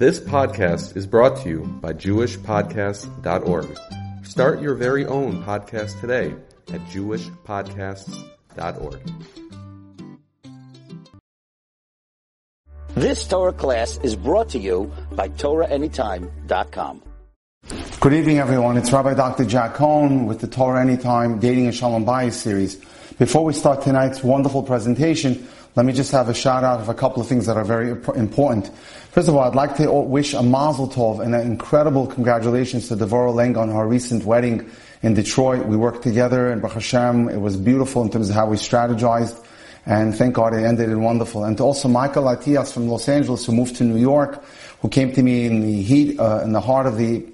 This 0.00 0.18
podcast 0.18 0.96
is 0.96 1.06
brought 1.06 1.36
to 1.42 1.48
you 1.50 1.58
by 1.82 1.92
JewishPodcasts.org. 1.92 3.78
Start 4.24 4.62
your 4.62 4.74
very 4.74 5.04
own 5.04 5.44
podcast 5.44 6.00
today 6.00 6.34
at 6.72 6.80
JewishPodcasts.org. 6.86 9.00
This 12.94 13.28
Torah 13.28 13.52
class 13.52 13.98
is 13.98 14.16
brought 14.16 14.48
to 14.48 14.58
you 14.58 14.90
by 15.12 15.28
TorahAnytime.com. 15.28 17.02
Good 18.00 18.14
evening, 18.14 18.38
everyone. 18.38 18.78
It's 18.78 18.90
Rabbi 18.90 19.12
Dr. 19.12 19.44
Jack 19.44 19.74
Cohn 19.74 20.24
with 20.24 20.40
the 20.40 20.46
Torah 20.46 20.80
Anytime 20.80 21.40
Dating 21.40 21.66
and 21.66 21.74
Shalom 21.74 22.06
Bayis 22.06 22.32
series. 22.32 22.76
Before 23.18 23.44
we 23.44 23.52
start 23.52 23.82
tonight's 23.82 24.24
wonderful 24.24 24.62
presentation, 24.62 25.46
let 25.76 25.86
me 25.86 25.92
just 25.92 26.10
have 26.10 26.28
a 26.28 26.34
shout 26.34 26.64
out 26.64 26.80
of 26.80 26.88
a 26.88 26.94
couple 26.94 27.22
of 27.22 27.28
things 27.28 27.46
that 27.46 27.56
are 27.56 27.64
very 27.64 27.90
important. 27.90 28.70
First 29.12 29.28
of 29.28 29.36
all, 29.36 29.42
I'd 29.42 29.54
like 29.54 29.76
to 29.76 29.90
wish 29.92 30.34
a 30.34 30.42
mazel 30.42 30.88
tov 30.88 31.20
and 31.20 31.34
an 31.34 31.46
incredible 31.46 32.06
congratulations 32.08 32.88
to 32.88 32.96
Devorah 32.96 33.32
Leng 33.32 33.56
on 33.56 33.70
her 33.70 33.86
recent 33.86 34.24
wedding 34.24 34.68
in 35.02 35.14
Detroit. 35.14 35.66
We 35.66 35.76
worked 35.76 36.02
together 36.02 36.50
and 36.50 36.60
Baruch 36.60 36.74
Hashem, 36.74 37.28
it 37.28 37.40
was 37.40 37.56
beautiful 37.56 38.02
in 38.02 38.10
terms 38.10 38.30
of 38.30 38.34
how 38.34 38.46
we 38.46 38.56
strategized. 38.56 39.44
And 39.86 40.14
thank 40.14 40.34
God 40.34 40.54
it 40.54 40.64
ended 40.64 40.88
in 40.90 41.02
wonderful. 41.02 41.44
And 41.44 41.58
also 41.60 41.88
Michael 41.88 42.28
Atias 42.28 42.72
from 42.72 42.88
Los 42.88 43.08
Angeles 43.08 43.46
who 43.46 43.52
moved 43.52 43.76
to 43.76 43.84
New 43.84 43.96
York, 43.96 44.44
who 44.80 44.88
came 44.88 45.12
to 45.12 45.22
me 45.22 45.46
in 45.46 45.60
the 45.60 45.82
heat, 45.82 46.18
uh, 46.18 46.40
in 46.44 46.52
the 46.52 46.60
heart 46.60 46.86
of 46.86 46.98
the 46.98 47.24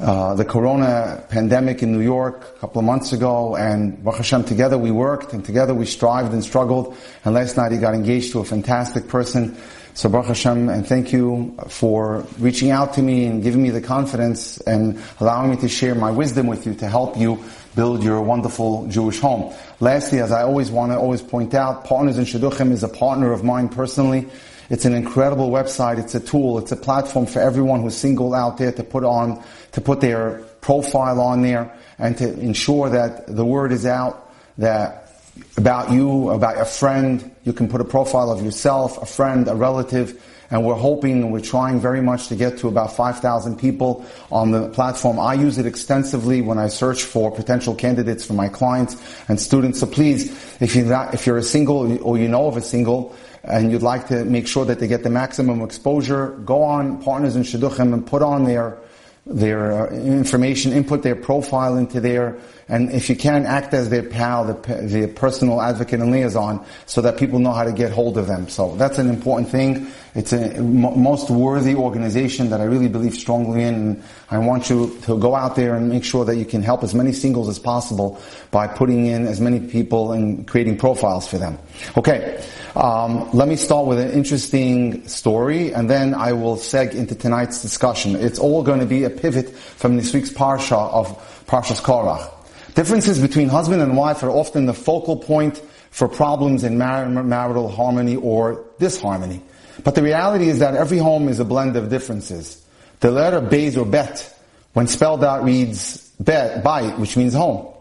uh, 0.00 0.34
the 0.34 0.44
corona 0.44 1.24
pandemic 1.28 1.82
in 1.82 1.92
New 1.92 2.00
York 2.00 2.54
a 2.56 2.58
couple 2.60 2.78
of 2.78 2.84
months 2.84 3.12
ago, 3.12 3.56
and 3.56 4.02
Baruch 4.04 4.18
Hashem, 4.18 4.44
together 4.44 4.78
we 4.78 4.90
worked, 4.90 5.32
and 5.32 5.44
together 5.44 5.74
we 5.74 5.86
strived 5.86 6.32
and 6.32 6.44
struggled, 6.44 6.96
and 7.24 7.34
last 7.34 7.56
night 7.56 7.72
he 7.72 7.78
got 7.78 7.94
engaged 7.94 8.32
to 8.32 8.40
a 8.40 8.44
fantastic 8.44 9.08
person. 9.08 9.56
So 9.94 10.08
Baruch 10.08 10.28
Hashem, 10.28 10.68
and 10.68 10.86
thank 10.86 11.12
you 11.12 11.56
for 11.66 12.24
reaching 12.38 12.70
out 12.70 12.94
to 12.94 13.02
me 13.02 13.26
and 13.26 13.42
giving 13.42 13.60
me 13.60 13.70
the 13.70 13.80
confidence 13.80 14.60
and 14.60 15.02
allowing 15.18 15.50
me 15.50 15.56
to 15.56 15.68
share 15.68 15.96
my 15.96 16.12
wisdom 16.12 16.46
with 16.46 16.66
you 16.66 16.74
to 16.74 16.86
help 16.86 17.16
you 17.16 17.42
build 17.74 18.04
your 18.04 18.20
wonderful 18.22 18.86
Jewish 18.86 19.18
home. 19.18 19.52
Lastly, 19.80 20.20
as 20.20 20.30
I 20.30 20.42
always 20.42 20.70
want 20.70 20.92
to 20.92 20.98
always 20.98 21.22
point 21.22 21.52
out, 21.52 21.84
Partners 21.84 22.18
in 22.18 22.24
Shidduchim 22.24 22.70
is 22.70 22.84
a 22.84 22.88
partner 22.88 23.32
of 23.32 23.42
mine 23.42 23.68
personally. 23.68 24.28
It's 24.70 24.84
an 24.84 24.94
incredible 24.94 25.50
website. 25.50 25.98
It's 25.98 26.14
a 26.14 26.20
tool. 26.20 26.58
It's 26.58 26.72
a 26.72 26.76
platform 26.76 27.26
for 27.26 27.40
everyone 27.40 27.80
who's 27.80 27.96
single 27.96 28.34
out 28.34 28.58
there 28.58 28.72
to 28.72 28.84
put 28.84 29.04
on, 29.04 29.42
to 29.72 29.80
put 29.80 30.00
their 30.00 30.42
profile 30.60 31.20
on 31.20 31.42
there 31.42 31.74
and 31.98 32.16
to 32.18 32.38
ensure 32.38 32.90
that 32.90 33.26
the 33.26 33.44
word 33.44 33.72
is 33.72 33.86
out 33.86 34.30
that 34.58 35.12
about 35.56 35.90
you, 35.90 36.30
about 36.30 36.60
a 36.60 36.64
friend. 36.64 37.34
You 37.44 37.52
can 37.52 37.68
put 37.68 37.80
a 37.80 37.84
profile 37.84 38.30
of 38.30 38.44
yourself, 38.44 39.00
a 39.00 39.06
friend, 39.06 39.48
a 39.48 39.54
relative, 39.54 40.22
and 40.50 40.64
we're 40.64 40.74
hoping 40.74 41.22
and 41.22 41.32
we're 41.32 41.40
trying 41.40 41.80
very 41.80 42.00
much 42.00 42.28
to 42.28 42.36
get 42.36 42.58
to 42.58 42.68
about 42.68 42.94
5,000 42.94 43.58
people 43.58 44.04
on 44.32 44.50
the 44.50 44.68
platform. 44.70 45.20
I 45.20 45.34
use 45.34 45.58
it 45.58 45.66
extensively 45.66 46.40
when 46.40 46.58
I 46.58 46.68
search 46.68 47.04
for 47.04 47.30
potential 47.30 47.74
candidates 47.74 48.24
for 48.24 48.32
my 48.32 48.48
clients 48.48 48.96
and 49.28 49.40
students. 49.40 49.80
So 49.80 49.86
please, 49.86 50.30
if 50.60 50.74
you're 50.74 50.86
not, 50.86 51.14
if 51.14 51.26
you're 51.26 51.38
a 51.38 51.42
single 51.42 52.02
or 52.02 52.18
you 52.18 52.28
know 52.28 52.46
of 52.46 52.56
a 52.56 52.62
single, 52.62 53.14
and 53.44 53.70
you'd 53.70 53.82
like 53.82 54.08
to 54.08 54.24
make 54.24 54.46
sure 54.46 54.64
that 54.64 54.78
they 54.78 54.88
get 54.88 55.02
the 55.02 55.10
maximum 55.10 55.62
exposure, 55.62 56.30
go 56.44 56.62
on 56.62 57.00
Partners 57.02 57.36
in 57.36 57.42
Shidduchim 57.42 57.92
and 57.92 58.06
put 58.06 58.22
on 58.22 58.44
their 58.44 58.78
their 59.26 59.88
uh, 59.88 59.90
information, 59.90 60.72
input 60.72 61.02
their 61.02 61.16
profile 61.16 61.76
into 61.76 62.00
there, 62.00 62.38
and 62.68 62.90
if 62.92 63.08
you 63.08 63.16
can, 63.16 63.46
act 63.46 63.72
as 63.72 63.88
their 63.88 64.02
pal, 64.02 64.44
the, 64.44 64.54
the 64.82 65.08
personal 65.08 65.60
advocate 65.62 66.00
and 66.00 66.12
liaison, 66.12 66.64
so 66.86 67.00
that 67.00 67.16
people 67.16 67.38
know 67.38 67.52
how 67.52 67.64
to 67.64 67.72
get 67.72 67.92
hold 67.92 68.18
of 68.18 68.26
them. 68.26 68.48
So 68.48 68.76
that's 68.76 68.98
an 68.98 69.08
important 69.08 69.50
thing. 69.50 69.86
It's 70.14 70.32
a 70.32 70.60
most 70.60 71.30
worthy 71.30 71.74
organization 71.74 72.50
that 72.50 72.60
I 72.60 72.64
really 72.64 72.88
believe 72.88 73.14
strongly 73.14 73.62
in, 73.62 73.74
and 73.74 74.04
I 74.30 74.38
want 74.38 74.68
you 74.68 74.98
to 75.02 75.18
go 75.18 75.34
out 75.34 75.56
there 75.56 75.76
and 75.76 75.88
make 75.88 76.04
sure 76.04 76.24
that 76.24 76.36
you 76.36 76.44
can 76.44 76.62
help 76.62 76.82
as 76.82 76.94
many 76.94 77.12
singles 77.12 77.48
as 77.48 77.58
possible 77.58 78.20
by 78.50 78.66
putting 78.66 79.06
in 79.06 79.26
as 79.26 79.40
many 79.40 79.60
people 79.60 80.12
and 80.12 80.46
creating 80.46 80.76
profiles 80.76 81.26
for 81.26 81.38
them. 81.38 81.58
Okay. 81.96 82.42
Um, 82.74 83.30
let 83.32 83.48
me 83.48 83.56
start 83.56 83.86
with 83.86 83.98
an 83.98 84.10
interesting 84.10 85.08
story, 85.08 85.72
and 85.72 85.88
then 85.88 86.14
I 86.14 86.32
will 86.32 86.56
seg 86.56 86.94
into 86.94 87.14
tonight's 87.14 87.62
discussion. 87.62 88.14
It's 88.14 88.38
all 88.38 88.62
going 88.62 88.80
to 88.80 88.86
be 88.86 89.04
a 89.04 89.10
pivot 89.10 89.50
from 89.56 89.96
this 89.96 90.12
week's 90.12 90.30
parsha 90.30 90.92
of 90.92 91.08
Parshas 91.46 91.80
Korach. 91.80 92.37
Differences 92.74 93.20
between 93.20 93.48
husband 93.48 93.82
and 93.82 93.96
wife 93.96 94.22
are 94.22 94.30
often 94.30 94.66
the 94.66 94.74
focal 94.74 95.16
point 95.16 95.62
for 95.90 96.08
problems 96.08 96.64
in 96.64 96.78
mar- 96.78 97.08
marital 97.08 97.68
harmony 97.68 98.16
or 98.16 98.64
disharmony. 98.78 99.42
But 99.84 99.94
the 99.94 100.02
reality 100.02 100.48
is 100.48 100.58
that 100.58 100.74
every 100.74 100.98
home 100.98 101.28
is 101.28 101.40
a 101.40 101.44
blend 101.44 101.76
of 101.76 101.88
differences. 101.88 102.64
The 103.00 103.10
letter 103.10 103.40
Beis 103.40 103.76
or 103.76 103.84
Bet, 103.84 104.34
when 104.72 104.86
spelled 104.86 105.24
out, 105.24 105.44
reads 105.44 106.10
Bet, 106.20 106.62
Bait, 106.64 106.98
which 106.98 107.16
means 107.16 107.34
home. 107.34 107.72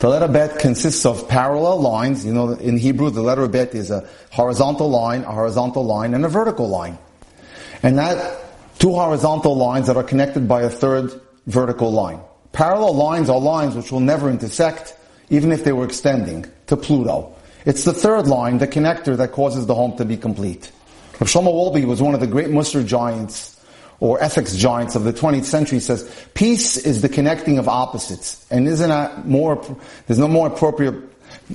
The 0.00 0.08
letter 0.08 0.28
bet 0.28 0.58
consists 0.58 1.06
of 1.06 1.28
parallel 1.28 1.80
lines. 1.80 2.26
You 2.26 2.34
know, 2.34 2.50
in 2.50 2.76
Hebrew, 2.76 3.10
the 3.10 3.22
letter 3.22 3.48
bet 3.48 3.74
is 3.74 3.90
a 3.90 4.06
horizontal 4.30 4.90
line, 4.90 5.22
a 5.22 5.32
horizontal 5.32 5.84
line, 5.84 6.14
and 6.14 6.24
a 6.24 6.28
vertical 6.28 6.68
line. 6.68 6.98
And 7.82 7.98
that 7.98 8.40
two 8.78 8.92
horizontal 8.92 9.56
lines 9.56 9.86
that 9.86 9.96
are 9.96 10.02
connected 10.02 10.46
by 10.48 10.62
a 10.62 10.68
third 10.68 11.12
vertical 11.46 11.90
line. 11.90 12.20
Parallel 12.54 12.94
lines 12.94 13.28
are 13.28 13.38
lines 13.38 13.74
which 13.74 13.92
will 13.92 14.00
never 14.00 14.30
intersect, 14.30 14.96
even 15.28 15.52
if 15.52 15.64
they 15.64 15.72
were 15.72 15.84
extending 15.84 16.46
to 16.68 16.76
Pluto. 16.76 17.34
It's 17.66 17.84
the 17.84 17.92
third 17.92 18.28
line, 18.28 18.58
the 18.58 18.68
connector, 18.68 19.16
that 19.16 19.32
causes 19.32 19.66
the 19.66 19.74
home 19.74 19.96
to 19.98 20.04
be 20.04 20.16
complete. 20.16 20.70
Rav 21.20 21.28
Shlomo 21.28 21.52
Wolbe 21.52 21.84
was 21.84 22.00
one 22.00 22.14
of 22.14 22.20
the 22.20 22.26
great 22.26 22.48
Musar 22.48 22.86
giants 22.86 23.60
or 24.00 24.22
ethics 24.22 24.54
giants 24.56 24.94
of 24.94 25.04
the 25.04 25.12
20th 25.12 25.44
century 25.44 25.80
says 25.80 26.10
peace 26.34 26.76
is 26.76 27.02
the 27.02 27.08
connecting 27.08 27.58
of 27.58 27.68
opposites. 27.68 28.46
And 28.50 28.68
isn't 28.68 28.88
that 28.88 29.26
more, 29.26 29.64
there's 30.06 30.18
no 30.18 30.28
more 30.28 30.46
appropriate 30.46 30.94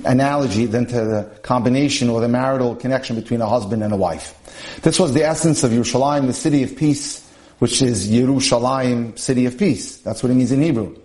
analogy 0.04 0.66
than 0.66 0.86
to 0.86 0.94
the 1.04 1.38
combination 1.42 2.08
or 2.08 2.20
the 2.20 2.28
marital 2.28 2.76
connection 2.76 3.16
between 3.16 3.40
a 3.40 3.48
husband 3.48 3.82
and 3.82 3.92
a 3.92 3.96
wife. 3.96 4.34
This 4.82 4.98
was 4.98 5.14
the 5.14 5.24
essence 5.24 5.62
of 5.64 5.70
Yerushalayim, 5.70 6.26
the 6.26 6.32
city 6.32 6.62
of 6.62 6.76
peace, 6.76 7.29
which 7.60 7.82
is 7.82 8.08
Yerushalayim, 8.08 9.18
city 9.18 9.46
of 9.46 9.56
peace. 9.56 9.98
That's 9.98 10.22
what 10.22 10.32
it 10.32 10.34
means 10.34 10.50
in 10.50 10.62
Hebrew. 10.62 10.96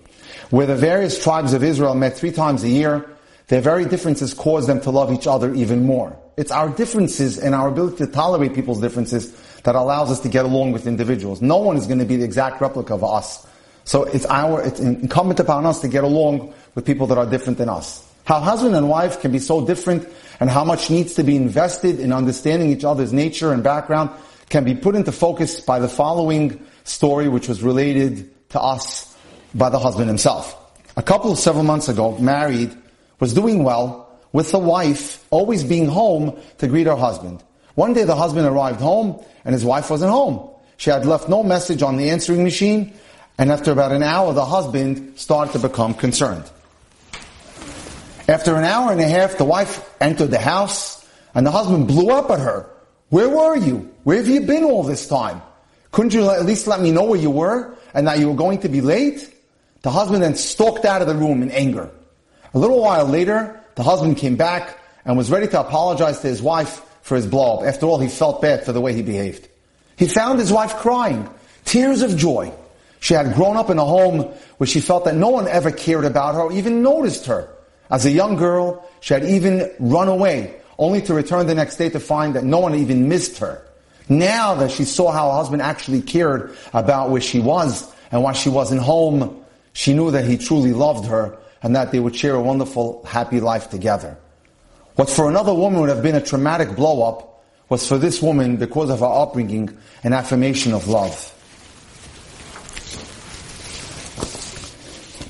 Where 0.49 0.65
the 0.65 0.75
various 0.75 1.21
tribes 1.21 1.53
of 1.53 1.63
Israel 1.63 1.95
met 1.95 2.17
three 2.17 2.31
times 2.31 2.63
a 2.63 2.69
year, 2.69 3.09
their 3.47 3.61
very 3.61 3.85
differences 3.85 4.33
caused 4.33 4.67
them 4.67 4.81
to 4.81 4.89
love 4.89 5.11
each 5.11 5.27
other 5.27 5.53
even 5.53 5.85
more. 5.85 6.17
It's 6.37 6.51
our 6.51 6.69
differences 6.69 7.37
and 7.37 7.53
our 7.53 7.67
ability 7.67 7.97
to 7.97 8.07
tolerate 8.07 8.53
people's 8.53 8.81
differences 8.81 9.31
that 9.63 9.75
allows 9.75 10.11
us 10.11 10.19
to 10.21 10.29
get 10.29 10.45
along 10.45 10.71
with 10.71 10.87
individuals. 10.87 11.41
No 11.41 11.57
one 11.57 11.77
is 11.77 11.87
going 11.87 11.99
to 11.99 12.05
be 12.05 12.17
the 12.17 12.25
exact 12.25 12.61
replica 12.61 12.93
of 12.93 13.03
us. 13.03 13.45
So 13.83 14.03
it's 14.03 14.25
our, 14.25 14.61
it's 14.61 14.79
incumbent 14.79 15.39
upon 15.39 15.65
us 15.65 15.81
to 15.81 15.87
get 15.87 16.03
along 16.03 16.53
with 16.73 16.85
people 16.85 17.07
that 17.07 17.17
are 17.17 17.25
different 17.25 17.57
than 17.57 17.69
us. 17.69 18.03
How 18.23 18.39
husband 18.39 18.75
and 18.75 18.89
wife 18.89 19.21
can 19.21 19.31
be 19.31 19.39
so 19.39 19.65
different 19.65 20.07
and 20.39 20.49
how 20.49 20.63
much 20.63 20.89
needs 20.89 21.13
to 21.15 21.23
be 21.23 21.35
invested 21.35 21.99
in 21.99 22.11
understanding 22.11 22.69
each 22.69 22.83
other's 22.83 23.13
nature 23.13 23.53
and 23.53 23.63
background 23.63 24.09
can 24.49 24.63
be 24.63 24.75
put 24.75 24.95
into 24.95 25.11
focus 25.11 25.59
by 25.59 25.79
the 25.79 25.89
following 25.89 26.65
story 26.83 27.27
which 27.27 27.47
was 27.47 27.63
related 27.63 28.49
to 28.49 28.61
us 28.61 29.15
by 29.53 29.69
the 29.69 29.79
husband 29.79 30.07
himself. 30.07 30.55
A 30.97 31.03
couple 31.03 31.35
several 31.35 31.63
months 31.63 31.89
ago, 31.89 32.17
married, 32.19 32.75
was 33.19 33.33
doing 33.33 33.63
well 33.63 34.19
with 34.31 34.51
the 34.51 34.59
wife 34.59 35.25
always 35.29 35.63
being 35.63 35.87
home 35.87 36.39
to 36.57 36.67
greet 36.67 36.87
her 36.87 36.95
husband. 36.95 37.43
One 37.75 37.93
day 37.93 38.03
the 38.03 38.15
husband 38.15 38.47
arrived 38.47 38.79
home 38.79 39.23
and 39.43 39.53
his 39.53 39.65
wife 39.65 39.89
wasn't 39.89 40.11
home. 40.11 40.49
She 40.77 40.89
had 40.89 41.05
left 41.05 41.29
no 41.29 41.43
message 41.43 41.81
on 41.81 41.97
the 41.97 42.09
answering 42.09 42.43
machine 42.43 42.93
and 43.37 43.51
after 43.51 43.71
about 43.71 43.91
an 43.91 44.03
hour 44.03 44.33
the 44.33 44.45
husband 44.45 45.17
started 45.17 45.53
to 45.53 45.59
become 45.59 45.93
concerned. 45.93 46.49
After 48.27 48.55
an 48.55 48.63
hour 48.63 48.91
and 48.91 49.01
a 49.01 49.07
half 49.07 49.37
the 49.37 49.45
wife 49.45 49.87
entered 50.01 50.31
the 50.31 50.39
house 50.39 51.05
and 51.33 51.45
the 51.45 51.51
husband 51.51 51.87
blew 51.87 52.09
up 52.09 52.29
at 52.29 52.39
her. 52.39 52.69
Where 53.09 53.29
were 53.29 53.55
you? 53.55 53.93
Where 54.03 54.17
have 54.17 54.27
you 54.27 54.41
been 54.41 54.63
all 54.63 54.83
this 54.83 55.07
time? 55.07 55.41
Couldn't 55.91 56.13
you 56.13 56.29
at 56.29 56.45
least 56.45 56.67
let 56.67 56.81
me 56.81 56.91
know 56.91 57.03
where 57.03 57.19
you 57.19 57.29
were 57.29 57.75
and 57.93 58.07
that 58.07 58.19
you 58.19 58.29
were 58.29 58.35
going 58.35 58.59
to 58.59 58.69
be 58.69 58.81
late? 58.81 59.33
The 59.83 59.91
husband 59.91 60.23
then 60.23 60.35
stalked 60.35 60.85
out 60.85 61.01
of 61.01 61.07
the 61.07 61.15
room 61.15 61.41
in 61.41 61.51
anger. 61.51 61.89
A 62.53 62.59
little 62.59 62.81
while 62.81 63.05
later, 63.05 63.61
the 63.75 63.83
husband 63.83 64.17
came 64.17 64.35
back 64.35 64.79
and 65.05 65.17
was 65.17 65.29
ready 65.29 65.47
to 65.47 65.59
apologize 65.59 66.19
to 66.21 66.27
his 66.27 66.41
wife 66.41 66.81
for 67.01 67.15
his 67.15 67.27
blow 67.27 67.57
up. 67.57 67.65
After 67.65 67.85
all, 67.85 67.99
he 67.99 68.07
felt 68.07 68.41
bad 68.41 68.65
for 68.65 68.71
the 68.71 68.81
way 68.81 68.93
he 68.93 69.03
behaved. 69.03 69.47
He 69.97 70.07
found 70.07 70.39
his 70.39 70.51
wife 70.51 70.75
crying, 70.77 71.29
tears 71.63 72.01
of 72.01 72.17
joy. 72.17 72.51
She 72.99 73.13
had 73.13 73.35
grown 73.35 73.55
up 73.55 73.69
in 73.69 73.77
a 73.77 73.85
home 73.85 74.33
where 74.57 74.67
she 74.67 74.81
felt 74.81 75.05
that 75.05 75.15
no 75.15 75.29
one 75.29 75.47
ever 75.47 75.69
cared 75.69 76.05
about 76.05 76.35
her 76.35 76.41
or 76.41 76.53
even 76.53 76.81
noticed 76.81 77.27
her. 77.27 77.47
As 77.89 78.05
a 78.05 78.11
young 78.11 78.35
girl, 78.35 78.89
she 78.99 79.13
had 79.13 79.23
even 79.23 79.71
run 79.79 80.07
away, 80.07 80.59
only 80.77 81.01
to 81.03 81.13
return 81.13 81.47
the 81.47 81.55
next 81.55 81.77
day 81.77 81.89
to 81.89 81.99
find 81.99 82.35
that 82.35 82.43
no 82.43 82.59
one 82.59 82.75
even 82.75 83.07
missed 83.07 83.37
her. 83.39 83.65
Now 84.07 84.55
that 84.55 84.71
she 84.71 84.85
saw 84.85 85.11
how 85.11 85.29
her 85.31 85.37
husband 85.37 85.61
actually 85.61 86.01
cared 86.01 86.55
about 86.73 87.09
where 87.09 87.21
she 87.21 87.39
was 87.39 87.91
and 88.11 88.21
why 88.21 88.33
she 88.33 88.49
wasn't 88.49 88.81
home, 88.81 89.43
she 89.73 89.93
knew 89.93 90.11
that 90.11 90.25
he 90.25 90.37
truly 90.37 90.73
loved 90.73 91.07
her 91.07 91.37
and 91.63 91.75
that 91.75 91.91
they 91.91 91.99
would 91.99 92.15
share 92.15 92.35
a 92.35 92.41
wonderful, 92.41 93.03
happy 93.05 93.39
life 93.39 93.69
together. 93.69 94.17
What 94.95 95.09
for 95.09 95.27
another 95.27 95.53
woman 95.53 95.81
would 95.81 95.89
have 95.89 96.03
been 96.03 96.15
a 96.15 96.21
traumatic 96.21 96.75
blow 96.75 97.03
up 97.03 97.43
was 97.69 97.87
for 97.87 97.97
this 97.97 98.21
woman, 98.21 98.57
because 98.57 98.91
of 98.91 98.99
her 98.99 99.05
upbringing, 99.05 99.75
an 100.03 100.13
affirmation 100.13 100.73
of 100.73 100.87
love. 100.87 101.31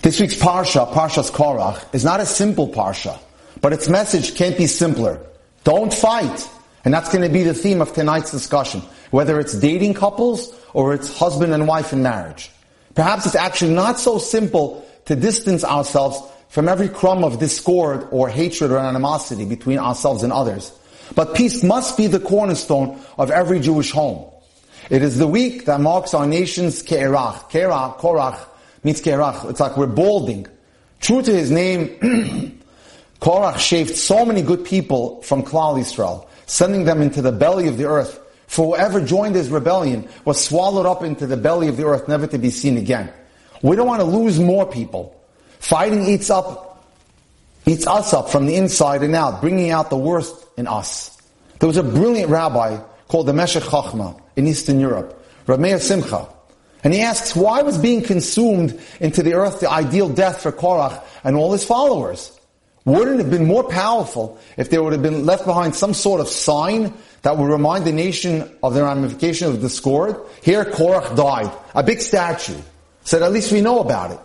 This 0.01 0.19
week's 0.19 0.35
Parsha, 0.35 0.91
Parshas 0.93 1.31
Korach, 1.31 1.95
is 1.95 2.03
not 2.03 2.19
a 2.19 2.25
simple 2.25 2.67
Parsha, 2.67 3.17
but 3.61 3.73
its 3.73 3.87
message 3.87 4.35
can't 4.35 4.57
be 4.57 4.67
simpler. 4.67 5.25
Don't 5.65 5.93
fight. 5.93 6.49
And 6.85 6.93
that's 6.93 7.09
going 7.09 7.23
to 7.23 7.33
be 7.33 7.43
the 7.43 7.53
theme 7.53 7.81
of 7.81 7.93
tonight's 7.93 8.31
discussion, 8.31 8.81
whether 9.09 9.39
it's 9.39 9.53
dating 9.53 9.95
couples 9.95 10.55
or 10.73 10.93
it's 10.93 11.17
husband 11.17 11.51
and 11.51 11.67
wife 11.67 11.91
in 11.91 12.03
marriage. 12.03 12.51
Perhaps 12.93 13.25
it's 13.25 13.35
actually 13.35 13.73
not 13.73 13.99
so 13.99 14.19
simple 14.19 14.87
to 15.05 15.15
distance 15.15 15.63
ourselves 15.63 16.21
from 16.47 16.69
every 16.69 16.87
crumb 16.87 17.23
of 17.23 17.39
discord 17.39 18.07
or 18.11 18.29
hatred 18.29 18.71
or 18.71 18.77
animosity 18.77 19.45
between 19.45 19.79
ourselves 19.79 20.23
and 20.23 20.31
others. 20.31 20.71
But 21.15 21.35
peace 21.35 21.63
must 21.63 21.97
be 21.97 22.07
the 22.07 22.19
cornerstone 22.19 22.99
of 23.17 23.31
every 23.31 23.59
Jewish 23.59 23.91
home. 23.91 24.31
It 24.89 25.01
is 25.01 25.17
the 25.17 25.27
week 25.27 25.65
that 25.65 25.81
marks 25.81 26.13
our 26.13 26.27
nation's 26.27 26.83
Ke'erach. 26.83 27.49
Ke'erach, 27.49 27.97
Korach, 27.97 28.39
means 28.83 29.01
Kerach. 29.01 29.49
It's 29.49 29.59
like 29.59 29.77
we're 29.77 29.87
balding. 29.87 30.47
True 30.99 31.21
to 31.23 31.31
his 31.31 31.51
name, 31.51 32.61
Korach 33.19 33.57
shaved 33.57 33.95
so 33.95 34.25
many 34.25 34.41
good 34.41 34.65
people 34.65 35.21
from 35.21 35.43
Klal 35.43 35.79
Yisrael, 35.79 36.27
sending 36.45 36.85
them 36.85 37.01
into 37.01 37.21
the 37.21 37.31
belly 37.31 37.67
of 37.67 37.77
the 37.77 37.85
earth. 37.85 38.19
For 38.47 38.75
whoever 38.75 39.01
joined 39.01 39.35
his 39.35 39.49
rebellion 39.49 40.07
was 40.23 40.43
swallowed 40.43 40.85
up 40.85 41.03
into 41.03 41.25
the 41.25 41.37
belly 41.37 41.67
of 41.67 41.77
the 41.77 41.85
earth, 41.85 42.07
never 42.07 42.27
to 42.27 42.37
be 42.37 42.49
seen 42.49 42.77
again. 42.77 43.11
We 43.61 43.75
don't 43.75 43.87
want 43.87 44.01
to 44.01 44.05
lose 44.05 44.39
more 44.39 44.65
people. 44.65 45.19
Fighting 45.59 46.05
eats 46.05 46.29
up, 46.29 46.85
eats 47.65 47.87
us 47.87 48.13
up 48.13 48.29
from 48.29 48.45
the 48.45 48.55
inside 48.55 49.01
and 49.01 49.15
out, 49.15 49.41
bringing 49.41 49.71
out 49.71 49.89
the 49.89 49.97
worst 49.97 50.45
in 50.57 50.67
us. 50.67 51.19
There 51.59 51.67
was 51.67 51.77
a 51.77 51.83
brilliant 51.83 52.29
rabbi 52.29 52.77
called 53.07 53.27
the 53.27 53.33
Meshech 53.33 53.63
Chochma 53.63 54.21
in 54.35 54.45
Eastern 54.45 54.79
Europe, 54.79 55.25
Rameir 55.47 55.81
Simcha. 55.81 56.27
And 56.83 56.93
he 56.93 57.01
asks, 57.01 57.35
why 57.35 57.63
was 57.63 57.79
being 57.79 58.03
consumed 58.03 58.79
into 58.99 59.23
the 59.23 59.33
earth 59.33 59.59
the 59.59 59.71
ideal 59.71 60.07
death 60.07 60.43
for 60.43 60.51
Korach 60.51 61.03
and 61.23 61.35
all 61.35 61.51
his 61.51 61.65
followers? 61.65 62.39
Wouldn't 62.85 63.19
it 63.19 63.23
have 63.23 63.31
been 63.31 63.47
more 63.47 63.63
powerful 63.63 64.39
if 64.57 64.69
there 64.69 64.83
would 64.83 64.93
have 64.93 65.01
been 65.01 65.25
left 65.25 65.45
behind 65.45 65.75
some 65.75 65.93
sort 65.95 66.21
of 66.21 66.27
sign 66.27 66.93
that 67.23 67.35
would 67.35 67.49
remind 67.49 67.83
the 67.83 67.91
nation 67.91 68.49
of 68.61 68.75
the 68.75 68.83
ramification 68.83 69.47
of 69.47 69.55
the 69.55 69.67
discord? 69.67 70.17
Here 70.43 70.63
Korach 70.63 71.15
died. 71.15 71.51
A 71.73 71.81
big 71.81 71.99
statue. 71.99 72.57
Said 73.03 73.23
at 73.23 73.31
least 73.31 73.51
we 73.51 73.61
know 73.61 73.79
about 73.79 74.11
it. 74.11 74.19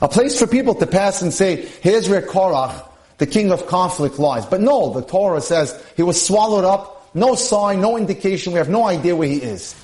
A 0.00 0.08
place 0.08 0.38
for 0.38 0.46
people 0.46 0.76
to 0.76 0.86
pass 0.86 1.22
and 1.22 1.34
say, 1.34 1.66
here's 1.80 2.08
where 2.08 2.22
Korach, 2.22 2.88
the 3.18 3.26
king 3.26 3.50
of 3.50 3.66
conflict, 3.66 4.18
lies. 4.18 4.46
But 4.46 4.60
no, 4.60 4.92
the 4.92 5.02
Torah 5.02 5.40
says 5.40 5.80
he 5.96 6.02
was 6.04 6.24
swallowed 6.24 6.64
up, 6.64 7.10
no 7.14 7.34
sign, 7.34 7.80
no 7.80 7.96
indication, 7.96 8.52
we 8.52 8.58
have 8.58 8.68
no 8.68 8.86
idea 8.86 9.16
where 9.16 9.28
he 9.28 9.42
is. 9.42 9.74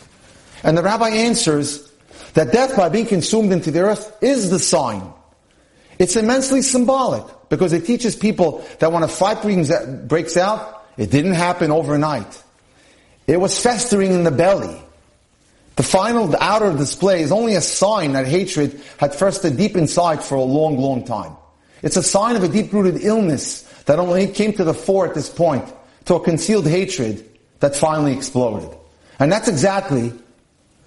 And 0.63 0.79
the 0.79 0.83
rabbi 0.83 1.11
answers, 1.11 1.89
that 2.35 2.53
death 2.53 2.77
by 2.77 2.89
being 2.89 3.07
consumed 3.07 3.53
into 3.53 3.73
the 3.73 3.81
earth 3.81 4.17
is 4.21 4.51
the 4.51 4.59
sign. 4.59 5.03
It's 5.99 6.15
immensely 6.15 6.63
symbolic 6.63 7.25
because 7.49 7.73
it 7.73 7.87
teaches 7.87 8.15
people 8.17 8.67
that 8.79 8.93
when 8.93 9.03
a 9.03 9.09
fight 9.09 9.43
breaks 10.09 10.37
out, 10.37 10.87
it 10.97 11.11
didn't 11.11 11.35
happen 11.35 11.71
overnight. 11.71 12.43
It 13.27 13.41
was 13.41 13.59
festering 13.61 14.13
in 14.13 14.25
the 14.25 14.31
belly. 14.31 14.83
The 15.77 15.83
final, 15.83 16.27
the 16.27 16.43
outer 16.43 16.77
display 16.77 17.23
is 17.23 17.31
only 17.31 17.55
a 17.55 17.61
sign 17.61 18.15
that 18.15 18.27
hatred 18.27 18.81
had 18.97 19.15
festered 19.15 19.57
deep 19.57 19.77
inside 19.77 20.25
for 20.25 20.35
a 20.35 20.43
long, 20.43 20.79
long 20.79 21.05
time. 21.05 21.37
It's 21.83 21.97
a 21.97 22.03
sign 22.03 22.35
of 22.35 22.43
a 22.43 22.49
deep-rooted 22.49 23.05
illness 23.05 23.63
that 23.85 24.01
only 24.01 24.27
came 24.27 24.53
to 24.55 24.65
the 24.65 24.75
fore 24.75 25.07
at 25.07 25.15
this 25.15 25.31
point, 25.31 25.65
to 26.07 26.15
a 26.15 26.21
concealed 26.21 26.67
hatred 26.67 27.25
that 27.61 27.77
finally 27.77 28.13
exploded. 28.13 28.77
And 29.21 29.31
that's 29.31 29.47
exactly 29.47 30.13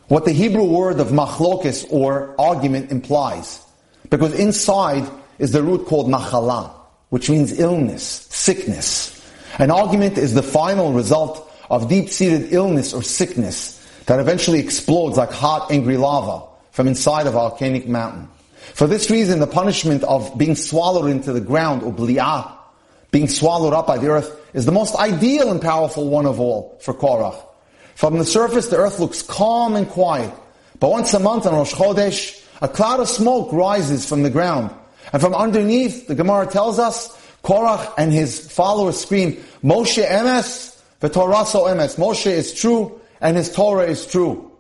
what 0.07 0.25
the 0.25 0.33
Hebrew 0.33 0.65
word 0.65 0.99
of 0.99 1.07
machlokis 1.07 1.87
or 1.89 2.35
argument 2.37 2.91
implies. 2.91 3.61
Because 4.09 4.33
inside 4.33 5.09
is 5.41 5.51
the 5.51 5.63
root 5.63 5.87
called 5.87 6.07
machala, 6.07 6.71
which 7.09 7.27
means 7.27 7.59
illness, 7.59 8.03
sickness. 8.29 9.19
An 9.57 9.71
argument 9.71 10.19
is 10.19 10.35
the 10.35 10.43
final 10.43 10.93
result 10.93 11.51
of 11.67 11.89
deep-seated 11.89 12.53
illness 12.53 12.93
or 12.93 13.01
sickness 13.01 13.77
that 14.05 14.19
eventually 14.19 14.59
explodes 14.59 15.17
like 15.17 15.31
hot, 15.31 15.71
angry 15.71 15.97
lava 15.97 16.45
from 16.69 16.87
inside 16.87 17.25
a 17.25 17.31
volcanic 17.31 17.87
mountain. 17.87 18.29
For 18.75 18.85
this 18.85 19.09
reason, 19.09 19.39
the 19.39 19.47
punishment 19.47 20.03
of 20.03 20.37
being 20.37 20.55
swallowed 20.55 21.09
into 21.09 21.33
the 21.33 21.41
ground, 21.41 21.81
or 21.81 21.91
bli'ah, 21.91 22.51
being 23.09 23.27
swallowed 23.27 23.73
up 23.73 23.87
by 23.87 23.97
the 23.97 24.09
earth, 24.09 24.39
is 24.53 24.65
the 24.65 24.71
most 24.71 24.95
ideal 24.95 25.49
and 25.49 25.59
powerful 25.59 26.07
one 26.07 26.27
of 26.27 26.39
all 26.39 26.77
for 26.81 26.93
Korach. 26.93 27.43
From 27.95 28.19
the 28.19 28.25
surface, 28.25 28.67
the 28.67 28.77
earth 28.77 28.99
looks 28.99 29.23
calm 29.23 29.75
and 29.75 29.89
quiet. 29.89 30.31
But 30.79 30.91
once 30.91 31.13
a 31.15 31.19
month 31.19 31.47
on 31.47 31.55
Rosh 31.55 31.73
Chodesh, 31.73 32.45
a 32.61 32.67
cloud 32.67 32.99
of 32.99 33.09
smoke 33.09 33.51
rises 33.51 34.07
from 34.07 34.21
the 34.21 34.29
ground. 34.29 34.69
And 35.13 35.21
from 35.21 35.33
underneath, 35.33 36.07
the 36.07 36.15
Gemara 36.15 36.47
tells 36.47 36.79
us, 36.79 37.17
Korach 37.43 37.93
and 37.97 38.11
his 38.11 38.51
followers 38.51 38.99
scream, 38.99 39.33
Moshe 39.63 40.05
emes, 40.05 40.79
v'toraso 41.01 41.67
emes. 41.67 41.97
Moshe 41.97 42.27
is 42.27 42.53
true, 42.53 42.99
and 43.19 43.35
his 43.35 43.51
Torah 43.51 43.85
is 43.85 44.05
true. 44.05 44.51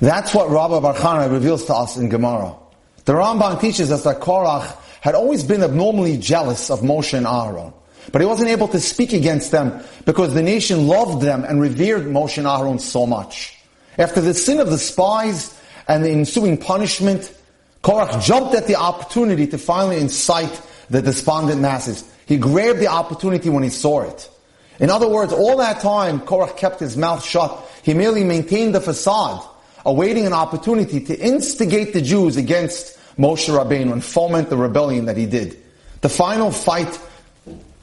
That's 0.00 0.34
what 0.34 0.48
Rabbi 0.48 0.80
Bar 0.80 0.94
Chana 0.94 1.30
reveals 1.30 1.66
to 1.66 1.74
us 1.74 1.96
in 1.98 2.08
Gemara. 2.08 2.56
The 3.04 3.12
Ramban 3.12 3.60
teaches 3.60 3.90
us 3.90 4.04
that 4.04 4.20
Korach 4.20 4.76
had 5.00 5.14
always 5.14 5.44
been 5.44 5.62
abnormally 5.62 6.16
jealous 6.16 6.70
of 6.70 6.80
Moshe 6.80 7.14
and 7.14 7.26
Aaron. 7.26 7.72
But 8.12 8.22
he 8.22 8.26
wasn't 8.26 8.48
able 8.50 8.68
to 8.68 8.80
speak 8.80 9.12
against 9.12 9.50
them 9.50 9.82
because 10.04 10.34
the 10.34 10.42
nation 10.42 10.88
loved 10.88 11.22
them 11.22 11.44
and 11.44 11.60
revered 11.60 12.06
Moshe 12.06 12.38
and 12.38 12.46
Aaron 12.46 12.78
so 12.78 13.06
much. 13.06 13.56
After 13.98 14.20
the 14.20 14.34
sin 14.34 14.58
of 14.58 14.70
the 14.70 14.78
spies 14.78 15.58
and 15.86 16.04
the 16.04 16.10
ensuing 16.10 16.56
punishment, 16.56 17.32
Korach 17.82 18.22
jumped 18.22 18.54
at 18.54 18.66
the 18.66 18.76
opportunity 18.76 19.46
to 19.46 19.58
finally 19.58 19.98
incite 19.98 20.60
the 20.90 21.00
despondent 21.00 21.60
masses. 21.60 22.04
He 22.26 22.36
grabbed 22.36 22.80
the 22.80 22.88
opportunity 22.88 23.48
when 23.48 23.62
he 23.62 23.70
saw 23.70 24.02
it. 24.02 24.30
In 24.78 24.90
other 24.90 25.08
words, 25.08 25.32
all 25.32 25.56
that 25.58 25.80
time, 25.80 26.20
Korach 26.20 26.56
kept 26.56 26.80
his 26.80 26.96
mouth 26.96 27.24
shut. 27.24 27.58
He 27.82 27.94
merely 27.94 28.24
maintained 28.24 28.74
the 28.74 28.80
facade, 28.80 29.42
awaiting 29.84 30.26
an 30.26 30.32
opportunity 30.32 31.00
to 31.00 31.18
instigate 31.18 31.92
the 31.92 32.02
Jews 32.02 32.36
against 32.36 32.98
Moshe 33.18 33.48
Rabbeinu 33.48 33.92
and 33.92 34.04
foment 34.04 34.48
the 34.48 34.56
rebellion 34.56 35.06
that 35.06 35.16
he 35.16 35.26
did. 35.26 35.56
The 36.00 36.08
final 36.08 36.50
fight 36.50 36.98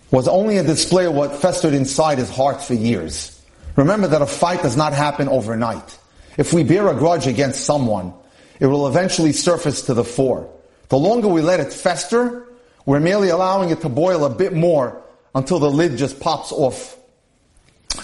was 0.09 0.27
only 0.27 0.57
a 0.57 0.63
display 0.63 1.05
of 1.05 1.13
what 1.13 1.35
festered 1.35 1.73
inside 1.73 2.17
his 2.17 2.29
heart 2.29 2.61
for 2.63 2.73
years. 2.73 3.39
Remember 3.75 4.07
that 4.07 4.21
a 4.21 4.27
fight 4.27 4.63
does 4.63 4.77
not 4.77 4.93
happen 4.93 5.27
overnight. 5.29 6.00
If 6.38 6.53
we 6.53 6.63
bear 6.63 6.88
a 6.88 6.95
grudge 6.95 7.27
against 7.27 7.65
someone, 7.65 8.13
it 8.59 8.67
will 8.67 8.87
eventually 8.87 9.31
surface 9.31 9.83
to 9.83 9.93
the 9.93 10.03
fore. 10.03 10.49
The 10.89 10.97
longer 10.97 11.27
we 11.27 11.41
let 11.41 11.59
it 11.59 11.73
fester, 11.73 12.47
we're 12.85 12.99
merely 12.99 13.29
allowing 13.29 13.69
it 13.69 13.81
to 13.81 13.89
boil 13.89 14.25
a 14.25 14.29
bit 14.29 14.53
more 14.53 15.01
until 15.35 15.59
the 15.59 15.69
lid 15.69 15.97
just 15.97 16.19
pops 16.19 16.51
off. 16.51 16.97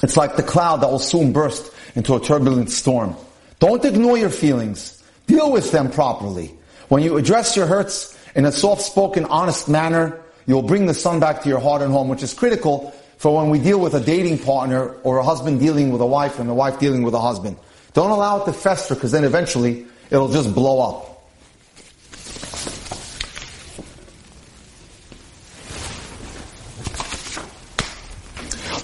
It's 0.01 0.17
like 0.17 0.35
the 0.35 0.43
cloud 0.43 0.77
that 0.77 0.89
will 0.89 0.99
soon 0.99 1.33
burst 1.33 1.71
into 1.95 2.15
a 2.15 2.19
turbulent 2.19 2.69
storm. 2.69 3.15
Don't 3.59 3.83
ignore 3.85 4.17
your 4.17 4.29
feelings. 4.29 5.01
Deal 5.27 5.51
with 5.51 5.71
them 5.71 5.89
properly. 5.89 6.53
When 6.89 7.01
you 7.01 7.17
address 7.17 7.55
your 7.55 7.65
hurts 7.65 8.17
in 8.35 8.45
a 8.45 8.51
soft-spoken, 8.51 9.25
honest 9.25 9.69
manner, 9.69 10.23
You'll 10.45 10.63
bring 10.63 10.85
the 10.85 10.93
sun 10.93 11.19
back 11.19 11.41
to 11.43 11.49
your 11.49 11.59
heart 11.59 11.81
and 11.81 11.91
home, 11.91 12.09
which 12.09 12.23
is 12.23 12.33
critical 12.33 12.93
for 13.17 13.35
when 13.35 13.49
we 13.49 13.59
deal 13.59 13.79
with 13.79 13.93
a 13.93 14.01
dating 14.01 14.39
partner 14.39 14.89
or 15.03 15.17
a 15.17 15.23
husband 15.23 15.59
dealing 15.59 15.91
with 15.91 16.01
a 16.01 16.05
wife 16.05 16.39
and 16.39 16.49
a 16.49 16.53
wife 16.53 16.79
dealing 16.79 17.03
with 17.03 17.13
a 17.13 17.19
husband. 17.19 17.57
Don't 17.93 18.09
allow 18.09 18.41
it 18.41 18.45
to 18.45 18.53
fester 18.53 18.95
because 18.95 19.11
then 19.11 19.23
eventually 19.23 19.85
it'll 20.09 20.31
just 20.31 20.53
blow 20.53 20.79
up. 20.81 21.13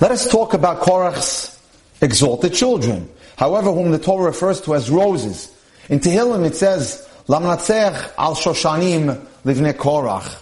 Let 0.02 0.12
us 0.12 0.32
talk 0.32 0.54
about 0.54 0.80
Korach's 0.80 1.60
exalted 2.02 2.54
children. 2.54 3.10
However, 3.36 3.72
whom 3.74 3.92
the 3.92 4.00
Torah 4.00 4.26
refers 4.26 4.62
to 4.62 4.76
as 4.76 4.90
roses. 4.90 5.52
In 5.90 6.00
Tehillim 6.00 6.46
it 6.46 6.56
says, 6.56 7.08
Lamnatzech 7.28 8.14
al 8.18 8.36
Shoshanim 8.36 9.26
livne 9.44 9.74
Korach 9.74 10.42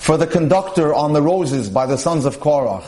for 0.00 0.16
the 0.16 0.26
conductor 0.26 0.94
on 0.94 1.12
the 1.12 1.20
roses 1.20 1.68
by 1.68 1.84
the 1.84 1.98
sons 1.98 2.24
of 2.24 2.38
Korach. 2.38 2.86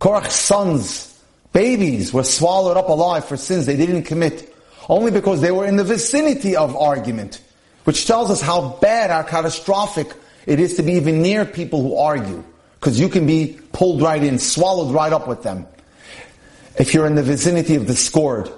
Korach's 0.00 0.34
sons, 0.34 1.22
babies, 1.52 2.12
were 2.12 2.24
swallowed 2.24 2.76
up 2.76 2.88
alive 2.88 3.24
for 3.24 3.36
sins 3.36 3.66
they 3.66 3.76
didn't 3.76 4.02
commit, 4.02 4.54
only 4.88 5.10
because 5.10 5.40
they 5.40 5.50
were 5.50 5.66
in 5.66 5.76
the 5.76 5.84
vicinity 5.84 6.56
of 6.56 6.76
argument, 6.76 7.40
which 7.84 8.06
tells 8.06 8.30
us 8.30 8.40
how 8.40 8.78
bad, 8.80 9.10
how 9.10 9.22
catastrophic 9.22 10.12
it 10.46 10.60
is 10.60 10.76
to 10.76 10.82
be 10.82 10.92
even 10.92 11.22
near 11.22 11.44
people 11.44 11.82
who 11.82 11.96
argue, 11.96 12.44
because 12.78 12.98
you 12.98 13.08
can 13.08 13.26
be 13.26 13.58
pulled 13.72 14.00
right 14.00 14.22
in, 14.22 14.38
swallowed 14.38 14.94
right 14.94 15.12
up 15.12 15.26
with 15.26 15.42
them, 15.42 15.66
if 16.78 16.94
you're 16.94 17.06
in 17.06 17.14
the 17.14 17.22
vicinity 17.22 17.74
of 17.74 17.86
discord. 17.86 18.50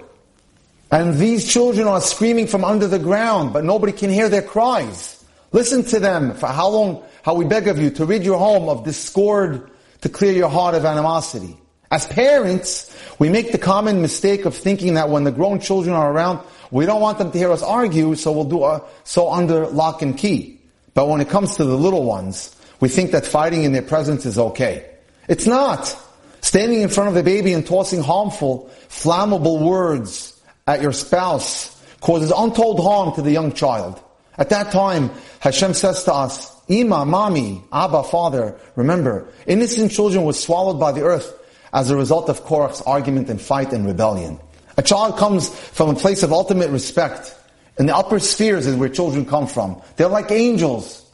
And 0.91 1.15
these 1.15 1.51
children 1.51 1.87
are 1.87 2.01
screaming 2.01 2.47
from 2.47 2.65
under 2.65 2.87
the 2.87 2.99
ground, 2.99 3.53
but 3.53 3.65
nobody 3.65 3.93
can 3.93 4.11
hear 4.11 4.29
their 4.29 4.43
cries. 4.43 5.23
Listen 5.53 5.83
to 5.85 6.01
them. 6.01 6.35
For 6.35 6.47
how 6.47 6.69
long 6.69 7.03
how 7.23 7.35
we 7.35 7.45
beg 7.45 7.69
of 7.69 7.79
you 7.79 7.91
to 7.91 8.07
rid 8.07 8.25
your 8.25 8.39
home 8.39 8.69
of 8.69 8.85
discord, 8.85 9.71
to 10.01 10.09
clear 10.09 10.33
your 10.33 10.49
heart 10.49 10.75
of 10.75 10.85
animosity. 10.85 11.59
As 11.91 12.07
parents, 12.07 12.95
we 13.19 13.31
make 13.31 13.53
the 13.53 13.59
common 13.59 14.03
mistake 14.03 14.45
of 14.45 14.55
thinking 14.55 14.95
that 14.95 15.09
when 15.09 15.25
the 15.25 15.31
grown 15.31 15.59
children 15.59 15.95
are 15.95 16.13
around, 16.13 16.41
we 16.71 16.85
don't 16.85 17.01
want 17.01 17.19
them 17.19 17.31
to 17.33 17.39
hear 17.39 17.51
us 17.51 17.63
argue, 17.63 18.15
so 18.15 18.31
we'll 18.33 18.45
do 18.45 18.63
a, 18.65 18.83
so 19.05 19.31
under 19.31 19.67
lock 19.69 20.03
and 20.03 20.17
key. 20.17 20.61
But 20.93 21.09
when 21.09 21.21
it 21.21 21.31
comes 21.31 21.57
to 21.57 21.65
the 21.65 21.77
little 21.77 22.05
ones, 22.05 22.55
we 22.81 22.89
think 22.89 23.13
that 23.13 23.25
fighting 23.25 23.65
in 23.65 23.73
their 23.73 23.83
presence 23.83 24.27
is 24.27 24.39
okay. 24.39 24.85
It's 25.29 25.47
not. 25.47 25.97
Standing 26.43 26.83
in 26.83 26.89
front 26.89 27.09
of 27.09 27.15
the 27.15 27.23
baby 27.23 27.53
and 27.53 27.67
tossing 27.67 28.03
harmful, 28.03 28.71
flammable 28.89 29.61
words 29.61 30.39
at 30.67 30.83
your 30.83 30.93
spouse 30.93 31.75
causes 32.01 32.33
untold 32.37 32.81
harm 32.81 33.15
to 33.15 33.23
the 33.23 33.33
young 33.33 33.53
child. 33.53 34.01
At 34.37 34.51
that 34.51 34.71
time, 34.71 35.11
Hashem 35.41 35.75
says 35.75 36.05
to 36.05 36.13
us, 36.15 36.55
Ima, 36.69 37.07
mommy, 37.07 37.63
Abba, 37.73 38.05
Father, 38.05 38.59
remember, 38.77 39.27
innocent 39.47 39.91
children 39.91 40.25
were 40.25 40.35
swallowed 40.35 40.79
by 40.79 40.93
the 40.93 41.03
earth 41.03 41.38
as 41.73 41.91
a 41.91 41.97
result 41.97 42.29
of 42.29 42.45
Korach's 42.45 42.81
argument 42.83 43.29
and 43.29 43.41
fight 43.41 43.73
and 43.73 43.87
rebellion. 43.87 44.39
A 44.77 44.83
child 44.83 45.17
comes 45.17 45.49
from 45.49 45.91
a 45.91 45.95
place 45.95 46.23
of 46.23 46.33
ultimate 46.33 46.71
respect. 46.71 47.35
In 47.79 47.87
the 47.87 47.97
upper 47.97 48.19
spheres 48.19 48.67
is 48.67 48.77
where 48.77 48.89
children 48.89 49.25
come 49.27 49.47
from. 49.47 49.81
They're 49.97 50.09
like 50.09 50.31
angels. 50.31 51.05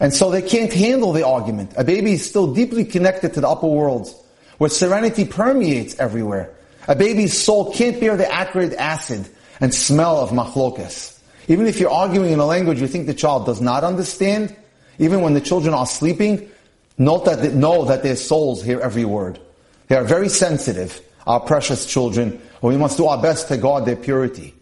And 0.00 0.12
so 0.12 0.30
they 0.30 0.42
can't 0.42 0.72
handle 0.72 1.12
the 1.12 1.26
argument. 1.26 1.72
A 1.76 1.84
baby 1.84 2.12
is 2.12 2.28
still 2.28 2.52
deeply 2.52 2.84
connected 2.84 3.34
to 3.34 3.40
the 3.40 3.48
upper 3.48 3.66
worlds, 3.66 4.14
where 4.58 4.70
serenity 4.70 5.24
permeates 5.24 5.98
everywhere. 5.98 6.52
A 6.88 6.94
baby's 6.94 7.36
soul 7.36 7.72
can't 7.72 7.98
bear 7.98 8.16
the 8.16 8.30
acrid 8.30 8.74
acid 8.74 9.28
and 9.60 9.74
smell 9.74 10.18
of 10.18 10.30
machlokas. 10.30 11.18
Even 11.48 11.66
if 11.66 11.80
you're 11.80 11.90
arguing 11.90 12.32
in 12.32 12.40
a 12.40 12.46
language 12.46 12.80
you 12.80 12.86
think 12.86 13.06
the 13.06 13.14
child 13.14 13.46
does 13.46 13.60
not 13.60 13.84
understand, 13.84 14.54
even 14.98 15.22
when 15.22 15.34
the 15.34 15.40
children 15.40 15.74
are 15.74 15.86
sleeping, 15.86 16.50
note 16.98 17.24
that 17.24 17.42
they, 17.42 17.52
know 17.52 17.84
that 17.86 18.02
their 18.02 18.16
souls 18.16 18.62
hear 18.62 18.80
every 18.80 19.04
word. 19.04 19.40
They 19.88 19.96
are 19.96 20.04
very 20.04 20.28
sensitive, 20.28 21.00
our 21.26 21.40
precious 21.40 21.86
children, 21.86 22.32
and 22.32 22.62
we 22.62 22.76
must 22.76 22.96
do 22.96 23.06
our 23.06 23.20
best 23.20 23.48
to 23.48 23.56
guard 23.56 23.84
their 23.84 23.96
purity. 23.96 24.54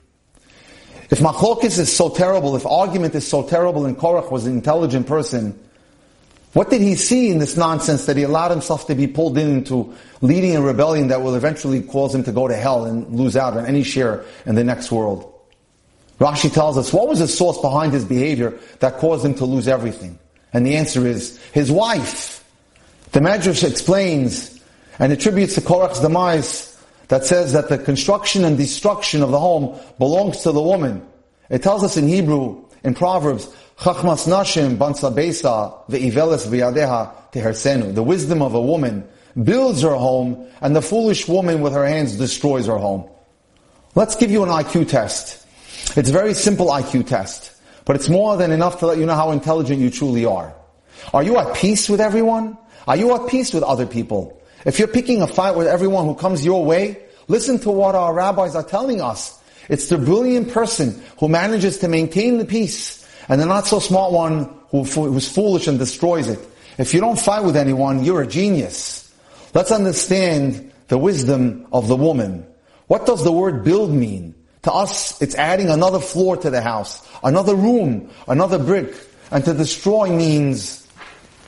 If 1.10 1.20
machlokis 1.20 1.78
is 1.78 1.94
so 1.94 2.08
terrible, 2.08 2.56
if 2.56 2.66
argument 2.66 3.14
is 3.14 3.26
so 3.26 3.42
terrible, 3.42 3.86
and 3.86 3.96
Korach 3.96 4.30
was 4.30 4.46
an 4.46 4.52
intelligent 4.52 5.06
person, 5.06 5.58
what 6.54 6.70
did 6.70 6.80
he 6.80 6.94
see 6.94 7.30
in 7.30 7.38
this 7.38 7.56
nonsense 7.56 8.06
that 8.06 8.16
he 8.16 8.22
allowed 8.22 8.50
himself 8.50 8.86
to 8.86 8.94
be 8.94 9.06
pulled 9.06 9.36
into 9.36 9.92
leading 10.20 10.56
a 10.56 10.60
rebellion 10.60 11.08
that 11.08 11.20
will 11.20 11.34
eventually 11.34 11.82
cause 11.82 12.14
him 12.14 12.22
to 12.24 12.32
go 12.32 12.46
to 12.46 12.54
hell 12.54 12.84
and 12.84 13.12
lose 13.12 13.36
out 13.36 13.56
on 13.56 13.66
any 13.66 13.82
share 13.82 14.24
in 14.46 14.54
the 14.54 14.64
next 14.64 14.92
world? 14.92 15.30
Rashi 16.20 16.52
tells 16.52 16.78
us, 16.78 16.92
what 16.92 17.08
was 17.08 17.18
the 17.18 17.26
source 17.26 17.58
behind 17.58 17.92
his 17.92 18.04
behavior 18.04 18.58
that 18.78 18.98
caused 18.98 19.24
him 19.24 19.34
to 19.34 19.44
lose 19.44 19.66
everything? 19.66 20.16
And 20.52 20.64
the 20.64 20.76
answer 20.76 21.04
is, 21.06 21.42
his 21.52 21.72
wife. 21.72 22.44
The 23.10 23.20
Medrash 23.20 23.68
explains 23.68 24.53
and 24.98 25.12
attributes 25.12 25.54
to 25.54 25.60
Korach's 25.60 26.00
demise 26.00 26.70
that 27.08 27.24
says 27.24 27.52
that 27.52 27.68
the 27.68 27.78
construction 27.78 28.44
and 28.44 28.56
destruction 28.56 29.22
of 29.22 29.30
the 29.30 29.38
home 29.38 29.78
belongs 29.98 30.40
to 30.40 30.52
the 30.52 30.62
woman. 30.62 31.06
It 31.50 31.62
tells 31.62 31.84
us 31.84 31.96
in 31.96 32.08
Hebrew, 32.08 32.64
in 32.82 32.94
Proverbs, 32.94 33.48
Chachmas 33.78 34.28
nashim 34.28 34.76
bansabesa 34.76 35.88
ve'iveles 35.88 36.46
v'yadeha 36.46 37.12
tehersenu. 37.32 37.94
The 37.94 38.02
wisdom 38.02 38.40
of 38.40 38.54
a 38.54 38.60
woman 38.60 39.06
builds 39.42 39.82
her 39.82 39.94
home, 39.94 40.46
and 40.60 40.76
the 40.76 40.82
foolish 40.82 41.26
woman 41.26 41.60
with 41.60 41.72
her 41.72 41.86
hands 41.86 42.16
destroys 42.16 42.66
her 42.66 42.78
home. 42.78 43.08
Let's 43.94 44.14
give 44.14 44.30
you 44.30 44.42
an 44.44 44.48
IQ 44.48 44.88
test. 44.88 45.44
It's 45.96 46.08
a 46.08 46.12
very 46.12 46.34
simple 46.34 46.68
IQ 46.68 47.06
test, 47.06 47.52
but 47.84 47.96
it's 47.96 48.08
more 48.08 48.36
than 48.36 48.52
enough 48.52 48.78
to 48.78 48.86
let 48.86 48.98
you 48.98 49.06
know 49.06 49.14
how 49.14 49.32
intelligent 49.32 49.80
you 49.80 49.90
truly 49.90 50.24
are. 50.24 50.54
Are 51.12 51.22
you 51.22 51.36
at 51.38 51.54
peace 51.56 51.88
with 51.88 52.00
everyone? 52.00 52.56
Are 52.86 52.96
you 52.96 53.14
at 53.14 53.28
peace 53.28 53.52
with 53.52 53.62
other 53.62 53.86
people? 53.86 54.40
If 54.64 54.78
you're 54.78 54.88
picking 54.88 55.22
a 55.22 55.26
fight 55.26 55.56
with 55.56 55.66
everyone 55.66 56.06
who 56.06 56.14
comes 56.14 56.44
your 56.44 56.64
way, 56.64 57.02
listen 57.28 57.58
to 57.60 57.70
what 57.70 57.94
our 57.94 58.14
rabbis 58.14 58.54
are 58.54 58.62
telling 58.62 59.00
us. 59.00 59.38
It's 59.68 59.88
the 59.88 59.98
brilliant 59.98 60.52
person 60.52 61.02
who 61.18 61.28
manages 61.28 61.78
to 61.78 61.88
maintain 61.88 62.38
the 62.38 62.44
peace 62.44 63.06
and 63.28 63.40
the 63.40 63.46
not 63.46 63.66
so 63.66 63.78
smart 63.78 64.12
one 64.12 64.52
who, 64.70 64.84
who's 64.84 65.28
foolish 65.28 65.66
and 65.66 65.78
destroys 65.78 66.28
it. 66.28 66.38
If 66.78 66.92
you 66.92 67.00
don't 67.00 67.18
fight 67.18 67.44
with 67.44 67.56
anyone, 67.56 68.04
you're 68.04 68.22
a 68.22 68.26
genius. 68.26 69.12
Let's 69.54 69.70
understand 69.70 70.72
the 70.88 70.98
wisdom 70.98 71.66
of 71.72 71.88
the 71.88 71.96
woman. 71.96 72.46
What 72.88 73.06
does 73.06 73.24
the 73.24 73.32
word 73.32 73.64
build 73.64 73.90
mean? 73.90 74.34
To 74.62 74.72
us, 74.72 75.20
it's 75.22 75.34
adding 75.34 75.68
another 75.68 76.00
floor 76.00 76.36
to 76.38 76.50
the 76.50 76.60
house, 76.60 77.06
another 77.22 77.54
room, 77.54 78.10
another 78.26 78.58
brick. 78.58 78.94
And 79.30 79.44
to 79.44 79.54
destroy 79.54 80.08
means 80.08 80.86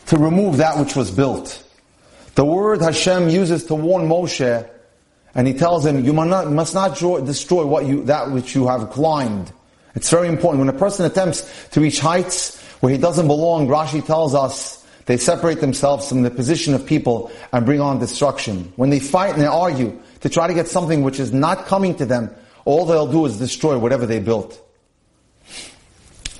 to 0.06 0.16
remove 0.16 0.58
that 0.58 0.78
which 0.78 0.94
was 0.94 1.10
built. 1.10 1.62
The 2.36 2.44
word 2.44 2.82
Hashem 2.82 3.30
uses 3.30 3.64
to 3.64 3.74
warn 3.74 4.08
Moshe, 4.08 4.68
and 5.34 5.46
he 5.46 5.54
tells 5.54 5.84
him, 5.86 6.04
you 6.04 6.12
must 6.12 6.28
not, 6.28 6.52
must 6.52 6.74
not 6.74 6.98
destroy 7.24 7.64
what 7.64 7.86
you, 7.86 8.04
that 8.04 8.30
which 8.30 8.54
you 8.54 8.68
have 8.68 8.90
climbed. 8.90 9.50
It's 9.94 10.10
very 10.10 10.28
important. 10.28 10.60
When 10.60 10.68
a 10.68 10.78
person 10.78 11.06
attempts 11.06 11.68
to 11.70 11.80
reach 11.80 11.98
heights 11.98 12.60
where 12.80 12.92
he 12.92 12.98
doesn't 12.98 13.26
belong, 13.26 13.68
Rashi 13.68 14.04
tells 14.04 14.34
us 14.34 14.86
they 15.06 15.16
separate 15.16 15.60
themselves 15.60 16.10
from 16.10 16.22
the 16.22 16.30
position 16.30 16.74
of 16.74 16.84
people 16.84 17.30
and 17.54 17.64
bring 17.64 17.80
on 17.80 17.98
destruction. 17.98 18.70
When 18.76 18.90
they 18.90 19.00
fight 19.00 19.32
and 19.32 19.40
they 19.40 19.46
argue 19.46 19.98
to 20.20 20.28
try 20.28 20.46
to 20.46 20.52
get 20.52 20.68
something 20.68 21.02
which 21.02 21.18
is 21.18 21.32
not 21.32 21.64
coming 21.64 21.94
to 21.94 22.04
them, 22.04 22.30
all 22.66 22.84
they'll 22.84 23.10
do 23.10 23.24
is 23.24 23.38
destroy 23.38 23.78
whatever 23.78 24.04
they 24.04 24.18
built. 24.18 24.62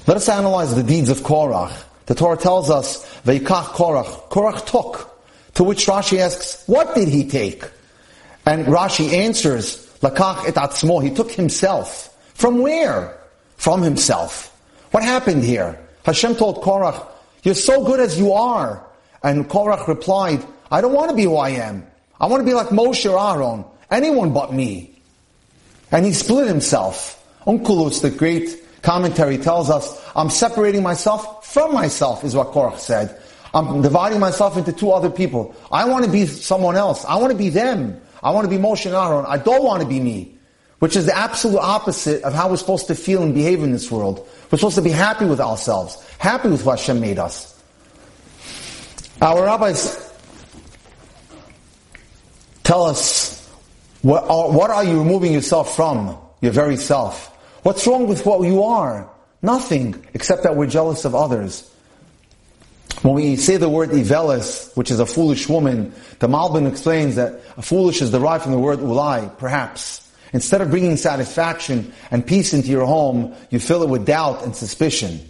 Let 0.06 0.18
us 0.18 0.28
analyze 0.28 0.74
the 0.74 0.82
deeds 0.82 1.08
of 1.08 1.20
Korach. 1.20 1.72
The 2.04 2.14
Torah 2.14 2.36
tells 2.36 2.68
us, 2.68 3.02
Veikach 3.22 3.68
Korach. 3.72 4.28
Korach 4.28 4.66
took. 4.66 5.15
To 5.56 5.64
which 5.64 5.86
Rashi 5.86 6.18
asks, 6.18 6.62
what 6.66 6.94
did 6.94 7.08
he 7.08 7.28
take? 7.28 7.64
And 8.44 8.66
Rashi 8.66 9.12
answers, 9.12 9.86
Lakach 10.00 10.46
et 10.46 10.54
atzmo, 10.54 11.02
he 11.02 11.10
took 11.10 11.32
himself. 11.32 12.14
From 12.34 12.60
where? 12.60 13.18
From 13.56 13.82
himself. 13.82 14.52
What 14.90 15.02
happened 15.02 15.44
here? 15.44 15.78
Hashem 16.04 16.36
told 16.36 16.62
Korach, 16.62 17.08
you're 17.42 17.54
so 17.54 17.84
good 17.84 18.00
as 18.00 18.18
you 18.18 18.32
are. 18.32 18.86
And 19.22 19.48
Korach 19.48 19.88
replied, 19.88 20.44
I 20.70 20.82
don't 20.82 20.92
want 20.92 21.10
to 21.10 21.16
be 21.16 21.24
who 21.24 21.36
I 21.36 21.50
am. 21.50 21.86
I 22.20 22.26
want 22.26 22.42
to 22.42 22.46
be 22.46 22.54
like 22.54 22.68
Moshe 22.68 23.10
or 23.10 23.18
Aaron. 23.18 23.64
Anyone 23.90 24.34
but 24.34 24.52
me. 24.52 25.00
And 25.90 26.04
he 26.04 26.12
split 26.12 26.48
himself. 26.48 27.14
Onkelos, 27.46 28.02
the 28.02 28.10
great 28.10 28.82
commentary, 28.82 29.38
tells 29.38 29.70
us, 29.70 30.04
I'm 30.14 30.28
separating 30.28 30.82
myself 30.82 31.46
from 31.46 31.72
myself, 31.72 32.24
is 32.24 32.36
what 32.36 32.48
Korach 32.48 32.78
said. 32.78 33.22
I'm 33.56 33.80
dividing 33.80 34.20
myself 34.20 34.58
into 34.58 34.70
two 34.70 34.90
other 34.90 35.08
people. 35.08 35.56
I 35.72 35.86
want 35.86 36.04
to 36.04 36.10
be 36.10 36.26
someone 36.26 36.76
else. 36.76 37.06
I 37.06 37.16
want 37.16 37.32
to 37.32 37.38
be 37.38 37.48
them. 37.48 37.98
I 38.22 38.30
want 38.30 38.44
to 38.44 38.50
be 38.50 38.62
Moshe 38.62 38.84
and 38.84 38.94
Aaron. 38.94 39.24
I 39.26 39.38
don't 39.38 39.64
want 39.64 39.82
to 39.82 39.88
be 39.88 39.98
me. 39.98 40.36
Which 40.78 40.94
is 40.94 41.06
the 41.06 41.16
absolute 41.16 41.58
opposite 41.60 42.22
of 42.22 42.34
how 42.34 42.50
we're 42.50 42.58
supposed 42.58 42.86
to 42.88 42.94
feel 42.94 43.22
and 43.22 43.32
behave 43.32 43.62
in 43.62 43.72
this 43.72 43.90
world. 43.90 44.28
We're 44.50 44.58
supposed 44.58 44.76
to 44.76 44.82
be 44.82 44.90
happy 44.90 45.24
with 45.24 45.40
ourselves. 45.40 45.96
Happy 46.18 46.50
with 46.50 46.66
what 46.66 46.78
Hashem 46.78 47.00
made 47.00 47.18
us. 47.18 47.54
Our 49.22 49.44
rabbis 49.44 50.14
tell 52.62 52.84
us, 52.84 53.48
what 54.02 54.24
are, 54.24 54.50
what 54.50 54.68
are 54.68 54.84
you 54.84 54.98
removing 54.98 55.32
yourself 55.32 55.74
from? 55.74 56.18
Your 56.42 56.52
very 56.52 56.76
self. 56.76 57.28
What's 57.62 57.86
wrong 57.86 58.06
with 58.06 58.26
what 58.26 58.46
you 58.46 58.64
are? 58.64 59.10
Nothing, 59.40 60.04
except 60.12 60.42
that 60.42 60.56
we're 60.56 60.66
jealous 60.66 61.06
of 61.06 61.14
others. 61.14 61.72
When 63.02 63.14
we 63.14 63.36
say 63.36 63.56
the 63.56 63.68
word 63.68 63.90
ivelis, 63.90 64.74
which 64.76 64.90
is 64.90 65.00
a 65.00 65.06
foolish 65.06 65.48
woman, 65.48 65.92
the 66.18 66.28
Malbim 66.28 66.68
explains 66.68 67.16
that 67.16 67.40
a 67.56 67.62
foolish 67.62 68.00
is 68.00 68.10
derived 68.10 68.44
from 68.44 68.52
the 68.52 68.58
word 68.58 68.78
ulai, 68.78 69.36
perhaps. 69.38 70.02
Instead 70.32 70.60
of 70.60 70.70
bringing 70.70 70.96
satisfaction 70.96 71.92
and 72.10 72.26
peace 72.26 72.52
into 72.52 72.68
your 72.68 72.86
home, 72.86 73.34
you 73.50 73.60
fill 73.60 73.82
it 73.82 73.88
with 73.88 74.06
doubt 74.06 74.42
and 74.44 74.56
suspicion. 74.56 75.20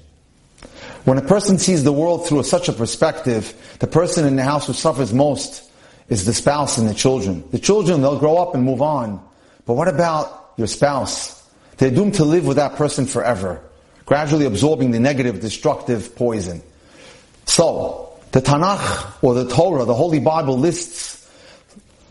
When 1.04 1.18
a 1.18 1.23
person 1.23 1.58
sees 1.58 1.85
the 1.85 1.92
world 1.92 2.26
through 2.26 2.42
such 2.44 2.68
a 2.68 2.73
perspective, 2.73 3.54
the 3.78 3.87
person 3.87 4.26
in 4.26 4.37
the 4.37 4.42
house 4.42 4.66
who 4.66 4.73
suffers 4.73 5.12
most 5.12 5.70
is 6.08 6.25
the 6.25 6.35
spouse 6.35 6.78
and 6.78 6.88
the 6.88 6.94
children. 6.94 7.44
The 7.50 7.58
children, 7.58 8.00
they'll 8.00 8.18
grow 8.18 8.38
up 8.38 8.54
and 8.54 8.64
move 8.64 8.82
on. 8.82 9.25
But 9.66 9.75
what 9.75 9.88
about 9.88 10.52
your 10.56 10.66
spouse? 10.66 11.44
They're 11.76 11.90
doomed 11.90 12.14
to 12.14 12.25
live 12.25 12.46
with 12.46 12.56
that 12.56 12.76
person 12.76 13.06
forever, 13.06 13.61
gradually 14.04 14.46
absorbing 14.46 14.92
the 14.92 15.00
negative, 15.00 15.40
destructive 15.40 16.16
poison. 16.16 16.62
So, 17.46 18.18
the 18.32 18.42
Tanakh 18.42 19.22
or 19.22 19.34
the 19.34 19.48
Torah, 19.48 19.84
the 19.84 19.94
Holy 19.94 20.20
Bible 20.20 20.58
lists 20.58 21.16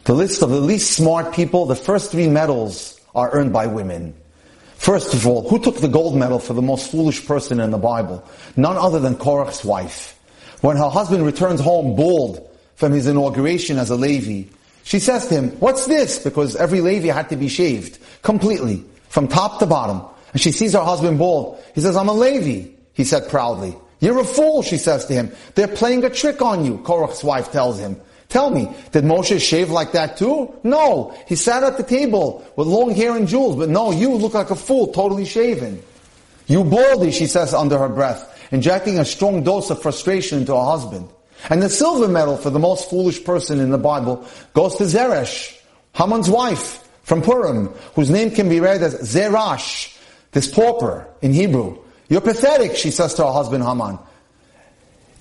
the 0.06 0.14
list 0.14 0.44
of 0.44 0.52
the 0.52 0.62
least 0.62 0.92
smart 0.92 1.34
people. 1.34 1.66
The 1.66 1.76
first 1.76 2.12
three 2.12 2.30
medals 2.30 3.00
are 3.16 3.32
earned 3.32 3.52
by 3.52 3.66
women. 3.66 4.14
First 4.76 5.16
of 5.16 5.26
all, 5.26 5.50
who 5.50 5.60
took 5.60 5.78
the 5.82 5.88
gold 5.88 6.16
medal 6.16 6.38
for 6.38 6.54
the 6.54 6.62
most 6.62 6.92
foolish 6.92 7.26
person 7.26 7.60
in 7.60 7.72
the 7.72 7.80
Bible? 7.80 8.24
None 8.56 8.78
other 8.78 9.00
than 9.00 9.16
Korach's 9.16 9.66
wife. 9.66 10.20
When 10.62 10.78
her 10.78 10.90
husband 10.90 11.26
returns 11.26 11.60
home 11.60 11.96
bald 11.96 12.48
from 12.76 12.92
his 12.92 13.08
inauguration 13.08 13.80
as 13.80 13.90
a 13.90 13.96
Levi, 13.96 14.50
she 14.84 15.00
says 15.00 15.28
to 15.28 15.34
him, 15.34 15.52
what's 15.60 15.88
this? 15.88 16.20
Because 16.20 16.56
every 16.56 16.82
Levi 16.82 17.08
had 17.08 17.30
to 17.30 17.36
be 17.36 17.48
shaved 17.48 17.98
completely, 18.22 18.84
from 19.10 19.28
top 19.28 19.58
to 19.60 19.66
bottom. 19.66 20.04
And 20.34 20.42
she 20.42 20.52
sees 20.52 20.74
her 20.74 20.84
husband 20.84 21.18
bald. 21.18 21.64
He 21.74 21.82
says, 21.82 21.96
I'm 21.96 22.10
a 22.10 22.14
Levi, 22.14 22.70
he 22.94 23.04
said 23.06 23.28
proudly. 23.28 23.76
You're 24.00 24.20
a 24.20 24.26
fool, 24.26 24.62
she 24.62 24.78
says 24.78 25.06
to 25.06 25.14
him. 25.14 25.32
They're 25.56 25.68
playing 25.68 26.04
a 26.04 26.10
trick 26.10 26.42
on 26.42 26.66
you, 26.66 26.78
Korach's 26.80 27.24
wife 27.24 27.52
tells 27.52 27.80
him. 27.80 28.00
Tell 28.30 28.50
me, 28.50 28.70
did 28.92 29.04
Moshe 29.04 29.40
shave 29.40 29.70
like 29.70 29.94
that 29.94 30.18
too? 30.18 30.54
No. 30.64 31.16
He 31.28 31.36
sat 31.36 31.64
at 31.64 31.78
the 31.78 31.84
table 31.84 32.46
with 32.56 32.68
long 32.68 32.94
hair 32.94 33.16
and 33.16 33.28
jewels, 33.28 33.56
but 33.56 33.70
no, 33.70 33.92
you 33.92 34.14
look 34.16 34.34
like 34.34 34.50
a 34.50 34.56
fool, 34.56 34.88
totally 34.88 35.26
shaven. 35.26 35.82
You 36.48 36.64
baldy, 36.64 37.12
she 37.12 37.28
says 37.28 37.54
under 37.54 37.78
her 37.78 37.90
breath, 37.90 38.48
injecting 38.52 39.00
a 39.00 39.06
strong 39.06 39.44
dose 39.44 39.70
of 39.70 39.82
frustration 39.82 40.40
into 40.40 40.56
her 40.56 40.66
husband. 40.66 41.08
And 41.50 41.62
the 41.62 41.70
silver 41.70 42.08
medal 42.08 42.38
for 42.38 42.50
the 42.50 42.60
most 42.60 42.90
foolish 42.90 43.24
person 43.24 43.60
in 43.60 43.70
the 43.70 43.78
Bible 43.78 44.28
goes 44.54 44.76
to 44.78 44.84
Zeresh, 44.84 45.56
Haman's 45.94 46.30
wife 46.30 46.88
from 47.04 47.22
Purim, 47.22 47.68
whose 47.94 48.10
name 48.10 48.32
can 48.32 48.50
be 48.50 48.60
read 48.60 48.82
as 48.82 48.96
Zerash, 48.96 49.98
this 50.32 50.52
pauper 50.52 51.08
in 51.22 51.34
Hebrew. 51.34 51.78
You're 52.10 52.22
pathetic, 52.22 52.76
she 52.76 52.92
says 52.92 53.14
to 53.16 53.26
her 53.26 53.32
husband 53.32 53.64
Haman. 53.64 54.00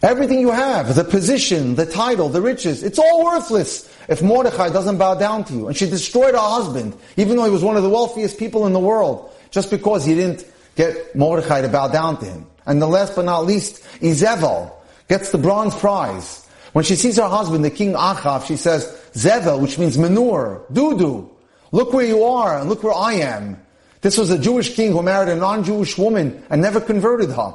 Everything 0.02 0.40
you 0.40 0.50
have, 0.50 0.94
the 0.94 1.04
position, 1.04 1.76
the 1.76 1.86
title, 1.86 2.28
the 2.28 2.42
riches, 2.42 2.82
it's 2.82 2.98
all 2.98 3.24
worthless 3.24 3.90
if 4.06 4.20
Mordechai 4.20 4.68
doesn't 4.68 4.98
bow 4.98 5.14
down 5.14 5.44
to 5.44 5.54
you. 5.54 5.68
And 5.68 5.76
she 5.76 5.88
destroyed 5.88 6.34
her 6.34 6.40
husband, 6.40 6.94
even 7.16 7.36
though 7.36 7.44
he 7.44 7.50
was 7.50 7.64
one 7.64 7.78
of 7.78 7.82
the 7.82 7.88
wealthiest 7.88 8.38
people 8.38 8.66
in 8.66 8.74
the 8.74 8.80
world, 8.80 9.32
just 9.50 9.70
because 9.70 10.04
he 10.04 10.14
didn't 10.14 10.44
get 10.76 11.16
Mordechai 11.16 11.62
to 11.62 11.68
bow 11.68 11.88
down 11.88 12.18
to 12.18 12.26
him. 12.26 12.46
And 12.66 12.82
the 12.82 12.86
last 12.86 13.16
but 13.16 13.24
not 13.24 13.46
least, 13.46 13.82
Izevel 14.00 14.70
gets 15.08 15.30
the 15.30 15.38
bronze 15.38 15.74
prize. 15.74 16.46
When 16.74 16.84
she 16.84 16.96
sees 16.96 17.16
her 17.16 17.28
husband, 17.28 17.64
the 17.64 17.70
king 17.70 17.94
Achav, 17.94 18.46
she 18.46 18.56
says, 18.56 18.84
Zevel, 19.14 19.60
which 19.60 19.78
means 19.78 19.96
manure, 19.96 20.62
doo-doo. 20.70 21.30
Look 21.72 21.94
where 21.94 22.04
you 22.04 22.24
are 22.24 22.58
and 22.58 22.68
look 22.68 22.82
where 22.82 22.94
I 22.94 23.14
am. 23.14 23.63
This 24.04 24.18
was 24.18 24.28
a 24.28 24.38
Jewish 24.38 24.74
king 24.74 24.92
who 24.92 25.02
married 25.02 25.30
a 25.30 25.36
non-Jewish 25.36 25.96
woman 25.96 26.44
and 26.50 26.60
never 26.60 26.78
converted 26.78 27.30
her. 27.30 27.54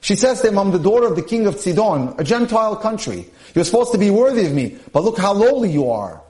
She 0.00 0.16
says 0.16 0.40
to 0.40 0.48
him, 0.48 0.58
I'm 0.58 0.70
the 0.70 0.78
daughter 0.78 1.06
of 1.06 1.14
the 1.14 1.20
king 1.20 1.46
of 1.46 1.60
Sidon, 1.60 2.14
a 2.16 2.24
Gentile 2.24 2.74
country. 2.76 3.26
You're 3.54 3.66
supposed 3.66 3.92
to 3.92 3.98
be 3.98 4.08
worthy 4.08 4.46
of 4.46 4.54
me, 4.54 4.78
but 4.94 5.04
look 5.04 5.18
how 5.18 5.34
lowly 5.34 5.70
you 5.70 5.90
are. 5.90 6.22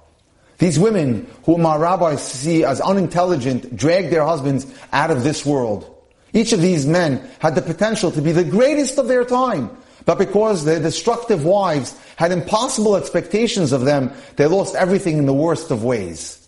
These 0.58 0.80
women, 0.80 1.30
whom 1.44 1.64
our 1.66 1.78
rabbis 1.78 2.20
see 2.20 2.64
as 2.64 2.80
unintelligent, 2.80 3.76
drag 3.76 4.10
their 4.10 4.24
husbands 4.24 4.66
out 4.92 5.12
of 5.12 5.22
this 5.22 5.46
world. 5.46 5.88
Each 6.32 6.52
of 6.52 6.60
these 6.60 6.84
men 6.84 7.22
had 7.38 7.54
the 7.54 7.62
potential 7.62 8.10
to 8.10 8.20
be 8.20 8.32
the 8.32 8.42
greatest 8.42 8.98
of 8.98 9.06
their 9.06 9.24
time, 9.24 9.70
but 10.04 10.18
because 10.18 10.64
their 10.64 10.80
destructive 10.80 11.44
wives 11.44 11.96
had 12.16 12.32
impossible 12.32 12.96
expectations 12.96 13.70
of 13.70 13.82
them, 13.82 14.10
they 14.34 14.46
lost 14.46 14.74
everything 14.74 15.18
in 15.18 15.26
the 15.26 15.32
worst 15.32 15.70
of 15.70 15.84
ways. 15.84 16.44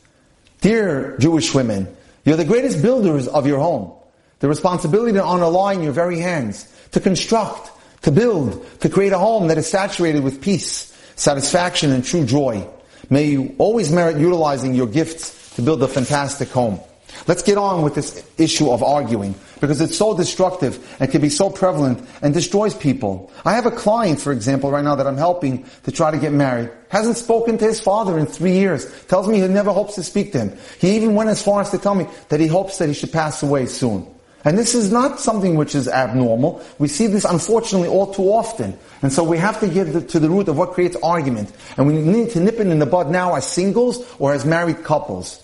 Dear 0.60 1.16
Jewish 1.18 1.54
women, 1.54 1.86
you're 2.24 2.36
the 2.36 2.44
greatest 2.44 2.82
builders 2.82 3.28
of 3.28 3.46
your 3.46 3.58
home. 3.58 3.92
The 4.40 4.48
responsibility 4.48 5.12
to 5.12 5.22
honor 5.22 5.46
law 5.48 5.70
in 5.70 5.82
your 5.82 5.92
very 5.92 6.18
hands, 6.18 6.66
to 6.92 7.00
construct, 7.00 7.70
to 8.02 8.10
build, 8.10 8.64
to 8.80 8.88
create 8.88 9.12
a 9.12 9.18
home 9.18 9.48
that 9.48 9.58
is 9.58 9.68
saturated 9.68 10.22
with 10.22 10.40
peace, 10.40 10.92
satisfaction, 11.16 11.92
and 11.92 12.04
true 12.04 12.24
joy. 12.24 12.66
May 13.10 13.26
you 13.26 13.54
always 13.58 13.92
merit 13.92 14.16
utilizing 14.16 14.74
your 14.74 14.86
gifts 14.86 15.54
to 15.56 15.62
build 15.62 15.82
a 15.82 15.88
fantastic 15.88 16.48
home. 16.48 16.80
Let's 17.26 17.42
get 17.42 17.56
on 17.56 17.82
with 17.82 17.94
this 17.94 18.24
issue 18.38 18.70
of 18.70 18.82
arguing 18.82 19.34
because 19.60 19.80
it's 19.80 19.96
so 19.96 20.16
destructive 20.16 20.96
and 20.98 21.10
can 21.10 21.20
be 21.20 21.28
so 21.28 21.50
prevalent 21.50 22.04
and 22.20 22.34
destroys 22.34 22.74
people. 22.74 23.30
I 23.44 23.52
have 23.52 23.66
a 23.66 23.70
client, 23.70 24.20
for 24.20 24.32
example, 24.32 24.70
right 24.70 24.84
now 24.84 24.96
that 24.96 25.06
I'm 25.06 25.16
helping 25.16 25.64
to 25.84 25.92
try 25.92 26.10
to 26.10 26.18
get 26.18 26.32
married. 26.32 26.70
Hasn't 26.88 27.16
spoken 27.16 27.58
to 27.58 27.64
his 27.64 27.80
father 27.80 28.18
in 28.18 28.26
three 28.26 28.52
years. 28.52 28.90
Tells 29.04 29.28
me 29.28 29.40
he 29.40 29.46
never 29.48 29.72
hopes 29.72 29.94
to 29.94 30.02
speak 30.02 30.32
to 30.32 30.38
him. 30.38 30.58
He 30.80 30.96
even 30.96 31.14
went 31.14 31.30
as 31.30 31.42
far 31.42 31.60
as 31.60 31.70
to 31.70 31.78
tell 31.78 31.94
me 31.94 32.06
that 32.28 32.40
he 32.40 32.48
hopes 32.48 32.78
that 32.78 32.88
he 32.88 32.94
should 32.94 33.12
pass 33.12 33.42
away 33.42 33.66
soon. 33.66 34.06
And 34.44 34.58
this 34.58 34.74
is 34.74 34.90
not 34.90 35.20
something 35.20 35.54
which 35.54 35.76
is 35.76 35.86
abnormal. 35.86 36.60
We 36.80 36.88
see 36.88 37.06
this 37.06 37.24
unfortunately 37.24 37.88
all 37.88 38.12
too 38.12 38.24
often. 38.24 38.76
And 39.00 39.12
so 39.12 39.22
we 39.22 39.38
have 39.38 39.60
to 39.60 39.68
get 39.68 40.08
to 40.08 40.18
the 40.18 40.28
root 40.28 40.48
of 40.48 40.58
what 40.58 40.72
creates 40.72 40.96
argument. 41.02 41.52
And 41.76 41.86
we 41.86 41.94
need 41.94 42.30
to 42.30 42.40
nip 42.40 42.58
it 42.58 42.66
in 42.66 42.80
the 42.80 42.86
bud 42.86 43.08
now 43.08 43.36
as 43.36 43.46
singles 43.46 44.04
or 44.18 44.32
as 44.32 44.44
married 44.44 44.82
couples. 44.82 45.38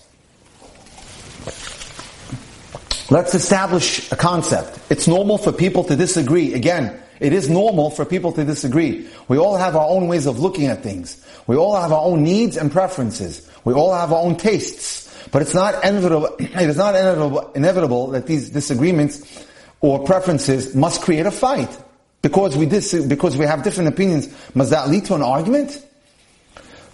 Let's 3.11 3.33
establish 3.33 4.11
a 4.11 4.15
concept. 4.15 4.79
It's 4.91 5.07
normal 5.07 5.39
for 5.39 5.51
people 5.51 5.83
to 5.85 5.95
disagree. 5.95 6.53
Again, 6.53 6.95
it 7.19 7.33
is 7.33 7.49
normal 7.49 7.89
for 7.89 8.05
people 8.05 8.31
to 8.33 8.45
disagree. 8.45 9.09
We 9.27 9.39
all 9.39 9.57
have 9.57 9.75
our 9.75 9.87
own 9.87 10.07
ways 10.07 10.27
of 10.27 10.39
looking 10.39 10.67
at 10.67 10.83
things. 10.83 11.25
We 11.47 11.55
all 11.55 11.75
have 11.75 11.91
our 11.91 12.03
own 12.03 12.21
needs 12.21 12.55
and 12.55 12.71
preferences. 12.71 13.49
We 13.65 13.73
all 13.73 13.93
have 13.93 14.13
our 14.13 14.21
own 14.21 14.37
tastes. 14.37 15.07
But 15.31 15.41
it's 15.41 15.55
not 15.55 15.83
inevitable, 15.83 16.35
it 16.39 16.69
is 16.69 16.77
not 16.77 16.93
inevitable, 16.95 17.51
inevitable 17.53 18.07
that 18.11 18.27
these 18.27 18.51
disagreements 18.51 19.43
or 19.81 20.03
preferences 20.03 20.75
must 20.75 21.01
create 21.01 21.25
a 21.25 21.31
fight. 21.31 21.75
Because 22.21 22.55
we 22.55 22.67
dis- 22.67 23.05
because 23.05 23.37
we 23.37 23.45
have 23.45 23.63
different 23.63 23.89
opinions, 23.89 24.27
must 24.53 24.69
that 24.69 24.87
lead 24.89 25.05
to 25.05 25.15
an 25.15 25.23
argument? 25.23 25.83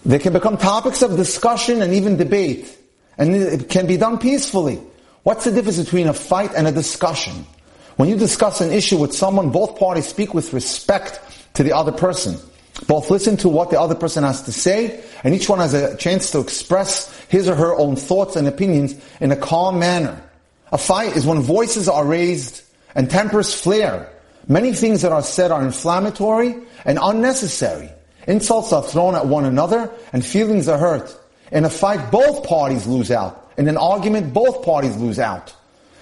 They 0.05 0.19
can 0.19 0.31
become 0.31 0.55
topics 0.57 1.01
of 1.01 1.17
discussion 1.17 1.81
and 1.81 1.93
even 1.93 2.15
debate. 2.15 2.77
And 3.17 3.35
it 3.35 3.69
can 3.69 3.85
be 3.85 3.97
done 3.97 4.17
peacefully. 4.17 4.79
What's 5.25 5.43
the 5.43 5.51
difference 5.51 5.79
between 5.79 6.07
a 6.07 6.13
fight 6.13 6.51
and 6.55 6.67
a 6.67 6.71
discussion? 6.71 7.47
When 7.95 8.09
you 8.09 8.15
discuss 8.15 8.61
an 8.61 8.71
issue 8.71 8.99
with 8.99 9.11
someone, 9.11 9.49
both 9.49 9.79
parties 9.79 10.05
speak 10.05 10.35
with 10.35 10.53
respect 10.53 11.19
to 11.55 11.63
the 11.63 11.75
other 11.75 11.91
person. 11.91 12.37
Both 12.85 13.09
listen 13.09 13.35
to 13.37 13.49
what 13.49 13.71
the 13.71 13.81
other 13.81 13.95
person 13.95 14.23
has 14.23 14.43
to 14.43 14.51
say, 14.51 15.03
and 15.23 15.33
each 15.33 15.49
one 15.49 15.57
has 15.57 15.73
a 15.73 15.97
chance 15.97 16.29
to 16.29 16.39
express 16.41 17.11
his 17.27 17.49
or 17.49 17.55
her 17.55 17.73
own 17.73 17.95
thoughts 17.95 18.35
and 18.35 18.47
opinions 18.47 18.93
in 19.19 19.31
a 19.31 19.35
calm 19.35 19.79
manner. 19.79 20.21
A 20.71 20.77
fight 20.77 21.17
is 21.17 21.25
when 21.25 21.41
voices 21.41 21.89
are 21.89 22.05
raised 22.05 22.61
and 22.93 23.09
tempers 23.09 23.51
flare. 23.51 24.07
Many 24.47 24.73
things 24.73 25.01
that 25.01 25.11
are 25.11 25.23
said 25.23 25.49
are 25.49 25.63
inflammatory 25.63 26.55
and 26.85 26.99
unnecessary. 27.01 27.89
Insults 28.27 28.71
are 28.71 28.83
thrown 28.83 29.15
at 29.15 29.25
one 29.25 29.45
another 29.45 29.91
and 30.13 30.23
feelings 30.23 30.67
are 30.67 30.77
hurt. 30.77 31.19
In 31.51 31.65
a 31.65 31.69
fight, 31.71 32.11
both 32.11 32.47
parties 32.47 32.85
lose 32.85 33.09
out. 33.09 33.41
In 33.57 33.67
an 33.67 33.77
argument, 33.77 34.33
both 34.33 34.63
parties 34.63 34.97
lose 34.97 35.19
out. 35.19 35.53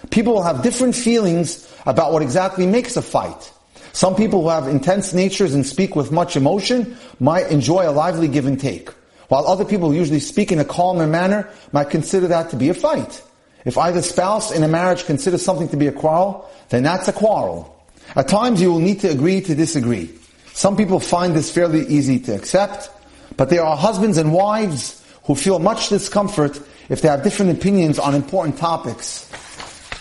People 0.09 0.33
will 0.33 0.43
have 0.43 0.63
different 0.63 0.95
feelings 0.95 1.69
about 1.85 2.11
what 2.11 2.21
exactly 2.21 2.65
makes 2.65 2.97
a 2.97 3.01
fight. 3.01 3.51
Some 3.93 4.15
people 4.15 4.41
who 4.41 4.49
have 4.49 4.67
intense 4.67 5.13
natures 5.13 5.53
and 5.53 5.65
speak 5.65 5.95
with 5.95 6.11
much 6.11 6.35
emotion 6.35 6.97
might 7.19 7.51
enjoy 7.51 7.87
a 7.87 7.91
lively 7.91 8.27
give 8.27 8.47
and 8.47 8.59
take, 8.59 8.89
while 9.27 9.45
other 9.45 9.63
people 9.63 9.89
who 9.89 9.95
usually 9.95 10.19
speak 10.19 10.51
in 10.51 10.59
a 10.59 10.65
calmer 10.65 11.05
manner 11.05 11.47
might 11.71 11.91
consider 11.91 12.27
that 12.27 12.49
to 12.49 12.55
be 12.55 12.69
a 12.69 12.73
fight. 12.73 13.21
If 13.65 13.77
either 13.77 14.01
spouse 14.01 14.51
in 14.51 14.63
a 14.63 14.67
marriage 14.67 15.05
considers 15.05 15.43
something 15.43 15.69
to 15.69 15.77
be 15.77 15.87
a 15.87 15.91
quarrel, 15.91 16.49
then 16.69 16.83
that's 16.83 17.07
a 17.07 17.13
quarrel. 17.13 17.69
At 18.15 18.27
times 18.27 18.61
you 18.61 18.71
will 18.71 18.79
need 18.79 18.99
to 19.01 19.09
agree 19.09 19.41
to 19.41 19.55
disagree. 19.55 20.09
Some 20.53 20.75
people 20.75 20.99
find 20.99 21.35
this 21.35 21.51
fairly 21.51 21.85
easy 21.87 22.19
to 22.21 22.35
accept, 22.35 22.89
but 23.37 23.49
there 23.49 23.63
are 23.63 23.77
husbands 23.77 24.17
and 24.17 24.33
wives 24.33 25.03
who 25.23 25.35
feel 25.35 25.59
much 25.59 25.89
discomfort 25.89 26.59
if 26.89 27.01
they 27.01 27.07
have 27.07 27.23
different 27.23 27.51
opinions 27.51 27.99
on 27.99 28.15
important 28.15 28.57
topics, 28.57 29.29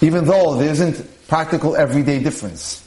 even 0.03 0.25
though 0.25 0.57
there 0.57 0.71
isn't 0.71 1.29
practical 1.29 1.77
everyday 1.77 2.23
difference. 2.23 2.83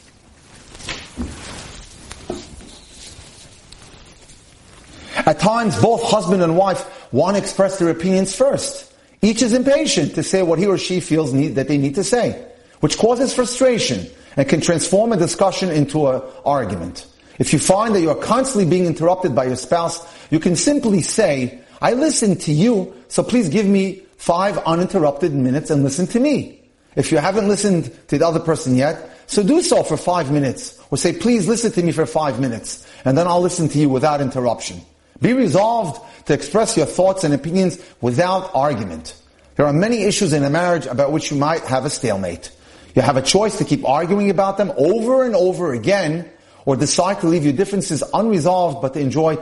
At 5.25 5.39
times, 5.39 5.81
both 5.81 6.03
husband 6.03 6.43
and 6.43 6.55
wife 6.55 7.11
want 7.11 7.35
to 7.35 7.41
express 7.41 7.79
their 7.79 7.89
opinions 7.89 8.35
first. 8.35 8.93
Each 9.21 9.41
is 9.41 9.53
impatient 9.53 10.13
to 10.15 10.23
say 10.23 10.43
what 10.43 10.59
he 10.59 10.67
or 10.67 10.77
she 10.77 10.99
feels 10.99 11.33
need, 11.33 11.55
that 11.55 11.67
they 11.67 11.77
need 11.77 11.95
to 11.95 12.03
say, 12.03 12.45
which 12.81 12.97
causes 12.97 13.33
frustration 13.33 14.07
and 14.37 14.47
can 14.47 14.61
transform 14.61 15.13
a 15.13 15.17
discussion 15.17 15.71
into 15.71 16.07
an 16.07 16.21
argument. 16.45 17.07
If 17.39 17.53
you 17.53 17.59
find 17.59 17.95
that 17.95 18.01
you 18.01 18.09
are 18.09 18.15
constantly 18.15 18.69
being 18.69 18.85
interrupted 18.85 19.33
by 19.33 19.45
your 19.45 19.55
spouse, 19.55 20.05
you 20.29 20.39
can 20.39 20.55
simply 20.55 21.01
say, 21.01 21.59
I 21.85 21.93
listened 21.93 22.41
to 22.41 22.51
you, 22.51 22.95
so 23.09 23.21
please 23.21 23.47
give 23.47 23.67
me 23.67 24.01
five 24.17 24.57
uninterrupted 24.57 25.35
minutes 25.35 25.69
and 25.69 25.83
listen 25.83 26.07
to 26.07 26.19
me. 26.19 26.67
If 26.95 27.11
you 27.11 27.19
haven't 27.19 27.47
listened 27.47 27.91
to 28.07 28.17
the 28.17 28.25
other 28.25 28.39
person 28.39 28.75
yet, 28.75 29.19
so 29.27 29.43
do 29.43 29.61
so 29.61 29.83
for 29.83 29.95
five 29.95 30.31
minutes. 30.31 30.81
Or 30.89 30.97
say, 30.97 31.13
please 31.13 31.47
listen 31.47 31.71
to 31.73 31.83
me 31.83 31.91
for 31.91 32.07
five 32.07 32.39
minutes, 32.39 32.87
and 33.05 33.15
then 33.15 33.27
I'll 33.27 33.39
listen 33.39 33.69
to 33.69 33.77
you 33.77 33.87
without 33.87 34.19
interruption. 34.19 34.81
Be 35.21 35.33
resolved 35.33 36.01
to 36.25 36.33
express 36.33 36.75
your 36.75 36.87
thoughts 36.87 37.23
and 37.23 37.35
opinions 37.35 37.77
without 38.01 38.49
argument. 38.55 39.15
There 39.55 39.67
are 39.67 39.71
many 39.71 40.05
issues 40.05 40.33
in 40.33 40.43
a 40.43 40.49
marriage 40.49 40.87
about 40.87 41.11
which 41.11 41.29
you 41.29 41.37
might 41.37 41.65
have 41.65 41.85
a 41.85 41.91
stalemate. 41.91 42.49
You 42.95 43.03
have 43.03 43.17
a 43.17 43.21
choice 43.21 43.59
to 43.59 43.63
keep 43.63 43.87
arguing 43.87 44.31
about 44.31 44.57
them 44.57 44.73
over 44.75 45.23
and 45.23 45.35
over 45.35 45.71
again, 45.71 46.27
or 46.65 46.77
decide 46.77 47.21
to 47.21 47.27
leave 47.27 47.43
your 47.43 47.53
differences 47.53 48.01
unresolved 48.11 48.81
but 48.81 48.95
to 48.95 48.99
enjoy 48.99 49.37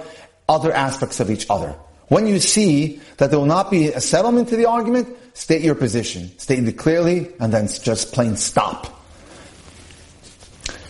other 0.49 0.73
aspects 0.73 1.21
of 1.21 1.32
each 1.32 1.49
other. 1.49 1.73
When 2.13 2.28
you 2.28 2.39
see 2.39 3.02
that 3.17 3.32
there 3.32 3.39
will 3.39 3.47
not 3.47 3.71
be 3.71 3.88
a 3.88 3.99
settlement 3.99 4.49
to 4.49 4.56
the 4.56 4.67
argument, 4.67 5.08
state 5.34 5.63
your 5.63 5.73
position. 5.73 6.30
State 6.38 6.63
it 6.63 6.78
clearly, 6.78 7.32
and 7.39 7.52
then 7.52 7.67
just 7.67 8.13
plain 8.13 8.36
stop. 8.36 9.02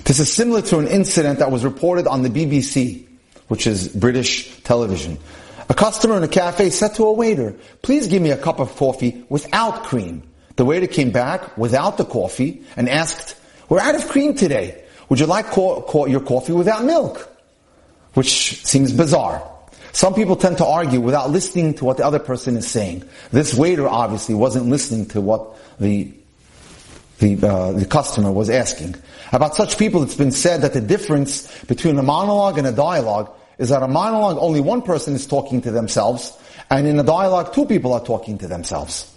This 0.03 0.19
is 0.19 0.29
similar 0.29 0.62
to 0.63 0.79
an 0.79 0.88
incident 0.89 1.39
that 1.39 1.49
was 1.49 1.63
reported 1.63 2.07
on 2.07 2.23
the 2.23 2.29
BBC, 2.29 3.07
which 3.47 3.67
is 3.67 3.88
British 3.88 4.53
television. 4.63 5.17
A 5.69 5.73
customer 5.73 6.17
in 6.17 6.23
a 6.23 6.27
cafe 6.27 6.69
said 6.69 6.93
to 6.95 7.05
a 7.05 7.13
waiter, 7.13 7.55
please 7.83 8.07
give 8.07 8.21
me 8.21 8.31
a 8.31 8.38
cup 8.38 8.59
of 8.59 8.75
coffee 8.75 9.23
without 9.29 9.83
cream. 9.83 10.23
The 10.57 10.65
waiter 10.65 10.88
came 10.88 11.12
back 11.12 11.57
without 11.57 11.95
the 11.95 12.03
coffee 12.03 12.63
and 12.75 12.89
asked, 12.89 13.38
we're 13.69 13.79
out 13.79 13.95
of 13.95 14.09
cream 14.09 14.36
today. 14.36 14.83
Would 15.07 15.21
you 15.21 15.25
like 15.25 15.45
co- 15.51 15.83
co- 15.83 16.05
your 16.05 16.19
coffee 16.19 16.51
without 16.51 16.83
milk? 16.83 17.33
Which 18.13 18.62
seems 18.65 18.91
bizarre. 18.91 19.52
Some 19.93 20.15
people 20.15 20.36
tend 20.36 20.58
to 20.58 20.65
argue 20.65 20.99
without 20.99 21.29
listening 21.29 21.75
to 21.75 21.86
what 21.86 21.97
the 21.97 22.06
other 22.06 22.19
person 22.19 22.58
is 22.58 22.67
saying. 22.67 23.08
This 23.32 23.53
waiter 23.53 23.88
obviously 23.88 24.36
wasn't 24.36 24.65
listening 24.65 25.06
to 25.08 25.21
what 25.21 25.56
the 25.79 26.12
the, 27.19 27.47
uh, 27.47 27.71
the 27.71 27.86
customer 27.86 28.32
was 28.32 28.49
asking. 28.49 28.95
About 29.32 29.56
such 29.56 29.77
people, 29.77 30.03
it's 30.03 30.15
been 30.15 30.32
said 30.32 30.62
that 30.62 30.73
the 30.73 30.82
difference 30.82 31.47
between 31.65 31.97
a 31.97 32.03
monologue 32.03 32.58
and 32.58 32.67
a 32.67 32.71
dialogue 32.71 33.32
is 33.58 33.69
that 33.69 33.82
a 33.82 33.88
monologue, 33.88 34.38
only 34.39 34.60
one 34.60 34.82
person 34.82 35.13
is 35.13 35.25
talking 35.25 35.62
to 35.62 35.71
themselves, 35.71 36.38
and 36.69 36.88
in 36.88 36.99
a 36.99 37.03
dialogue, 37.03 37.53
two 37.53 37.65
people 37.65 37.93
are 37.93 38.03
talking 38.03 38.38
to 38.39 38.47
themselves. 38.47 39.10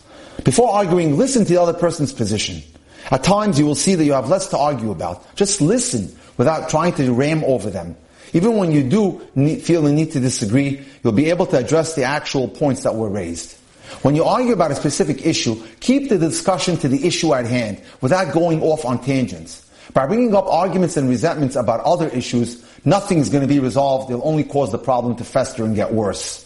Before 0.45 0.71
arguing, 0.71 1.17
listen 1.17 1.45
to 1.45 1.49
the 1.49 1.61
other 1.61 1.73
person's 1.73 2.13
position. 2.13 2.63
At 3.11 3.25
times, 3.25 3.59
you 3.59 3.67
will 3.67 3.75
see 3.75 3.95
that 3.95 4.05
you 4.05 4.13
have 4.13 4.29
less 4.29 4.49
to 4.49 4.59
argue 4.59 4.91
about. 4.91 5.25
Just 5.37 5.61
listen 5.61 6.15
without 6.37 6.69
trying 6.69 6.93
to 6.95 7.13
ram 7.13 7.43
over 7.45 7.71
them. 7.71 7.97
Even 8.33 8.57
when 8.57 8.73
you 8.73 8.83
do 8.83 9.21
feel 9.59 9.83
the 9.83 9.93
need 9.93 10.13
to 10.13 10.21
disagree, 10.21 10.85
you'll 11.03 11.13
be 11.13 11.31
able 11.31 11.47
to 11.47 11.59
address 11.59 11.95
the 11.95 12.05
actual 12.05 12.49
points 12.49 12.83
that 12.83 12.95
were 12.95 13.09
raised. 13.09 13.57
When 14.03 14.17
you 14.17 14.25
argue 14.25 14.53
about 14.53 14.73
a 14.73 14.75
specific 14.75 15.25
issue, 15.25 15.63
keep 15.81 16.09
the 16.09 16.19
discussion 16.19 16.77
to 16.79 16.89
the 16.89 17.07
issue 17.07 17.35
at 17.35 17.47
hand 17.47 17.81
without 18.01 18.33
going 18.33 18.63
off 18.63 18.85
on 18.85 19.03
tangents. 19.03 19.65
By 19.93 20.07
bringing 20.07 20.35
up 20.35 20.47
arguments 20.47 20.97
and 20.97 21.09
resentments 21.09 21.55
about 21.55 21.81
other 21.81 22.09
issues, 22.09 22.65
nothing 22.85 23.19
is 23.19 23.29
going 23.29 23.43
to 23.43 23.49
be 23.49 23.61
resolved. 23.61 24.11
It'll 24.11 24.27
only 24.27 24.45
cause 24.45 24.73
the 24.73 24.79
problem 24.79 25.15
to 25.17 25.25
fester 25.25 25.65
and 25.65 25.77
get 25.77 25.93
worse. 25.95 26.43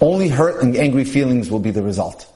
Only 0.00 0.28
hurt 0.28 0.62
and 0.62 0.76
angry 0.76 1.04
feelings 1.04 1.50
will 1.50 1.58
be 1.58 1.72
the 1.72 1.82
result. 1.82 2.32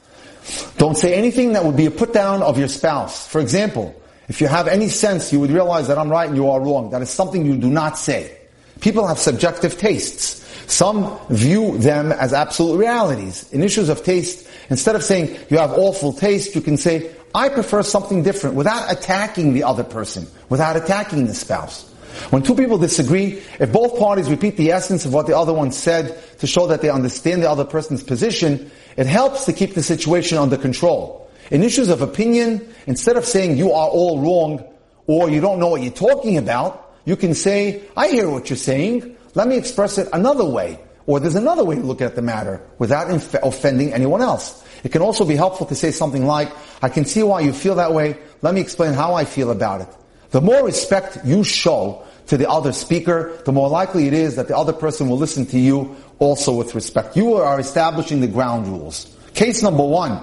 Don't 0.78 0.96
say 0.96 1.14
anything 1.14 1.52
that 1.52 1.64
would 1.64 1.76
be 1.76 1.86
a 1.86 1.90
put 1.90 2.12
down 2.12 2.42
of 2.42 2.58
your 2.58 2.68
spouse. 2.68 3.28
For 3.28 3.40
example, 3.40 3.94
if 4.28 4.40
you 4.40 4.48
have 4.48 4.66
any 4.66 4.88
sense, 4.88 5.32
you 5.32 5.38
would 5.40 5.50
realize 5.50 5.88
that 5.88 5.98
I'm 5.98 6.08
right 6.08 6.28
and 6.28 6.36
you 6.36 6.48
are 6.50 6.60
wrong. 6.60 6.90
That 6.90 7.02
is 7.02 7.10
something 7.10 7.46
you 7.46 7.56
do 7.56 7.70
not 7.70 7.98
say. 7.98 8.39
People 8.80 9.06
have 9.06 9.18
subjective 9.18 9.78
tastes. 9.78 10.38
Some 10.66 11.18
view 11.28 11.78
them 11.78 12.12
as 12.12 12.32
absolute 12.32 12.78
realities. 12.78 13.50
In 13.52 13.62
issues 13.62 13.88
of 13.88 14.04
taste, 14.04 14.48
instead 14.70 14.94
of 14.94 15.02
saying 15.02 15.36
you 15.50 15.58
have 15.58 15.72
awful 15.72 16.12
taste, 16.12 16.54
you 16.54 16.60
can 16.60 16.76
say, 16.76 17.10
I 17.34 17.48
prefer 17.48 17.82
something 17.82 18.22
different 18.22 18.56
without 18.56 18.90
attacking 18.90 19.54
the 19.54 19.64
other 19.64 19.84
person, 19.84 20.26
without 20.48 20.76
attacking 20.76 21.26
the 21.26 21.34
spouse. 21.34 21.88
When 22.30 22.42
two 22.42 22.54
people 22.54 22.78
disagree, 22.78 23.42
if 23.58 23.72
both 23.72 23.98
parties 23.98 24.28
repeat 24.28 24.56
the 24.56 24.72
essence 24.72 25.04
of 25.04 25.12
what 25.12 25.26
the 25.26 25.36
other 25.36 25.52
one 25.52 25.72
said 25.72 26.18
to 26.38 26.46
show 26.46 26.66
that 26.66 26.82
they 26.82 26.90
understand 26.90 27.42
the 27.42 27.50
other 27.50 27.64
person's 27.64 28.02
position, 28.02 28.70
it 28.96 29.06
helps 29.06 29.44
to 29.46 29.52
keep 29.52 29.74
the 29.74 29.82
situation 29.82 30.38
under 30.38 30.56
control. 30.56 31.30
In 31.50 31.62
issues 31.62 31.88
of 31.88 32.02
opinion, 32.02 32.68
instead 32.86 33.16
of 33.16 33.24
saying 33.24 33.56
you 33.56 33.72
are 33.72 33.88
all 33.88 34.20
wrong 34.20 34.64
or 35.06 35.30
you 35.30 35.40
don't 35.40 35.58
know 35.58 35.68
what 35.68 35.82
you're 35.82 35.92
talking 35.92 36.36
about, 36.36 36.89
you 37.10 37.16
can 37.16 37.34
say, 37.34 37.82
I 37.96 38.06
hear 38.06 38.30
what 38.30 38.48
you're 38.48 38.56
saying. 38.56 39.16
Let 39.34 39.48
me 39.48 39.56
express 39.56 39.98
it 39.98 40.06
another 40.12 40.44
way. 40.44 40.78
Or 41.08 41.18
there's 41.18 41.34
another 41.34 41.64
way 41.64 41.74
to 41.74 41.82
look 41.82 42.00
at 42.00 42.14
the 42.14 42.22
matter 42.22 42.62
without 42.78 43.10
inf- 43.10 43.34
offending 43.42 43.92
anyone 43.92 44.22
else. 44.22 44.64
It 44.84 44.92
can 44.92 45.02
also 45.02 45.24
be 45.24 45.34
helpful 45.34 45.66
to 45.66 45.74
say 45.74 45.90
something 45.90 46.24
like, 46.24 46.52
I 46.80 46.88
can 46.88 47.04
see 47.04 47.24
why 47.24 47.40
you 47.40 47.52
feel 47.52 47.74
that 47.74 47.92
way. 47.92 48.16
Let 48.42 48.54
me 48.54 48.60
explain 48.60 48.92
how 48.94 49.14
I 49.14 49.24
feel 49.24 49.50
about 49.50 49.80
it. 49.80 49.88
The 50.30 50.40
more 50.40 50.64
respect 50.64 51.18
you 51.24 51.42
show 51.42 52.04
to 52.28 52.36
the 52.36 52.48
other 52.48 52.70
speaker, 52.70 53.42
the 53.44 53.50
more 53.50 53.68
likely 53.68 54.06
it 54.06 54.12
is 54.12 54.36
that 54.36 54.46
the 54.46 54.56
other 54.56 54.72
person 54.72 55.08
will 55.08 55.18
listen 55.18 55.46
to 55.46 55.58
you 55.58 55.96
also 56.20 56.54
with 56.54 56.76
respect. 56.76 57.16
You 57.16 57.34
are 57.34 57.58
establishing 57.58 58.20
the 58.20 58.28
ground 58.28 58.68
rules. 58.68 59.16
Case 59.34 59.64
number 59.64 59.84
one. 59.84 60.22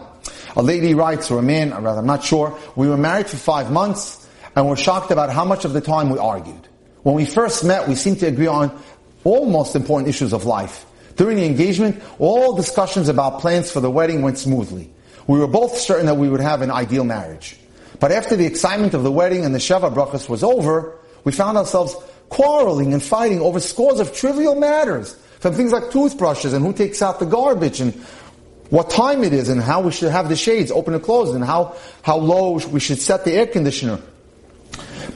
A 0.56 0.64
lady 0.64 0.94
writes, 0.94 1.30
or 1.32 1.40
a 1.40 1.44
man, 1.44 1.74
or 1.74 1.82
rather, 1.82 2.00
I'm 2.00 2.08
not 2.08 2.24
sure. 2.24 2.58
We 2.78 2.88
were 2.88 2.96
married 2.96 3.28
for 3.28 3.36
five 3.36 3.72
months, 3.72 4.26
and 4.56 4.70
we're 4.70 4.78
shocked 4.78 5.12
about 5.12 5.30
how 5.32 5.44
much 5.44 5.66
of 5.66 5.74
the 5.74 5.82
time 5.82 6.10
we 6.10 6.18
argued. 6.18 6.67
When 7.08 7.16
we 7.16 7.24
first 7.24 7.64
met, 7.64 7.88
we 7.88 7.96
seemed 7.96 8.20
to 8.20 8.28
agree 8.28 8.48
on 8.48 8.78
all 9.24 9.46
most 9.46 9.78
important 9.78 10.10
issues 10.10 10.34
of 10.34 10.44
life. 10.44 10.86
During 11.16 11.38
the 11.38 11.46
engagement, 11.46 12.04
all 12.20 12.54
discussions 12.54 13.08
about 13.08 13.40
plans 13.40 13.72
for 13.72 13.80
the 13.80 13.90
wedding 13.90 14.24
went 14.24 14.38
smoothly. 14.38 14.94
We 15.26 15.40
were 15.40 15.48
both 15.48 15.78
certain 15.78 16.08
that 16.08 16.16
we 16.16 16.28
would 16.28 16.42
have 16.42 16.62
an 16.62 16.70
ideal 16.70 17.06
marriage. 17.06 17.56
But 18.02 18.12
after 18.12 18.36
the 18.36 18.46
excitement 18.46 18.94
of 18.94 19.04
the 19.04 19.12
wedding 19.14 19.46
and 19.46 19.56
the 19.56 19.60
Sheva 19.60 19.90
brachas 19.90 20.28
was 20.28 20.44
over, 20.44 21.00
we 21.24 21.32
found 21.32 21.58
ourselves 21.58 21.96
quarreling 22.28 22.92
and 22.92 23.02
fighting 23.02 23.40
over 23.40 23.62
scores 23.62 24.02
of 24.02 24.14
trivial 24.14 24.56
matters. 24.56 25.14
From 25.40 25.54
things 25.54 25.72
like 25.72 25.92
toothbrushes 25.92 26.52
and 26.52 26.66
who 26.66 26.74
takes 26.74 27.02
out 27.02 27.20
the 27.20 27.26
garbage 27.26 27.80
and 27.80 27.94
what 28.70 28.90
time 28.90 29.24
it 29.24 29.32
is 29.32 29.48
and 29.48 29.62
how 29.62 29.80
we 29.80 29.94
should 29.94 30.12
have 30.12 30.28
the 30.28 30.36
shades 30.36 30.72
open 30.72 30.94
and 30.94 31.02
closed 31.02 31.34
and 31.34 31.46
how, 31.46 31.78
how 32.02 32.18
low 32.18 32.60
we 32.68 32.82
should 32.82 33.00
set 33.00 33.24
the 33.24 33.32
air 33.32 33.48
conditioner. 33.48 34.02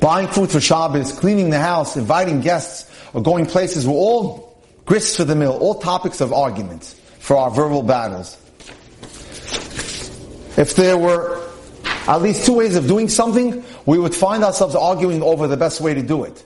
Buying 0.01 0.27
food 0.29 0.49
for 0.49 0.59
Shabbos, 0.59 1.11
cleaning 1.11 1.51
the 1.51 1.59
house, 1.59 1.95
inviting 1.95 2.41
guests, 2.41 2.91
or 3.13 3.21
going 3.21 3.45
places 3.45 3.85
were 3.85 3.93
all 3.93 4.59
grist 4.85 5.15
for 5.15 5.23
the 5.23 5.35
mill, 5.35 5.55
all 5.59 5.75
topics 5.75 6.21
of 6.21 6.33
argument 6.33 6.83
for 7.19 7.37
our 7.37 7.51
verbal 7.51 7.83
battles. 7.83 8.35
If 10.57 10.75
there 10.75 10.97
were 10.97 11.47
at 12.07 12.19
least 12.23 12.47
two 12.47 12.53
ways 12.53 12.75
of 12.75 12.87
doing 12.87 13.09
something, 13.09 13.63
we 13.85 13.99
would 13.99 14.15
find 14.15 14.43
ourselves 14.43 14.73
arguing 14.73 15.21
over 15.21 15.47
the 15.47 15.55
best 15.55 15.81
way 15.81 15.93
to 15.93 16.01
do 16.01 16.23
it. 16.23 16.43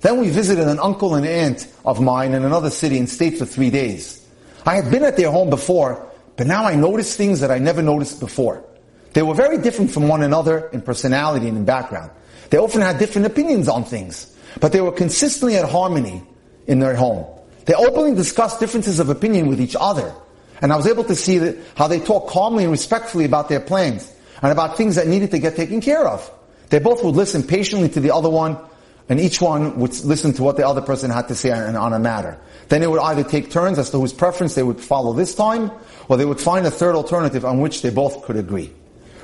Then 0.00 0.20
we 0.20 0.28
visited 0.28 0.68
an 0.68 0.78
uncle 0.78 1.14
and 1.14 1.26
aunt 1.26 1.66
of 1.86 2.02
mine 2.02 2.34
in 2.34 2.44
another 2.44 2.68
city 2.68 2.98
and 2.98 3.08
stayed 3.08 3.38
for 3.38 3.46
three 3.46 3.70
days. 3.70 4.22
I 4.66 4.76
had 4.76 4.90
been 4.90 5.02
at 5.02 5.16
their 5.16 5.30
home 5.30 5.48
before, 5.48 6.06
but 6.36 6.46
now 6.46 6.66
I 6.66 6.74
noticed 6.74 7.16
things 7.16 7.40
that 7.40 7.50
I 7.50 7.58
never 7.58 7.80
noticed 7.80 8.20
before. 8.20 8.62
They 9.14 9.22
were 9.22 9.34
very 9.34 9.56
different 9.56 9.92
from 9.92 10.08
one 10.08 10.22
another 10.22 10.68
in 10.74 10.82
personality 10.82 11.48
and 11.48 11.56
in 11.56 11.64
background. 11.64 12.10
They 12.50 12.58
often 12.58 12.80
had 12.80 12.98
different 12.98 13.26
opinions 13.26 13.68
on 13.68 13.84
things, 13.84 14.34
but 14.60 14.72
they 14.72 14.80
were 14.80 14.92
consistently 14.92 15.56
at 15.56 15.68
harmony 15.68 16.22
in 16.66 16.78
their 16.78 16.96
home. 16.96 17.26
They 17.66 17.74
openly 17.74 18.14
discussed 18.14 18.60
differences 18.60 19.00
of 19.00 19.10
opinion 19.10 19.46
with 19.48 19.60
each 19.60 19.76
other. 19.78 20.14
And 20.60 20.72
I 20.72 20.76
was 20.76 20.86
able 20.86 21.04
to 21.04 21.14
see 21.14 21.38
that, 21.38 21.56
how 21.76 21.86
they 21.86 22.00
talked 22.00 22.30
calmly 22.30 22.64
and 22.64 22.72
respectfully 22.72 23.24
about 23.24 23.48
their 23.48 23.60
plans 23.60 24.10
and 24.42 24.50
about 24.50 24.76
things 24.76 24.96
that 24.96 25.06
needed 25.06 25.30
to 25.32 25.38
get 25.38 25.56
taken 25.56 25.80
care 25.80 26.06
of. 26.06 26.30
They 26.70 26.78
both 26.78 27.04
would 27.04 27.14
listen 27.14 27.42
patiently 27.42 27.88
to 27.90 28.00
the 28.00 28.14
other 28.14 28.30
one 28.30 28.58
and 29.08 29.18
each 29.18 29.40
one 29.40 29.78
would 29.78 29.98
listen 30.04 30.32
to 30.34 30.42
what 30.42 30.56
the 30.56 30.66
other 30.66 30.82
person 30.82 31.10
had 31.10 31.28
to 31.28 31.34
say 31.34 31.50
on, 31.50 31.76
on 31.76 31.92
a 31.92 31.98
matter. 31.98 32.38
Then 32.68 32.82
they 32.82 32.86
would 32.86 33.00
either 33.00 33.24
take 33.24 33.50
turns 33.50 33.78
as 33.78 33.90
to 33.90 33.98
whose 33.98 34.12
preference 34.12 34.54
they 34.54 34.62
would 34.62 34.80
follow 34.80 35.14
this 35.14 35.34
time, 35.34 35.70
or 36.08 36.18
they 36.18 36.26
would 36.26 36.40
find 36.40 36.66
a 36.66 36.70
third 36.70 36.94
alternative 36.94 37.44
on 37.44 37.60
which 37.60 37.80
they 37.80 37.90
both 37.90 38.24
could 38.24 38.36
agree. 38.36 38.72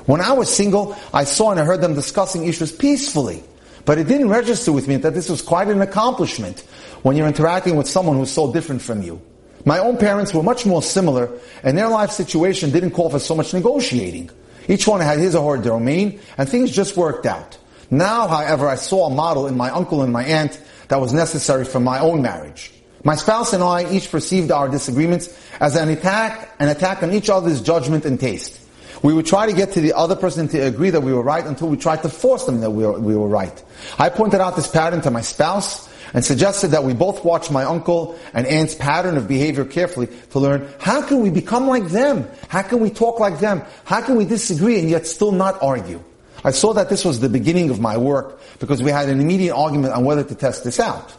When 0.07 0.21
I 0.21 0.33
was 0.33 0.55
single, 0.55 0.97
I 1.13 1.25
saw 1.25 1.51
and 1.51 1.61
I 1.61 1.65
heard 1.65 1.81
them 1.81 1.95
discussing 1.95 2.47
issues 2.47 2.73
peacefully. 2.73 3.43
But 3.85 3.99
it 3.99 4.09
didn't 4.09 4.29
register 4.29 4.73
with 4.73 4.89
me 4.89 4.97
that 4.97 5.15
this 5.15 5.29
was 5.29 5.43
quite 5.43 5.69
an 5.69 5.83
accomplishment 5.83 6.61
when 7.03 7.17
you're 7.17 7.27
interacting 7.27 7.77
with 7.77 7.89
someone 7.89 8.17
who's 8.17 8.31
so 8.31 8.53
different 8.53 8.81
from 8.81 9.03
you. 9.03 9.21
My 9.67 9.79
own 9.79 9.97
parents 9.97 10.35
were 10.35 10.43
much 10.43 10.67
more 10.67 10.83
similar, 10.83 11.31
and 11.63 11.77
their 11.77 11.89
life 11.89 12.11
situation 12.11 12.71
didn't 12.71 12.91
call 12.91 13.11
for 13.11 13.19
so 13.19 13.35
much 13.35 13.55
negotiating. 13.55 14.31
Each 14.69 14.87
one 14.87 15.01
had 15.01 15.19
his 15.19 15.35
or 15.35 15.57
her 15.57 15.63
domain, 15.63 16.21
and 16.39 16.49
things 16.49 16.71
just 16.71 16.97
worked 16.97 17.27
out. 17.27 17.59
Now, 17.91 18.27
however, 18.27 18.69
I 18.69 18.77
saw 18.77 19.07
a 19.07 19.15
model 19.15 19.47
in 19.47 19.57
my 19.57 19.71
uncle 19.71 20.03
and 20.03 20.13
my 20.13 20.25
aunt 20.25 20.61
that 20.89 21.01
was 21.01 21.13
necessary 21.13 21.65
for 21.65 21.81
my 21.81 21.99
own 21.99 22.23
marriage. 22.23 22.73
My 23.05 23.17
spouse 23.17 23.53
and 23.53 23.63
I 23.63 23.91
each 23.91 24.11
perceived 24.11 24.51
our 24.51 24.69
disagreements 24.69 25.29
as 25.61 25.77
an 25.77 25.91
attack, 25.91 26.55
an 26.59 26.71
attack 26.71 27.03
on 27.03 27.13
each 27.13 27.29
other's 27.29 27.61
judgment 27.61 28.07
and 28.07 28.19
taste. 28.19 28.61
We 29.05 29.13
would 29.13 29.27
try 29.27 29.45
to 29.45 29.53
get 29.53 29.73
to 29.73 29.83
the 29.83 29.93
other 29.93 30.17
person 30.17 30.49
to 30.49 30.61
agree 30.61 30.89
that 30.89 31.03
we 31.03 31.13
were 31.13 31.23
right 31.23 31.45
until 31.45 31.69
we 31.69 31.77
tried 31.77 32.01
to 32.05 32.09
force 32.09 32.47
them 32.47 32.61
that 32.61 32.71
we 32.71 32.87
were, 32.87 32.99
we 32.99 33.15
were 33.15 33.29
right. 33.29 33.63
I 33.99 34.09
pointed 34.09 34.41
out 34.41 34.57
this 34.57 34.67
pattern 34.67 35.03
to 35.03 35.11
my 35.11 35.21
spouse 35.21 35.91
and 36.15 36.25
suggested 36.25 36.69
that 36.69 36.85
we 36.85 36.95
both 36.95 37.23
watch 37.23 37.51
my 37.51 37.65
uncle 37.65 38.19
and 38.33 38.47
aunt's 38.47 38.75
pattern 38.75 39.19
of 39.19 39.29
behavior 39.29 39.67
carefully 39.67 40.09
to 40.31 40.39
learn 40.39 40.67
how 40.81 41.03
can 41.07 41.21
we 41.21 41.29
become 41.29 41.69
like 41.69 41.89
them? 41.89 42.27
How 42.49 42.63
can 42.63 42.81
we 42.81 42.89
talk 42.89 43.21
like 43.21 43.41
them? 43.41 43.63
How 43.85 44.01
can 44.01 44.17
we 44.17 44.25
disagree 44.25 44.79
and 44.79 44.89
yet 44.89 45.07
still 45.07 45.33
not 45.33 45.63
argue? 45.63 46.03
I 46.43 46.53
saw 46.53 46.73
that 46.73 46.89
this 46.89 47.05
was 47.05 47.21
the 47.21 47.29
beginning 47.29 47.69
of 47.69 47.81
my 47.81 47.99
work 47.99 48.41
because 48.59 48.83
we 48.83 48.91
had 48.91 49.11
an 49.11 49.21
immediate 49.21 49.55
argument 49.55 49.93
on 49.93 50.07
whether 50.07 50.25
to 50.25 50.35
test 50.35 50.65
this 50.65 50.81
out. 50.81 51.15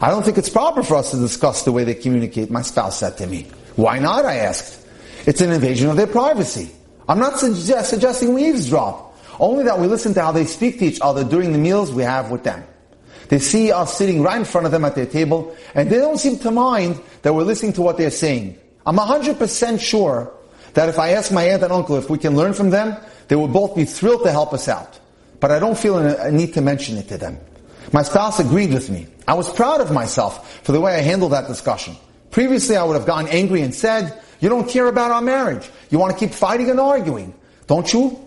I 0.00 0.08
don't 0.08 0.24
think 0.24 0.38
it's 0.38 0.50
proper 0.50 0.84
for 0.84 0.94
us 0.94 1.10
to 1.10 1.16
discuss 1.16 1.64
the 1.64 1.72
way 1.72 1.82
they 1.82 1.94
communicate, 1.94 2.48
my 2.48 2.62
spouse 2.62 3.00
said 3.00 3.16
to 3.18 3.26
me. 3.26 3.48
Why 3.74 3.98
not? 3.98 4.24
I 4.24 4.36
asked. 4.36 4.86
It's 5.26 5.40
an 5.40 5.50
invasion 5.50 5.90
of 5.90 5.96
their 5.96 6.06
privacy. 6.06 6.70
I'm 7.08 7.18
not 7.18 7.38
suggest, 7.38 7.90
suggesting 7.90 8.34
we 8.34 8.46
eavesdrop, 8.48 9.16
only 9.38 9.64
that 9.64 9.78
we 9.78 9.86
listen 9.86 10.14
to 10.14 10.22
how 10.22 10.32
they 10.32 10.44
speak 10.44 10.78
to 10.78 10.86
each 10.86 10.98
other 11.00 11.24
during 11.24 11.52
the 11.52 11.58
meals 11.58 11.92
we 11.92 12.02
have 12.02 12.30
with 12.30 12.44
them. 12.44 12.64
They 13.28 13.38
see 13.38 13.72
us 13.72 13.96
sitting 13.96 14.22
right 14.22 14.38
in 14.38 14.44
front 14.44 14.66
of 14.66 14.72
them 14.72 14.84
at 14.84 14.94
their 14.94 15.06
table, 15.06 15.56
and 15.74 15.90
they 15.90 15.98
don't 15.98 16.18
seem 16.18 16.38
to 16.40 16.50
mind 16.50 17.00
that 17.22 17.34
we're 17.34 17.42
listening 17.42 17.72
to 17.74 17.82
what 17.82 17.96
they're 17.96 18.10
saying. 18.10 18.58
I'm 18.86 18.96
100% 18.96 19.80
sure 19.80 20.32
that 20.74 20.88
if 20.88 20.98
I 20.98 21.10
ask 21.10 21.32
my 21.32 21.44
aunt 21.44 21.62
and 21.62 21.72
uncle 21.72 21.96
if 21.96 22.10
we 22.10 22.18
can 22.18 22.36
learn 22.36 22.52
from 22.52 22.70
them, 22.70 22.96
they 23.28 23.36
would 23.36 23.52
both 23.52 23.74
be 23.74 23.84
thrilled 23.84 24.24
to 24.24 24.30
help 24.30 24.52
us 24.52 24.68
out. 24.68 25.00
But 25.40 25.50
I 25.50 25.58
don't 25.58 25.78
feel 25.78 25.98
a 25.98 26.30
need 26.30 26.54
to 26.54 26.60
mention 26.60 26.96
it 26.96 27.08
to 27.08 27.18
them. 27.18 27.38
My 27.92 28.02
spouse 28.02 28.40
agreed 28.40 28.72
with 28.72 28.90
me. 28.90 29.06
I 29.26 29.34
was 29.34 29.50
proud 29.50 29.80
of 29.80 29.90
myself 29.90 30.60
for 30.62 30.72
the 30.72 30.80
way 30.80 30.94
I 30.94 31.00
handled 31.00 31.32
that 31.32 31.48
discussion. 31.48 31.96
Previously, 32.30 32.76
I 32.76 32.84
would 32.84 32.94
have 32.94 33.06
gotten 33.06 33.28
angry 33.28 33.62
and 33.62 33.74
said, 33.74 34.20
you 34.44 34.50
don't 34.50 34.68
care 34.68 34.88
about 34.88 35.10
our 35.10 35.22
marriage. 35.22 35.70
You 35.88 35.98
want 35.98 36.12
to 36.12 36.18
keep 36.18 36.34
fighting 36.34 36.68
and 36.68 36.78
arguing. 36.78 37.32
Don't 37.66 37.90
you? 37.90 38.20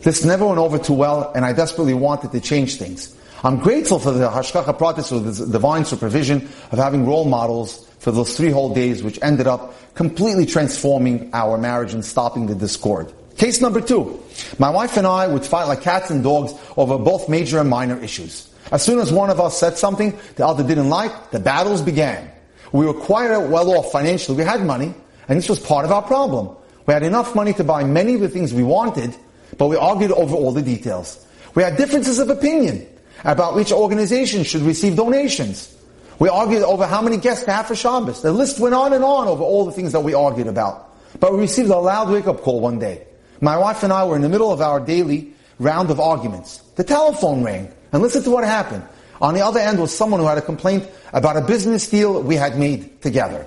This 0.00 0.24
never 0.24 0.46
went 0.46 0.58
over 0.58 0.78
too 0.78 0.94
well, 0.94 1.30
and 1.34 1.44
I 1.44 1.52
desperately 1.52 1.92
wanted 1.92 2.32
to 2.32 2.40
change 2.40 2.76
things. 2.76 3.14
I'm 3.44 3.58
grateful 3.58 3.98
for 3.98 4.12
the 4.12 4.30
Hashgacha 4.30 4.78
Pratis, 4.78 5.12
or 5.12 5.20
the 5.20 5.46
divine 5.52 5.84
supervision 5.84 6.48
of 6.72 6.78
having 6.78 7.04
role 7.04 7.26
models 7.26 7.86
for 7.98 8.12
those 8.12 8.34
three 8.34 8.48
whole 8.48 8.72
days, 8.72 9.02
which 9.02 9.18
ended 9.20 9.46
up 9.46 9.74
completely 9.94 10.46
transforming 10.46 11.28
our 11.34 11.58
marriage 11.58 11.92
and 11.92 12.02
stopping 12.02 12.46
the 12.46 12.54
discord. 12.54 13.12
Case 13.36 13.60
number 13.60 13.82
two. 13.82 14.18
My 14.58 14.70
wife 14.70 14.96
and 14.96 15.06
I 15.06 15.26
would 15.26 15.44
fight 15.44 15.64
like 15.64 15.82
cats 15.82 16.08
and 16.08 16.24
dogs 16.24 16.54
over 16.78 16.96
both 16.96 17.28
major 17.28 17.58
and 17.58 17.68
minor 17.68 18.02
issues. 18.02 18.48
As 18.72 18.82
soon 18.82 19.00
as 19.00 19.12
one 19.12 19.28
of 19.28 19.38
us 19.38 19.60
said 19.60 19.76
something 19.76 20.18
the 20.36 20.46
other 20.46 20.64
didn't 20.66 20.88
like, 20.88 21.30
the 21.30 21.40
battles 21.40 21.82
began. 21.82 22.30
We 22.72 22.86
were 22.86 22.94
quite 22.94 23.28
well 23.36 23.76
off 23.76 23.92
financially. 23.92 24.38
We 24.38 24.44
had 24.44 24.64
money, 24.64 24.94
and 25.28 25.38
this 25.38 25.48
was 25.48 25.60
part 25.60 25.84
of 25.84 25.92
our 25.92 26.02
problem. 26.02 26.56
We 26.86 26.94
had 26.94 27.02
enough 27.02 27.34
money 27.34 27.52
to 27.54 27.64
buy 27.64 27.84
many 27.84 28.14
of 28.14 28.20
the 28.20 28.28
things 28.28 28.54
we 28.54 28.62
wanted, 28.62 29.14
but 29.58 29.68
we 29.68 29.76
argued 29.76 30.12
over 30.12 30.34
all 30.34 30.52
the 30.52 30.62
details. 30.62 31.24
We 31.54 31.62
had 31.62 31.76
differences 31.76 32.18
of 32.18 32.30
opinion 32.30 32.86
about 33.24 33.54
which 33.54 33.72
organization 33.72 34.44
should 34.44 34.62
receive 34.62 34.96
donations. 34.96 35.74
We 36.18 36.28
argued 36.28 36.62
over 36.62 36.86
how 36.86 37.02
many 37.02 37.16
guests 37.16 37.44
to 37.44 37.52
have 37.52 37.66
for 37.66 37.74
Shabbos. 37.74 38.22
The 38.22 38.32
list 38.32 38.60
went 38.60 38.74
on 38.74 38.92
and 38.92 39.04
on 39.04 39.26
over 39.28 39.42
all 39.42 39.64
the 39.64 39.72
things 39.72 39.92
that 39.92 40.00
we 40.00 40.14
argued 40.14 40.46
about. 40.46 40.94
But 41.18 41.32
we 41.32 41.40
received 41.40 41.70
a 41.70 41.76
loud 41.76 42.10
wake-up 42.10 42.40
call 42.42 42.60
one 42.60 42.78
day. 42.78 43.06
My 43.40 43.56
wife 43.56 43.82
and 43.82 43.92
I 43.92 44.04
were 44.04 44.16
in 44.16 44.22
the 44.22 44.28
middle 44.28 44.52
of 44.52 44.60
our 44.60 44.80
daily 44.80 45.32
round 45.58 45.90
of 45.90 46.00
arguments. 46.00 46.58
The 46.76 46.84
telephone 46.84 47.42
rang, 47.42 47.72
and 47.92 48.02
listen 48.02 48.22
to 48.22 48.30
what 48.30 48.44
happened. 48.44 48.84
On 49.20 49.34
the 49.34 49.40
other 49.40 49.60
end 49.60 49.80
was 49.80 49.96
someone 49.96 50.20
who 50.20 50.26
had 50.26 50.38
a 50.38 50.42
complaint 50.42 50.88
about 51.12 51.36
a 51.36 51.40
business 51.40 51.88
deal 51.88 52.22
we 52.22 52.36
had 52.36 52.58
made 52.58 53.00
together. 53.02 53.46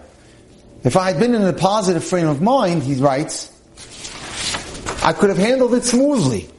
If 0.83 0.95
I 0.95 1.11
had 1.11 1.19
been 1.19 1.35
in 1.35 1.43
a 1.43 1.53
positive 1.53 2.03
frame 2.03 2.27
of 2.27 2.41
mind, 2.41 2.83
he 2.83 2.95
writes, 2.95 3.51
I 5.03 5.13
could 5.13 5.29
have 5.29 5.37
handled 5.37 5.73
it 5.73 5.83
smoothly. 5.83 6.49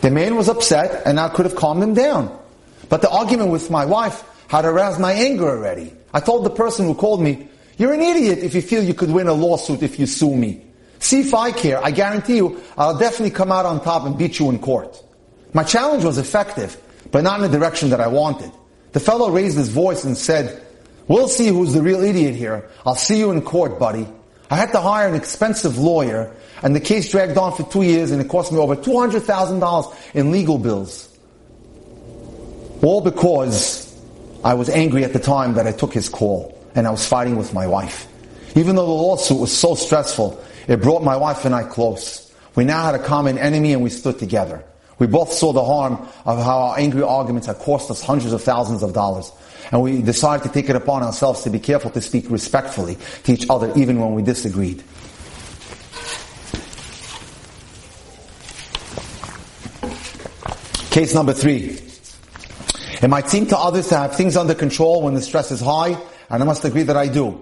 The 0.00 0.10
man 0.10 0.36
was 0.36 0.48
upset 0.48 1.06
and 1.06 1.20
I 1.20 1.28
could 1.28 1.46
have 1.46 1.54
calmed 1.54 1.82
him 1.82 1.94
down. 1.94 2.36
But 2.88 3.02
the 3.02 3.10
argument 3.10 3.50
with 3.50 3.70
my 3.70 3.86
wife 3.86 4.24
had 4.48 4.64
aroused 4.64 4.98
my 4.98 5.12
anger 5.12 5.48
already. 5.48 5.92
I 6.12 6.20
told 6.20 6.44
the 6.44 6.50
person 6.50 6.86
who 6.86 6.94
called 6.94 7.20
me, 7.22 7.48
you're 7.78 7.92
an 7.92 8.00
idiot 8.00 8.38
if 8.38 8.54
you 8.54 8.62
feel 8.62 8.82
you 8.82 8.94
could 8.94 9.10
win 9.10 9.28
a 9.28 9.32
lawsuit 9.32 9.82
if 9.82 9.98
you 9.98 10.06
sue 10.06 10.34
me. 10.34 10.64
See 10.98 11.20
if 11.20 11.32
I 11.32 11.52
care. 11.52 11.82
I 11.82 11.92
guarantee 11.92 12.36
you, 12.36 12.60
I'll 12.76 12.98
definitely 12.98 13.30
come 13.30 13.52
out 13.52 13.64
on 13.64 13.82
top 13.82 14.04
and 14.04 14.18
beat 14.18 14.38
you 14.38 14.50
in 14.50 14.58
court. 14.58 15.02
My 15.54 15.62
challenge 15.62 16.04
was 16.04 16.18
effective, 16.18 16.76
but 17.10 17.22
not 17.22 17.40
in 17.40 17.50
the 17.50 17.58
direction 17.58 17.90
that 17.90 18.00
I 18.00 18.08
wanted. 18.08 18.50
The 18.92 19.00
fellow 19.00 19.30
raised 19.30 19.56
his 19.56 19.68
voice 19.68 20.04
and 20.04 20.16
said, 20.16 20.62
we'll 21.10 21.28
see 21.28 21.48
who's 21.48 21.74
the 21.74 21.82
real 21.82 22.02
idiot 22.02 22.34
here. 22.34 22.68
I'll 22.86 22.94
see 22.94 23.18
you 23.18 23.30
in 23.32 23.42
court, 23.42 23.78
buddy. 23.78 24.06
I 24.48 24.56
had 24.56 24.72
to 24.72 24.80
hire 24.80 25.08
an 25.08 25.14
expensive 25.14 25.76
lawyer, 25.76 26.32
and 26.62 26.74
the 26.74 26.80
case 26.80 27.10
dragged 27.10 27.36
on 27.36 27.54
for 27.54 27.64
two 27.70 27.82
years, 27.82 28.10
and 28.10 28.20
it 28.22 28.28
cost 28.28 28.52
me 28.52 28.58
over 28.58 28.76
$200,000 28.76 30.14
in 30.14 30.30
legal 30.30 30.58
bills. 30.58 31.08
All 32.82 33.00
because 33.02 33.94
I 34.42 34.54
was 34.54 34.70
angry 34.70 35.04
at 35.04 35.12
the 35.12 35.18
time 35.18 35.54
that 35.54 35.66
I 35.66 35.72
took 35.72 35.92
his 35.92 36.08
call, 36.08 36.56
and 36.74 36.86
I 36.86 36.90
was 36.90 37.06
fighting 37.06 37.36
with 37.36 37.52
my 37.52 37.66
wife. 37.66 38.06
Even 38.56 38.76
though 38.76 38.86
the 38.86 38.92
lawsuit 38.92 39.38
was 39.38 39.56
so 39.56 39.74
stressful, 39.74 40.42
it 40.66 40.80
brought 40.80 41.02
my 41.02 41.16
wife 41.16 41.44
and 41.44 41.54
I 41.54 41.64
close. 41.64 42.32
We 42.54 42.64
now 42.64 42.84
had 42.84 42.94
a 42.94 43.02
common 43.02 43.38
enemy 43.38 43.72
and 43.72 43.82
we 43.82 43.90
stood 43.90 44.18
together. 44.18 44.64
We 44.98 45.06
both 45.06 45.32
saw 45.32 45.52
the 45.52 45.64
harm 45.64 45.94
of 46.24 46.42
how 46.44 46.58
our 46.58 46.78
angry 46.78 47.02
arguments 47.02 47.46
had 47.46 47.58
cost 47.58 47.90
us 47.90 48.02
hundreds 48.02 48.32
of 48.32 48.42
thousands 48.42 48.82
of 48.82 48.92
dollars. 48.92 49.32
And 49.70 49.82
we 49.82 50.02
decided 50.02 50.42
to 50.44 50.48
take 50.52 50.68
it 50.68 50.76
upon 50.76 51.02
ourselves 51.02 51.42
to 51.42 51.50
be 51.50 51.60
careful 51.60 51.90
to 51.92 52.00
speak 52.00 52.30
respectfully 52.30 52.98
to 53.24 53.32
each 53.32 53.46
other 53.48 53.72
even 53.76 54.00
when 54.00 54.14
we 54.14 54.22
disagreed. 54.22 54.82
Case 60.90 61.14
number 61.14 61.32
three. 61.32 61.78
It 63.00 63.08
might 63.08 63.30
seem 63.30 63.46
to 63.46 63.56
others 63.56 63.88
to 63.88 63.96
have 63.96 64.16
things 64.16 64.36
under 64.36 64.54
control 64.54 65.02
when 65.02 65.14
the 65.14 65.22
stress 65.22 65.52
is 65.52 65.60
high, 65.60 65.96
and 66.28 66.42
I 66.42 66.44
must 66.44 66.64
agree 66.64 66.82
that 66.82 66.96
I 66.96 67.06
do. 67.06 67.40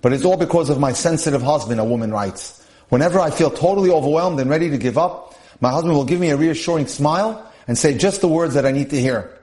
But 0.00 0.12
it's 0.12 0.24
all 0.24 0.36
because 0.36 0.68
of 0.68 0.80
my 0.80 0.92
sensitive 0.92 1.42
husband, 1.42 1.80
a 1.80 1.84
woman 1.84 2.10
writes. 2.10 2.66
Whenever 2.88 3.20
I 3.20 3.30
feel 3.30 3.50
totally 3.50 3.90
overwhelmed 3.90 4.40
and 4.40 4.50
ready 4.50 4.68
to 4.68 4.76
give 4.76 4.98
up, 4.98 5.38
my 5.60 5.70
husband 5.70 5.94
will 5.94 6.04
give 6.04 6.18
me 6.18 6.30
a 6.30 6.36
reassuring 6.36 6.88
smile 6.88 7.50
and 7.68 7.78
say 7.78 7.96
just 7.96 8.20
the 8.20 8.28
words 8.28 8.54
that 8.54 8.66
I 8.66 8.72
need 8.72 8.90
to 8.90 9.00
hear. 9.00 9.38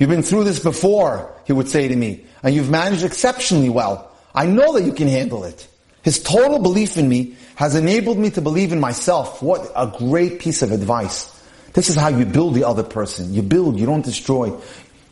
You've 0.00 0.08
been 0.08 0.22
through 0.22 0.44
this 0.44 0.58
before, 0.58 1.30
he 1.44 1.52
would 1.52 1.68
say 1.68 1.86
to 1.86 1.94
me, 1.94 2.24
and 2.42 2.54
you've 2.54 2.70
managed 2.70 3.04
exceptionally 3.04 3.68
well. 3.68 4.10
I 4.34 4.46
know 4.46 4.72
that 4.72 4.84
you 4.84 4.94
can 4.94 5.08
handle 5.08 5.44
it. 5.44 5.68
His 6.02 6.22
total 6.22 6.58
belief 6.58 6.96
in 6.96 7.06
me 7.06 7.36
has 7.56 7.74
enabled 7.74 8.16
me 8.16 8.30
to 8.30 8.40
believe 8.40 8.72
in 8.72 8.80
myself. 8.80 9.42
What 9.42 9.70
a 9.76 9.92
great 9.98 10.40
piece 10.40 10.62
of 10.62 10.72
advice. 10.72 11.38
This 11.74 11.90
is 11.90 11.96
how 11.96 12.08
you 12.08 12.24
build 12.24 12.54
the 12.54 12.64
other 12.64 12.82
person. 12.82 13.34
You 13.34 13.42
build, 13.42 13.78
you 13.78 13.84
don't 13.84 14.02
destroy. 14.02 14.58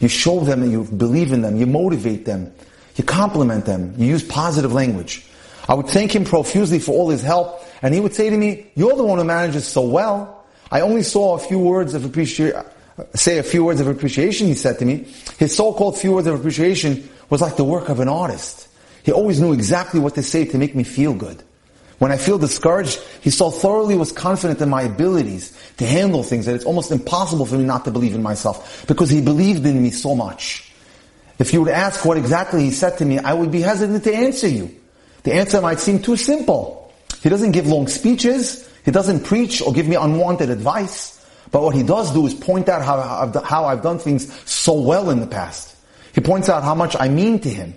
You 0.01 0.09
show 0.09 0.41
them 0.41 0.61
that 0.61 0.69
you 0.69 0.85
believe 0.85 1.33
in 1.33 1.43
them. 1.43 1.59
You 1.59 1.67
motivate 1.67 2.25
them. 2.25 2.51
You 2.97 3.05
compliment 3.05 3.67
them. 3.67 3.93
You 3.99 4.07
use 4.07 4.25
positive 4.25 4.73
language. 4.73 5.23
I 5.69 5.75
would 5.75 5.89
thank 5.89 6.15
him 6.15 6.25
profusely 6.25 6.79
for 6.79 6.93
all 6.93 7.11
his 7.11 7.23
help, 7.23 7.63
and 7.83 7.93
he 7.93 8.01
would 8.01 8.15
say 8.15 8.31
to 8.31 8.37
me, 8.37 8.71
you're 8.75 8.97
the 8.97 9.05
one 9.05 9.19
who 9.19 9.25
manages 9.25 9.67
so 9.67 9.83
well. 9.83 10.47
I 10.71 10.81
only 10.81 11.03
saw 11.03 11.35
a 11.35 11.39
few 11.39 11.59
words 11.59 11.93
of 11.93 12.07
appreciation, 12.07 12.65
say 13.15 13.39
a 13.39 13.43
few 13.43 13.65
words 13.65 13.81
of 13.81 13.89
appreciation, 13.89 14.47
he 14.47 14.55
said 14.55 14.79
to 14.79 14.85
me. 14.85 15.07
His 15.39 15.55
so-called 15.55 15.99
few 15.99 16.13
words 16.13 16.27
of 16.27 16.39
appreciation 16.39 17.09
was 17.31 17.41
like 17.41 17.57
the 17.57 17.65
work 17.65 17.89
of 17.89 18.01
an 18.01 18.09
artist. 18.09 18.69
He 19.03 19.13
always 19.13 19.41
knew 19.41 19.53
exactly 19.53 20.01
what 20.01 20.15
to 20.17 20.23
say 20.23 20.45
to 20.47 20.59
make 20.59 20.75
me 20.75 20.85
feel 20.85 21.15
good. 21.15 21.43
When 21.99 22.13
I 22.13 22.17
feel 22.17 22.39
discouraged, 22.39 23.01
he 23.21 23.31
so 23.31 23.51
thoroughly 23.51 23.97
was 23.97 24.13
confident 24.13 24.61
in 24.61 24.69
my 24.69 24.83
abilities 24.83 25.57
to 25.79 25.87
handle 25.87 26.23
things 26.23 26.47
that 26.47 26.55
it's 26.55 26.65
almost 26.65 26.93
impossible 26.93 27.45
for 27.45 27.57
me 27.57 27.65
not 27.65 27.85
to 27.87 27.91
believe 27.91 28.15
in 28.15 28.23
myself 28.23 28.87
because 28.87 29.11
he 29.11 29.21
believed 29.21 29.67
in 29.67 29.83
me 29.83 29.91
so 29.91 30.15
much. 30.15 30.73
If 31.39 31.53
you 31.53 31.63
would 31.63 31.73
ask 31.73 32.05
what 32.05 32.17
exactly 32.17 32.63
he 32.65 32.71
said 32.71 32.99
to 32.99 33.05
me, 33.05 33.19
I 33.19 33.33
would 33.33 33.51
be 33.51 33.61
hesitant 33.61 34.05
to 34.05 34.15
answer 34.15 34.49
you. 34.49 34.75
The 35.25 35.35
answer 35.35 35.61
might 35.61 35.81
seem 35.81 36.01
too 36.01 36.17
simple. 36.17 36.93
He 37.23 37.29
doesn't 37.29 37.53
give 37.53 37.67
long 37.67 37.89
speeches. 37.89 38.69
He 38.85 38.91
doesn't 38.91 39.25
preach 39.25 39.61
or 39.61 39.73
give 39.73 39.89
me 39.89 39.97
unwanted 39.97 40.51
advice. 40.51 41.18
But 41.51 41.63
what 41.63 41.75
he 41.75 41.83
does 41.83 42.13
do 42.13 42.27
is 42.27 42.35
point 42.35 42.69
out 42.69 42.83
how 42.83 42.99
I've, 42.99 43.45
how 43.45 43.65
I've 43.65 43.83
done 43.83 43.99
things 43.99 44.33
so 44.49 44.75
well 44.81 45.11
in 45.11 45.21
the 45.21 45.27
past. 45.27 45.77
He 46.15 46.21
points 46.21 46.49
out 46.49 46.63
how 46.63 46.75
much 46.75 46.97
I 46.99 47.09
mean 47.09 47.39
to 47.41 47.49
him. 47.49 47.75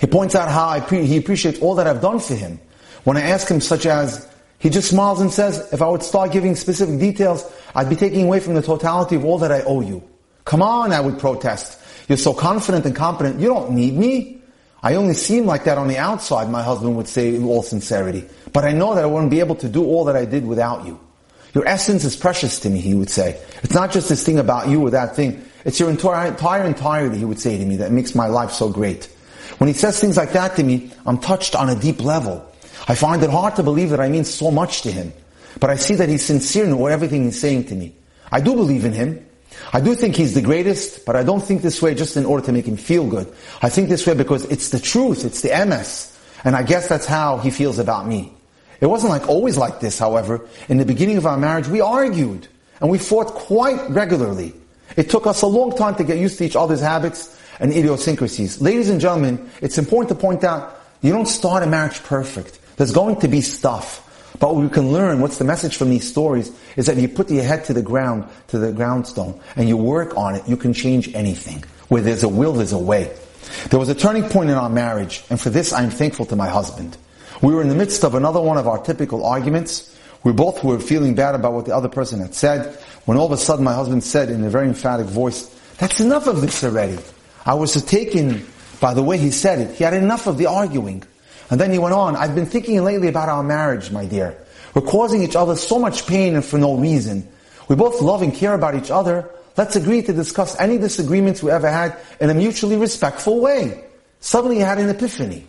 He 0.00 0.06
points 0.06 0.34
out 0.34 0.50
how 0.50 0.80
pre- 0.80 1.06
he 1.06 1.16
appreciates 1.16 1.60
all 1.60 1.76
that 1.76 1.86
I've 1.86 2.00
done 2.00 2.18
for 2.18 2.34
him. 2.34 2.58
When 3.04 3.16
I 3.16 3.22
ask 3.22 3.48
him 3.48 3.60
such 3.60 3.86
as, 3.86 4.28
he 4.58 4.70
just 4.70 4.90
smiles 4.90 5.20
and 5.20 5.32
says, 5.32 5.72
if 5.72 5.82
I 5.82 5.88
would 5.88 6.02
start 6.02 6.32
giving 6.32 6.54
specific 6.54 6.98
details, 6.98 7.44
I'd 7.74 7.88
be 7.88 7.96
taking 7.96 8.24
away 8.26 8.40
from 8.40 8.54
the 8.54 8.62
totality 8.62 9.16
of 9.16 9.24
all 9.24 9.38
that 9.38 9.52
I 9.52 9.62
owe 9.62 9.80
you. 9.80 10.02
Come 10.44 10.62
on, 10.62 10.92
I 10.92 11.00
would 11.00 11.18
protest. 11.18 11.80
You're 12.08 12.18
so 12.18 12.32
confident 12.34 12.84
and 12.84 12.94
competent. 12.94 13.40
You 13.40 13.48
don't 13.48 13.72
need 13.72 13.94
me. 13.94 14.40
I 14.82 14.96
only 14.96 15.14
seem 15.14 15.46
like 15.46 15.64
that 15.64 15.78
on 15.78 15.86
the 15.86 15.98
outside, 15.98 16.50
my 16.50 16.62
husband 16.62 16.96
would 16.96 17.06
say 17.06 17.34
in 17.34 17.44
all 17.44 17.62
sincerity. 17.62 18.28
But 18.52 18.64
I 18.64 18.72
know 18.72 18.94
that 18.94 19.04
I 19.04 19.06
wouldn't 19.06 19.30
be 19.30 19.40
able 19.40 19.54
to 19.56 19.68
do 19.68 19.84
all 19.84 20.04
that 20.06 20.16
I 20.16 20.24
did 20.24 20.44
without 20.44 20.84
you. 20.84 20.98
Your 21.54 21.66
essence 21.66 22.04
is 22.04 22.16
precious 22.16 22.60
to 22.60 22.70
me, 22.70 22.80
he 22.80 22.94
would 22.94 23.10
say. 23.10 23.40
It's 23.62 23.74
not 23.74 23.92
just 23.92 24.08
this 24.08 24.24
thing 24.24 24.38
about 24.38 24.68
you 24.68 24.80
or 24.82 24.90
that 24.90 25.14
thing. 25.14 25.44
It's 25.64 25.78
your 25.78 25.90
entire, 25.90 26.28
entire 26.28 26.64
entirety, 26.64 27.18
he 27.18 27.24
would 27.24 27.38
say 27.38 27.58
to 27.58 27.64
me, 27.64 27.76
that 27.76 27.92
makes 27.92 28.14
my 28.14 28.26
life 28.26 28.52
so 28.52 28.68
great. 28.68 29.04
When 29.58 29.68
he 29.68 29.74
says 29.74 30.00
things 30.00 30.16
like 30.16 30.32
that 30.32 30.56
to 30.56 30.62
me, 30.62 30.90
I'm 31.06 31.18
touched 31.18 31.54
on 31.54 31.68
a 31.68 31.76
deep 31.76 32.02
level. 32.02 32.44
I 32.88 32.94
find 32.94 33.22
it 33.22 33.30
hard 33.30 33.56
to 33.56 33.62
believe 33.62 33.90
that 33.90 34.00
I 34.00 34.08
mean 34.08 34.24
so 34.24 34.50
much 34.50 34.82
to 34.82 34.90
him. 34.90 35.12
But 35.60 35.70
I 35.70 35.76
see 35.76 35.94
that 35.96 36.08
he's 36.08 36.24
sincere 36.24 36.64
in 36.64 36.80
everything 36.90 37.24
he's 37.24 37.40
saying 37.40 37.66
to 37.66 37.74
me. 37.74 37.94
I 38.30 38.40
do 38.40 38.54
believe 38.54 38.84
in 38.84 38.92
him. 38.92 39.24
I 39.72 39.80
do 39.80 39.94
think 39.94 40.16
he's 40.16 40.34
the 40.34 40.40
greatest, 40.40 41.04
but 41.04 41.14
I 41.14 41.22
don't 41.22 41.42
think 41.42 41.60
this 41.62 41.82
way 41.82 41.94
just 41.94 42.16
in 42.16 42.24
order 42.24 42.44
to 42.46 42.52
make 42.52 42.66
him 42.66 42.76
feel 42.76 43.06
good. 43.06 43.32
I 43.60 43.68
think 43.68 43.90
this 43.90 44.06
way 44.06 44.14
because 44.14 44.44
it's 44.46 44.70
the 44.70 44.80
truth, 44.80 45.24
it's 45.24 45.42
the 45.42 45.50
emes. 45.50 46.08
And 46.44 46.56
I 46.56 46.62
guess 46.62 46.88
that's 46.88 47.06
how 47.06 47.38
he 47.38 47.50
feels 47.50 47.78
about 47.78 48.06
me. 48.06 48.32
It 48.82 48.86
wasn't 48.86 49.10
like 49.10 49.28
always 49.28 49.56
like 49.56 49.78
this, 49.78 49.96
however. 49.96 50.44
In 50.68 50.76
the 50.76 50.84
beginning 50.84 51.16
of 51.16 51.24
our 51.24 51.38
marriage, 51.38 51.68
we 51.68 51.80
argued. 51.80 52.48
And 52.80 52.90
we 52.90 52.98
fought 52.98 53.28
quite 53.28 53.88
regularly. 53.88 54.54
It 54.96 55.08
took 55.08 55.24
us 55.28 55.42
a 55.42 55.46
long 55.46 55.76
time 55.76 55.94
to 55.94 56.04
get 56.04 56.18
used 56.18 56.36
to 56.38 56.44
each 56.44 56.56
other's 56.56 56.80
habits 56.80 57.40
and 57.60 57.72
idiosyncrasies. 57.72 58.60
Ladies 58.60 58.90
and 58.90 59.00
gentlemen, 59.00 59.48
it's 59.60 59.78
important 59.78 60.08
to 60.08 60.16
point 60.16 60.42
out, 60.42 60.80
you 61.00 61.12
don't 61.12 61.26
start 61.26 61.62
a 61.62 61.66
marriage 61.66 62.02
perfect. 62.02 62.58
There's 62.76 62.90
going 62.90 63.20
to 63.20 63.28
be 63.28 63.40
stuff. 63.40 64.00
But 64.40 64.52
what 64.52 64.64
we 64.64 64.68
can 64.68 64.90
learn, 64.90 65.20
what's 65.20 65.38
the 65.38 65.44
message 65.44 65.76
from 65.76 65.90
these 65.90 66.08
stories, 66.08 66.50
is 66.74 66.86
that 66.86 66.96
if 66.96 67.02
you 67.02 67.08
put 67.08 67.30
your 67.30 67.44
head 67.44 67.64
to 67.66 67.72
the 67.72 67.82
ground, 67.82 68.28
to 68.48 68.58
the 68.58 68.72
groundstone, 68.72 69.40
and 69.54 69.68
you 69.68 69.76
work 69.76 70.16
on 70.16 70.34
it, 70.34 70.48
you 70.48 70.56
can 70.56 70.72
change 70.72 71.14
anything. 71.14 71.62
Where 71.86 72.02
there's 72.02 72.24
a 72.24 72.28
will, 72.28 72.54
there's 72.54 72.72
a 72.72 72.78
way. 72.78 73.16
There 73.70 73.78
was 73.78 73.90
a 73.90 73.94
turning 73.94 74.24
point 74.24 74.50
in 74.50 74.56
our 74.56 74.70
marriage, 74.70 75.22
and 75.30 75.40
for 75.40 75.50
this 75.50 75.72
I'm 75.72 75.90
thankful 75.90 76.26
to 76.26 76.34
my 76.34 76.48
husband. 76.48 76.96
We 77.42 77.54
were 77.54 77.60
in 77.60 77.68
the 77.68 77.74
midst 77.74 78.04
of 78.04 78.14
another 78.14 78.40
one 78.40 78.56
of 78.56 78.68
our 78.68 78.78
typical 78.82 79.26
arguments. 79.26 79.98
We 80.22 80.32
both 80.32 80.62
were 80.62 80.78
feeling 80.78 81.16
bad 81.16 81.34
about 81.34 81.52
what 81.52 81.64
the 81.66 81.74
other 81.74 81.88
person 81.88 82.20
had 82.20 82.34
said, 82.34 82.78
when 83.04 83.18
all 83.18 83.26
of 83.26 83.32
a 83.32 83.36
sudden 83.36 83.64
my 83.64 83.74
husband 83.74 84.04
said 84.04 84.30
in 84.30 84.44
a 84.44 84.48
very 84.48 84.68
emphatic 84.68 85.06
voice, 85.06 85.50
that's 85.78 85.98
enough 85.98 86.28
of 86.28 86.40
this 86.40 86.62
already. 86.62 86.98
I 87.44 87.54
was 87.54 87.74
taken 87.84 88.46
by 88.80 88.94
the 88.94 89.02
way 89.02 89.18
he 89.18 89.32
said 89.32 89.58
it. 89.58 89.76
He 89.76 89.82
had 89.82 89.94
enough 89.94 90.28
of 90.28 90.38
the 90.38 90.46
arguing. 90.46 91.02
And 91.50 91.60
then 91.60 91.72
he 91.72 91.78
went 91.78 91.94
on, 91.94 92.14
I've 92.14 92.34
been 92.34 92.46
thinking 92.46 92.82
lately 92.84 93.08
about 93.08 93.28
our 93.28 93.42
marriage, 93.42 93.90
my 93.90 94.06
dear. 94.06 94.38
We're 94.74 94.82
causing 94.82 95.22
each 95.22 95.36
other 95.36 95.56
so 95.56 95.78
much 95.78 96.06
pain 96.06 96.34
and 96.34 96.44
for 96.44 96.58
no 96.58 96.76
reason. 96.76 97.28
We 97.68 97.74
both 97.74 98.00
love 98.00 98.22
and 98.22 98.32
care 98.32 98.54
about 98.54 98.74
each 98.76 98.90
other. 98.90 99.28
let's 99.56 99.76
agree 99.76 100.02
to 100.02 100.12
discuss 100.12 100.58
any 100.58 100.78
disagreements 100.78 101.42
we 101.42 101.50
ever 101.50 101.70
had 101.70 101.96
in 102.20 102.30
a 102.30 102.34
mutually 102.34 102.76
respectful 102.76 103.40
way. 103.40 103.84
Suddenly 104.20 104.56
he 104.56 104.62
had 104.62 104.78
an 104.78 104.88
epiphany. 104.88 105.46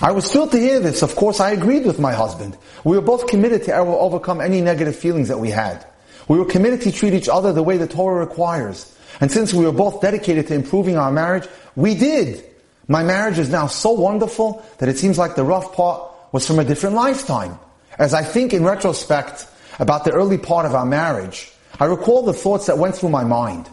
I 0.00 0.12
was 0.12 0.30
thrilled 0.30 0.52
to 0.52 0.58
hear 0.58 0.80
this. 0.80 1.02
Of 1.02 1.16
course, 1.16 1.40
I 1.40 1.52
agreed 1.52 1.86
with 1.86 1.98
my 1.98 2.12
husband. 2.12 2.56
We 2.84 2.96
were 2.96 3.02
both 3.02 3.26
committed 3.26 3.64
to 3.64 3.76
overcome 3.76 4.40
any 4.40 4.60
negative 4.60 4.96
feelings 4.96 5.28
that 5.28 5.38
we 5.38 5.50
had. 5.50 5.86
We 6.28 6.38
were 6.38 6.44
committed 6.44 6.82
to 6.82 6.92
treat 6.92 7.14
each 7.14 7.28
other 7.28 7.52
the 7.52 7.62
way 7.62 7.76
the 7.76 7.86
Torah 7.86 8.20
requires. 8.26 8.96
And 9.20 9.30
since 9.30 9.54
we 9.54 9.64
were 9.64 9.72
both 9.72 10.00
dedicated 10.00 10.48
to 10.48 10.54
improving 10.54 10.96
our 10.96 11.12
marriage, 11.12 11.46
we 11.76 11.94
did. 11.94 12.44
My 12.88 13.02
marriage 13.02 13.38
is 13.38 13.48
now 13.48 13.66
so 13.66 13.92
wonderful 13.92 14.64
that 14.78 14.88
it 14.88 14.98
seems 14.98 15.18
like 15.18 15.36
the 15.36 15.44
rough 15.44 15.74
part 15.74 16.10
was 16.32 16.46
from 16.46 16.58
a 16.58 16.64
different 16.64 16.96
lifetime. 16.96 17.58
As 17.98 18.12
I 18.12 18.22
think 18.22 18.52
in 18.52 18.64
retrospect 18.64 19.46
about 19.78 20.04
the 20.04 20.12
early 20.12 20.38
part 20.38 20.66
of 20.66 20.74
our 20.74 20.84
marriage, 20.84 21.52
I 21.78 21.86
recall 21.86 22.22
the 22.22 22.32
thoughts 22.32 22.66
that 22.66 22.78
went 22.78 22.96
through 22.96 23.10
my 23.10 23.24
mind. 23.24 23.68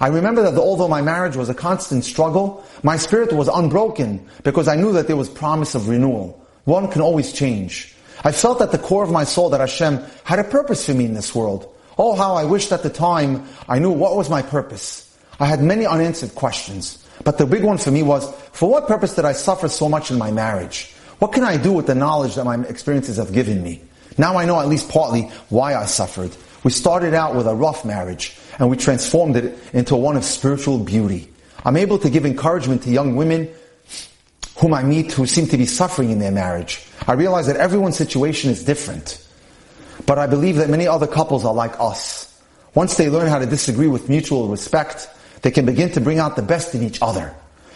I 0.00 0.08
remember 0.08 0.42
that 0.42 0.58
although 0.58 0.88
my 0.88 1.00
marriage 1.00 1.36
was 1.36 1.48
a 1.48 1.54
constant 1.54 2.04
struggle, 2.04 2.64
my 2.82 2.96
spirit 2.96 3.32
was 3.32 3.48
unbroken 3.48 4.26
because 4.42 4.68
I 4.68 4.76
knew 4.76 4.92
that 4.92 5.06
there 5.06 5.16
was 5.16 5.28
promise 5.28 5.74
of 5.74 5.88
renewal. 5.88 6.44
One 6.64 6.90
can 6.90 7.00
always 7.00 7.32
change. 7.32 7.94
I 8.24 8.32
felt 8.32 8.60
at 8.60 8.72
the 8.72 8.78
core 8.78 9.04
of 9.04 9.10
my 9.10 9.24
soul 9.24 9.50
that 9.50 9.60
Hashem 9.60 10.02
had 10.24 10.38
a 10.38 10.44
purpose 10.44 10.84
for 10.84 10.94
me 10.94 11.04
in 11.04 11.14
this 11.14 11.34
world. 11.34 11.72
Oh, 11.98 12.14
how 12.14 12.34
I 12.34 12.44
wished 12.44 12.72
at 12.72 12.82
the 12.82 12.90
time 12.90 13.46
I 13.68 13.78
knew 13.78 13.90
what 13.90 14.16
was 14.16 14.28
my 14.28 14.42
purpose. 14.42 15.02
I 15.38 15.46
had 15.46 15.62
many 15.62 15.86
unanswered 15.86 16.34
questions, 16.34 17.06
but 17.24 17.38
the 17.38 17.46
big 17.46 17.64
one 17.64 17.78
for 17.78 17.90
me 17.90 18.02
was, 18.02 18.30
for 18.52 18.70
what 18.70 18.88
purpose 18.88 19.14
did 19.14 19.24
I 19.24 19.32
suffer 19.32 19.68
so 19.68 19.88
much 19.88 20.10
in 20.10 20.18
my 20.18 20.30
marriage? 20.30 20.92
What 21.18 21.32
can 21.32 21.44
I 21.44 21.56
do 21.56 21.72
with 21.72 21.86
the 21.86 21.94
knowledge 21.94 22.34
that 22.34 22.44
my 22.44 22.60
experiences 22.64 23.16
have 23.16 23.32
given 23.32 23.62
me? 23.62 23.80
Now 24.18 24.36
I 24.36 24.44
know 24.44 24.60
at 24.60 24.68
least 24.68 24.88
partly 24.88 25.30
why 25.48 25.74
I 25.74 25.86
suffered. 25.86 26.34
We 26.64 26.70
started 26.70 27.14
out 27.14 27.34
with 27.34 27.46
a 27.46 27.54
rough 27.54 27.84
marriage, 27.84 28.36
and 28.58 28.70
we 28.70 28.76
transformed 28.76 29.36
it 29.36 29.58
into 29.72 29.96
one 29.96 30.16
of 30.16 30.24
spiritual 30.24 30.78
beauty. 30.78 31.28
I'm 31.64 31.76
able 31.76 31.98
to 31.98 32.10
give 32.10 32.24
encouragement 32.24 32.82
to 32.82 32.90
young 32.90 33.16
women 33.16 33.48
whom 34.58 34.72
I 34.72 34.82
meet 34.82 35.12
who 35.12 35.26
seem 35.26 35.46
to 35.48 35.58
be 35.58 35.66
suffering 35.66 36.10
in 36.10 36.18
their 36.18 36.32
marriage. 36.32 36.84
I 37.06 37.12
realize 37.12 37.46
that 37.46 37.56
everyone's 37.56 37.96
situation 37.96 38.50
is 38.50 38.64
different. 38.64 39.22
But 40.06 40.18
I 40.18 40.26
believe 40.26 40.56
that 40.56 40.70
many 40.70 40.86
other 40.86 41.06
couples 41.06 41.44
are 41.44 41.54
like 41.54 41.78
us. 41.80 42.40
Once 42.74 42.96
they 42.96 43.08
learn 43.08 43.28
how 43.28 43.38
to 43.38 43.46
disagree 43.46 43.88
with 43.88 44.08
mutual 44.08 44.48
respect, 44.48 45.08
they 45.42 45.50
can 45.50 45.66
begin 45.66 45.90
to 45.92 46.00
bring 46.00 46.18
out 46.18 46.36
the 46.36 46.42
best 46.42 46.74
in 46.74 46.82
each 46.82 47.00
other. 47.02 47.34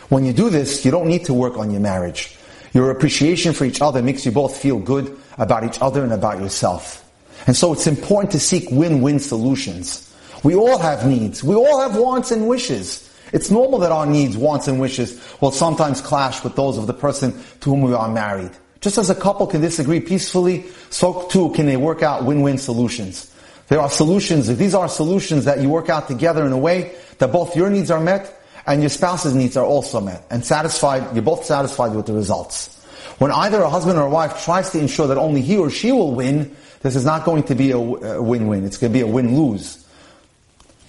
When 0.09 0.25
you 0.25 0.33
do 0.33 0.51
this, 0.51 0.85
you 0.85 0.91
don't 0.91 1.09
need 1.09 1.25
to 1.27 1.35
work 1.35 1.57
on 1.57 1.71
your 1.71 1.81
marriage. 1.81 2.37
Your 2.73 2.91
appreciation 2.91 3.53
for 3.53 3.65
each 3.65 3.81
other 3.81 4.03
makes 4.03 4.25
you 4.25 4.33
both 4.33 4.57
feel 4.57 4.79
good 4.79 5.17
about 5.39 5.65
each 5.65 5.81
other 5.81 6.03
and 6.03 6.13
about 6.13 6.41
yourself. 6.41 7.05
And 7.47 7.57
so 7.57 7.73
it's 7.73 7.87
important 7.87 8.33
to 8.33 8.41
seek 8.41 8.71
win-win 8.71 9.19
solutions. 9.19 10.10
We 10.43 10.55
all 10.55 10.79
have 10.79 11.07
needs. 11.07 11.45
We 11.45 11.55
all 11.55 11.81
have 11.81 11.97
wants 11.97 12.31
and 12.31 12.49
wishes. 12.49 13.07
It's 13.33 13.51
normal 13.51 13.79
that 13.81 13.93
our 13.93 14.07
needs, 14.07 14.37
wants, 14.37 14.67
and 14.69 14.81
wishes 14.81 15.21
will 15.41 15.53
sometimes 15.53 16.01
clash 16.01 16.43
with 16.43 16.57
those 16.57 16.79
of 16.79 16.87
the 16.87 16.95
person 16.95 17.33
to 17.61 17.71
whom 17.71 17.83
we 17.83 17.95
are 17.95 18.09
married. 18.09 18.51
Just 18.81 18.99
as 18.99 19.11
a 19.11 19.15
couple 19.15 19.47
can 19.47 19.61
disagree 19.61 20.01
peacefully, 20.01 20.65
so 20.89 21.29
too 21.29 21.51
can 21.51 21.67
they 21.67 21.77
work 21.77 22.03
out 22.03 22.25
win-win 22.25 22.59
solutions. 22.59 23.33
There 23.69 23.81
are 23.81 23.91
solutions, 23.91 24.49
these 24.57 24.75
are 24.75 24.89
solutions 24.89 25.45
that 25.45 25.61
you 25.61 25.69
work 25.69 25.89
out 25.91 26.09
together 26.09 26.45
in 26.45 26.53
a 26.53 26.59
way 26.59 26.97
that 27.19 27.31
both 27.31 27.55
your 27.55 27.71
needs 27.71 27.91
are 27.91 28.01
met 28.01 28.43
and 28.67 28.81
your 28.81 28.91
spouse's 28.91 29.35
needs 29.35 29.57
are 29.57 29.65
also 29.65 30.01
met 30.01 30.27
and 30.31 30.45
satisfied, 30.45 31.15
you're 31.15 31.23
both 31.23 31.45
satisfied 31.45 31.95
with 31.95 32.07
the 32.07 32.13
results. 32.13 32.85
When 33.19 33.31
either 33.31 33.61
a 33.63 33.69
husband 33.69 33.99
or 33.99 34.07
a 34.07 34.11
wife 34.11 34.43
tries 34.45 34.71
to 34.71 34.81
ensure 34.81 35.07
that 35.07 35.19
only 35.19 35.43
he 35.43 35.57
or 35.57 35.71
she 35.71 35.93
will 35.93 36.15
win, 36.15 36.57
this 36.81 36.97
is 36.97 37.05
not 37.05 37.25
going 37.25 37.45
to 37.45 37.55
be 37.55 37.71
a 37.71 37.79
win-win. 37.79 38.65
It's 38.65 38.79
going 38.79 38.93
to 38.93 38.99
be 38.99 39.03
a 39.03 39.07
win-lose. 39.07 39.80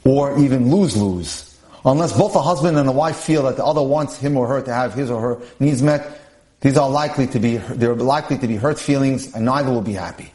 Or 0.03 0.37
even 0.39 0.71
lose-lose. 0.71 1.57
Unless 1.83 2.17
both 2.17 2.33
the 2.33 2.41
husband 2.41 2.77
and 2.77 2.87
the 2.87 2.93
wife 2.93 3.17
feel 3.17 3.43
that 3.43 3.57
the 3.57 3.65
other 3.65 3.81
wants 3.81 4.17
him 4.17 4.37
or 4.37 4.47
her 4.47 4.61
to 4.61 4.73
have 4.73 4.93
his 4.93 5.09
or 5.09 5.21
her 5.21 5.41
needs 5.59 5.81
met, 5.81 6.19
these 6.61 6.77
are 6.77 6.89
likely 6.89 7.25
to 7.27 7.39
be, 7.39 7.57
they're 7.57 7.95
likely 7.95 8.37
to 8.37 8.47
be 8.47 8.55
hurt 8.55 8.79
feelings 8.79 9.33
and 9.33 9.45
neither 9.45 9.71
will 9.71 9.81
be 9.81 9.93
happy. 9.93 10.31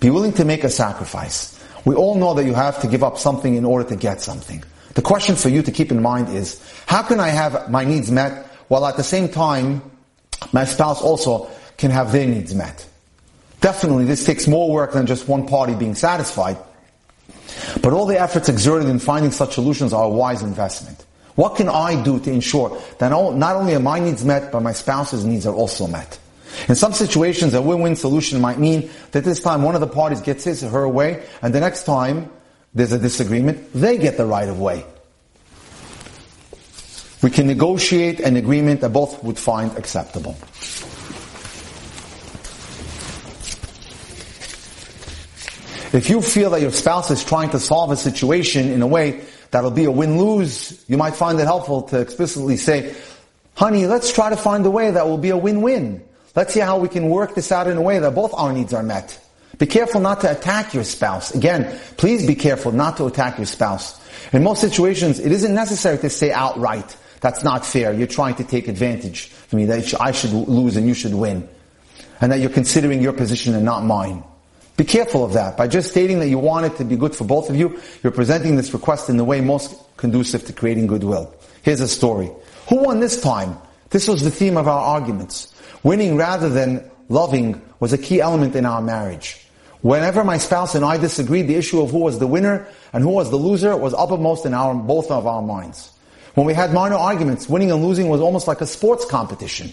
Be 0.00 0.10
willing 0.10 0.32
to 0.34 0.44
make 0.44 0.64
a 0.64 0.68
sacrifice. 0.68 1.58
We 1.84 1.94
all 1.94 2.14
know 2.14 2.34
that 2.34 2.44
you 2.44 2.54
have 2.54 2.80
to 2.82 2.86
give 2.86 3.02
up 3.02 3.18
something 3.18 3.54
in 3.54 3.64
order 3.64 3.88
to 3.88 3.96
get 3.96 4.20
something. 4.20 4.62
The 4.94 5.02
question 5.02 5.36
for 5.36 5.48
you 5.48 5.62
to 5.62 5.72
keep 5.72 5.90
in 5.90 6.02
mind 6.02 6.28
is, 6.28 6.60
how 6.86 7.02
can 7.02 7.20
I 7.20 7.28
have 7.28 7.70
my 7.70 7.84
needs 7.84 8.10
met 8.10 8.46
while 8.68 8.84
at 8.86 8.96
the 8.96 9.02
same 9.02 9.28
time 9.28 9.82
my 10.52 10.64
spouse 10.66 11.00
also 11.00 11.50
can 11.78 11.90
have 11.90 12.12
their 12.12 12.26
needs 12.26 12.54
met? 12.54 12.86
Definitely 13.62 14.04
this 14.04 14.26
takes 14.26 14.46
more 14.46 14.70
work 14.70 14.92
than 14.92 15.06
just 15.06 15.26
one 15.26 15.46
party 15.46 15.74
being 15.74 15.94
satisfied. 15.94 16.58
But 17.82 17.92
all 17.92 18.06
the 18.06 18.20
efforts 18.20 18.48
exerted 18.48 18.88
in 18.88 19.00
finding 19.00 19.32
such 19.32 19.54
solutions 19.54 19.92
are 19.92 20.04
a 20.04 20.08
wise 20.08 20.42
investment. 20.42 21.04
What 21.34 21.56
can 21.56 21.68
I 21.68 22.00
do 22.02 22.20
to 22.20 22.30
ensure 22.30 22.80
that 22.98 23.08
not 23.08 23.56
only 23.56 23.74
are 23.74 23.80
my 23.80 23.98
needs 23.98 24.24
met, 24.24 24.52
but 24.52 24.60
my 24.60 24.72
spouse's 24.72 25.24
needs 25.24 25.46
are 25.46 25.54
also 25.54 25.86
met? 25.86 26.18
In 26.68 26.74
some 26.74 26.92
situations, 26.92 27.54
a 27.54 27.62
win-win 27.62 27.96
solution 27.96 28.40
might 28.40 28.58
mean 28.58 28.90
that 29.12 29.24
this 29.24 29.40
time 29.40 29.62
one 29.62 29.74
of 29.74 29.80
the 29.80 29.86
parties 29.86 30.20
gets 30.20 30.44
his 30.44 30.62
or 30.62 30.68
her 30.68 30.88
way, 30.88 31.22
and 31.40 31.54
the 31.54 31.60
next 31.60 31.84
time 31.84 32.30
there's 32.74 32.92
a 32.92 32.98
disagreement, 32.98 33.72
they 33.72 33.96
get 33.96 34.16
the 34.16 34.26
right 34.26 34.48
of 34.48 34.60
way. 34.60 34.84
We 37.22 37.30
can 37.30 37.46
negotiate 37.46 38.20
an 38.20 38.36
agreement 38.36 38.82
that 38.82 38.92
both 38.92 39.22
would 39.24 39.38
find 39.38 39.76
acceptable. 39.78 40.36
If 45.92 46.08
you 46.08 46.22
feel 46.22 46.50
that 46.50 46.62
your 46.62 46.72
spouse 46.72 47.10
is 47.10 47.22
trying 47.22 47.50
to 47.50 47.58
solve 47.58 47.90
a 47.90 47.96
situation 47.96 48.70
in 48.70 48.80
a 48.80 48.86
way 48.86 49.20
that'll 49.50 49.70
be 49.70 49.84
a 49.84 49.90
win-lose, 49.90 50.82
you 50.88 50.96
might 50.96 51.14
find 51.14 51.38
it 51.38 51.44
helpful 51.44 51.82
to 51.82 52.00
explicitly 52.00 52.56
say, 52.56 52.94
honey, 53.54 53.86
let's 53.86 54.10
try 54.10 54.30
to 54.30 54.36
find 54.36 54.64
a 54.64 54.70
way 54.70 54.90
that 54.90 55.06
will 55.06 55.18
be 55.18 55.28
a 55.28 55.36
win-win. 55.36 56.02
Let's 56.34 56.54
see 56.54 56.60
how 56.60 56.78
we 56.78 56.88
can 56.88 57.10
work 57.10 57.34
this 57.34 57.52
out 57.52 57.66
in 57.66 57.76
a 57.76 57.82
way 57.82 57.98
that 57.98 58.14
both 58.14 58.32
our 58.32 58.54
needs 58.54 58.72
are 58.72 58.82
met. 58.82 59.20
Be 59.58 59.66
careful 59.66 60.00
not 60.00 60.22
to 60.22 60.30
attack 60.30 60.72
your 60.72 60.84
spouse. 60.84 61.34
Again, 61.34 61.78
please 61.98 62.26
be 62.26 62.34
careful 62.34 62.72
not 62.72 62.96
to 62.96 63.04
attack 63.04 63.36
your 63.36 63.46
spouse. 63.46 64.00
In 64.32 64.42
most 64.42 64.62
situations, 64.62 65.18
it 65.18 65.30
isn't 65.30 65.54
necessary 65.54 65.98
to 65.98 66.08
say 66.08 66.32
outright, 66.32 66.96
that's 67.20 67.44
not 67.44 67.66
fair, 67.66 67.92
you're 67.92 68.06
trying 68.06 68.36
to 68.36 68.44
take 68.44 68.66
advantage 68.66 69.30
of 69.44 69.52
me, 69.52 69.66
that 69.66 70.00
I 70.00 70.12
should 70.12 70.32
lose 70.32 70.76
and 70.76 70.88
you 70.88 70.94
should 70.94 71.14
win. 71.14 71.46
And 72.22 72.32
that 72.32 72.40
you're 72.40 72.50
considering 72.50 73.02
your 73.02 73.12
position 73.12 73.54
and 73.54 73.64
not 73.66 73.84
mine. 73.84 74.24
Be 74.76 74.84
careful 74.84 75.24
of 75.24 75.34
that. 75.34 75.56
By 75.56 75.68
just 75.68 75.90
stating 75.90 76.18
that 76.20 76.28
you 76.28 76.38
want 76.38 76.66
it 76.66 76.76
to 76.76 76.84
be 76.84 76.96
good 76.96 77.14
for 77.14 77.24
both 77.24 77.50
of 77.50 77.56
you, 77.56 77.78
you're 78.02 78.12
presenting 78.12 78.56
this 78.56 78.72
request 78.72 79.08
in 79.08 79.16
the 79.16 79.24
way 79.24 79.40
most 79.40 79.74
conducive 79.96 80.44
to 80.46 80.52
creating 80.52 80.86
goodwill. 80.86 81.34
Here's 81.62 81.80
a 81.80 81.88
story. 81.88 82.30
Who 82.68 82.76
won 82.76 83.00
this 83.00 83.20
time? 83.20 83.58
This 83.90 84.08
was 84.08 84.22
the 84.22 84.30
theme 84.30 84.56
of 84.56 84.66
our 84.66 84.80
arguments. 84.80 85.54
Winning 85.82 86.16
rather 86.16 86.48
than 86.48 86.90
loving 87.08 87.60
was 87.80 87.92
a 87.92 87.98
key 87.98 88.20
element 88.20 88.56
in 88.56 88.64
our 88.64 88.80
marriage. 88.80 89.46
Whenever 89.82 90.24
my 90.24 90.38
spouse 90.38 90.74
and 90.74 90.84
I 90.84 90.96
disagreed, 90.96 91.48
the 91.48 91.56
issue 91.56 91.80
of 91.82 91.90
who 91.90 91.98
was 91.98 92.18
the 92.18 92.26
winner 92.26 92.66
and 92.92 93.02
who 93.02 93.10
was 93.10 93.30
the 93.30 93.36
loser 93.36 93.76
was 93.76 93.92
uppermost 93.94 94.46
in 94.46 94.54
our, 94.54 94.74
both 94.74 95.10
of 95.10 95.26
our 95.26 95.42
minds. 95.42 95.90
When 96.34 96.46
we 96.46 96.54
had 96.54 96.72
minor 96.72 96.94
arguments, 96.94 97.48
winning 97.48 97.70
and 97.70 97.84
losing 97.84 98.08
was 98.08 98.20
almost 98.20 98.48
like 98.48 98.60
a 98.60 98.66
sports 98.66 99.04
competition. 99.04 99.72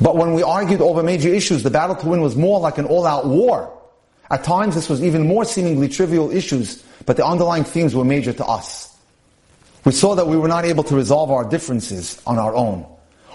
But 0.00 0.16
when 0.16 0.34
we 0.34 0.42
argued 0.42 0.80
over 0.80 1.02
major 1.02 1.28
issues, 1.28 1.62
the 1.62 1.70
battle 1.70 1.96
to 1.96 2.06
win 2.06 2.22
was 2.22 2.36
more 2.36 2.58
like 2.58 2.78
an 2.78 2.86
all-out 2.86 3.26
war. 3.26 3.76
At 4.30 4.44
times 4.44 4.74
this 4.74 4.88
was 4.88 5.02
even 5.02 5.26
more 5.26 5.44
seemingly 5.44 5.88
trivial 5.88 6.30
issues, 6.30 6.82
but 7.04 7.16
the 7.16 7.26
underlying 7.26 7.64
themes 7.64 7.94
were 7.94 8.04
major 8.04 8.32
to 8.32 8.44
us. 8.44 8.96
We 9.84 9.92
saw 9.92 10.14
that 10.14 10.26
we 10.26 10.36
were 10.36 10.48
not 10.48 10.64
able 10.64 10.84
to 10.84 10.96
resolve 10.96 11.30
our 11.30 11.44
differences 11.44 12.20
on 12.26 12.38
our 12.38 12.54
own. 12.54 12.86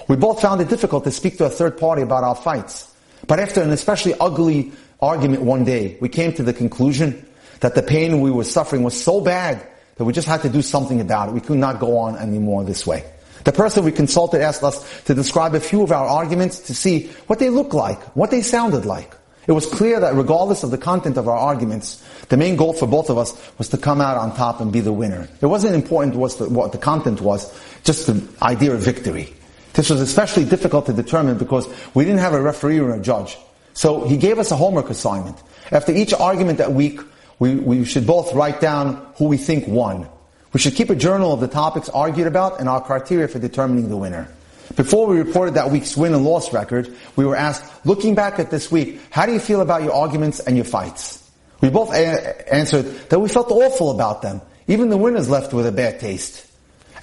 We 0.08 0.16
both 0.16 0.42
found 0.42 0.62
it 0.62 0.70
difficult 0.70 1.04
to 1.04 1.12
speak 1.12 1.38
to 1.40 1.46
a 1.46 1.50
third 1.50 1.78
party 1.78 2.02
about 2.02 2.24
our 2.24 2.36
fights. 2.36 2.92
But 3.28 3.40
after 3.40 3.62
an 3.62 3.72
especially 3.72 4.14
ugly 4.20 4.72
argument 5.02 5.42
one 5.42 5.66
day, 5.66 5.98
we 6.00 6.10
came 6.10 6.34
to 6.34 6.44
the 6.44 6.54
conclusion 6.54 7.26
that 7.62 7.76
the 7.76 7.82
pain 7.82 8.22
we 8.22 8.32
were 8.32 8.44
suffering 8.44 8.84
was 8.84 9.02
so 9.02 9.22
bad 9.22 9.66
that 9.98 10.06
we 10.06 10.14
just 10.14 10.28
had 10.28 10.42
to 10.44 10.50
do 10.50 10.62
something 10.62 11.02
about 11.02 11.30
it. 11.30 11.32
We 11.34 11.42
could 11.42 11.58
not 11.58 11.80
go 11.80 11.98
on 11.98 12.18
anymore 12.18 12.64
this 12.64 12.86
way. 12.86 13.04
The 13.46 13.52
person 13.52 13.86
we 13.86 13.92
consulted 13.92 14.42
asked 14.42 14.64
us 14.64 15.04
to 15.04 15.14
describe 15.14 15.56
a 15.56 15.60
few 15.60 15.84
of 15.84 15.92
our 15.92 16.08
arguments 16.08 16.60
to 16.62 16.76
see 16.76 17.08
what 17.28 17.40
they 17.40 17.50
looked 17.50 17.74
like, 17.74 18.02
what 18.16 18.32
they 18.32 18.42
sounded 18.42 18.86
like. 18.86 19.16
It 19.48 19.52
was 19.52 19.68
clear 19.68 20.00
that 20.00 20.16
regardless 20.16 20.64
of 20.64 20.72
the 20.72 20.78
content 20.80 21.18
of 21.18 21.28
our 21.28 21.38
arguments, 21.38 22.04
the 22.30 22.38
main 22.38 22.56
goal 22.56 22.74
for 22.74 22.88
both 22.88 23.12
of 23.12 23.20
us 23.20 23.40
was 23.60 23.70
to 23.70 23.78
come 23.78 24.02
out 24.02 24.18
on 24.18 24.36
top 24.36 24.60
and 24.60 24.74
be 24.74 24.80
the 24.82 24.92
winner. 24.92 25.30
It 25.42 25.46
wasn't 25.46 25.76
important 25.76 26.16
what 26.16 26.72
the 26.72 26.80
content 26.80 27.22
was, 27.22 27.54
just 27.84 28.08
the 28.08 28.28
idea 28.42 28.74
of 28.74 28.82
victory. 28.82 29.32
This 29.74 29.92
was 29.92 30.02
especially 30.02 30.46
difficult 30.46 30.88
to 30.88 30.94
determine 30.94 31.38
because 31.38 31.68
we 31.94 32.04
didn't 32.04 32.22
have 32.22 32.34
a 32.34 32.42
referee 32.42 32.80
or 32.80 32.96
a 32.96 33.00
judge. 33.00 33.38
So 33.76 34.08
he 34.08 34.18
gave 34.18 34.40
us 34.40 34.50
a 34.50 34.56
homework 34.56 34.90
assignment. 34.90 35.38
After 35.72 35.92
each 35.92 36.14
argument 36.14 36.58
that 36.58 36.72
week, 36.72 37.00
we, 37.38 37.56
we 37.56 37.86
should 37.86 38.08
both 38.08 38.34
write 38.34 38.62
down 38.62 39.06
who 39.18 39.26
we 39.26 39.38
think 39.38 39.68
won. 39.68 40.08
We 40.56 40.60
should 40.60 40.76
keep 40.76 40.90
a 40.90 40.96
journal 40.96 41.34
of 41.34 41.42
the 41.42 41.50
topics 41.50 41.90
argued 41.90 42.28
about 42.28 42.62
and 42.62 42.70
our 42.70 42.80
criteria 42.80 43.28
for 43.28 43.40
determining 43.40 43.90
the 43.90 43.98
winner. 43.98 44.30
Before 44.78 45.06
we 45.06 45.18
reported 45.18 45.56
that 45.56 45.70
week's 45.70 45.98
win 45.98 46.14
and 46.14 46.24
loss 46.24 46.54
record, 46.54 46.96
we 47.18 47.26
were 47.26 47.36
asked, 47.36 47.86
looking 47.86 48.16
back 48.16 48.40
at 48.40 48.52
this 48.52 48.72
week, 48.72 49.02
how 49.10 49.26
do 49.26 49.34
you 49.34 49.40
feel 49.40 49.60
about 49.60 49.84
your 49.84 49.92
arguments 49.92 50.40
and 50.40 50.56
your 50.56 50.64
fights? 50.64 51.30
We 51.60 51.70
both 51.70 51.94
a- 51.94 52.54
answered 52.54 52.86
that 53.10 53.20
we 53.20 53.28
felt 53.28 53.52
awful 53.52 53.92
about 53.92 54.22
them. 54.22 54.40
Even 54.70 54.88
the 54.88 54.96
winner's 54.96 55.30
left 55.30 55.52
with 55.52 55.68
a 55.68 55.74
bad 55.74 56.00
taste. 56.00 56.48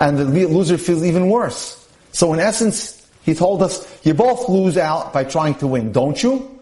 And 0.00 0.18
the 0.18 0.46
loser 0.46 0.78
feels 0.78 1.05
even 1.05 1.28
worse. 1.28 1.76
So 2.12 2.32
in 2.32 2.40
essence, 2.40 3.07
he 3.22 3.34
told 3.34 3.62
us, 3.62 3.86
you 4.03 4.14
both 4.14 4.48
lose 4.48 4.78
out 4.78 5.12
by 5.12 5.24
trying 5.24 5.57
to 5.57 5.66
win, 5.66 5.92
don't 5.92 6.22
you? 6.22 6.59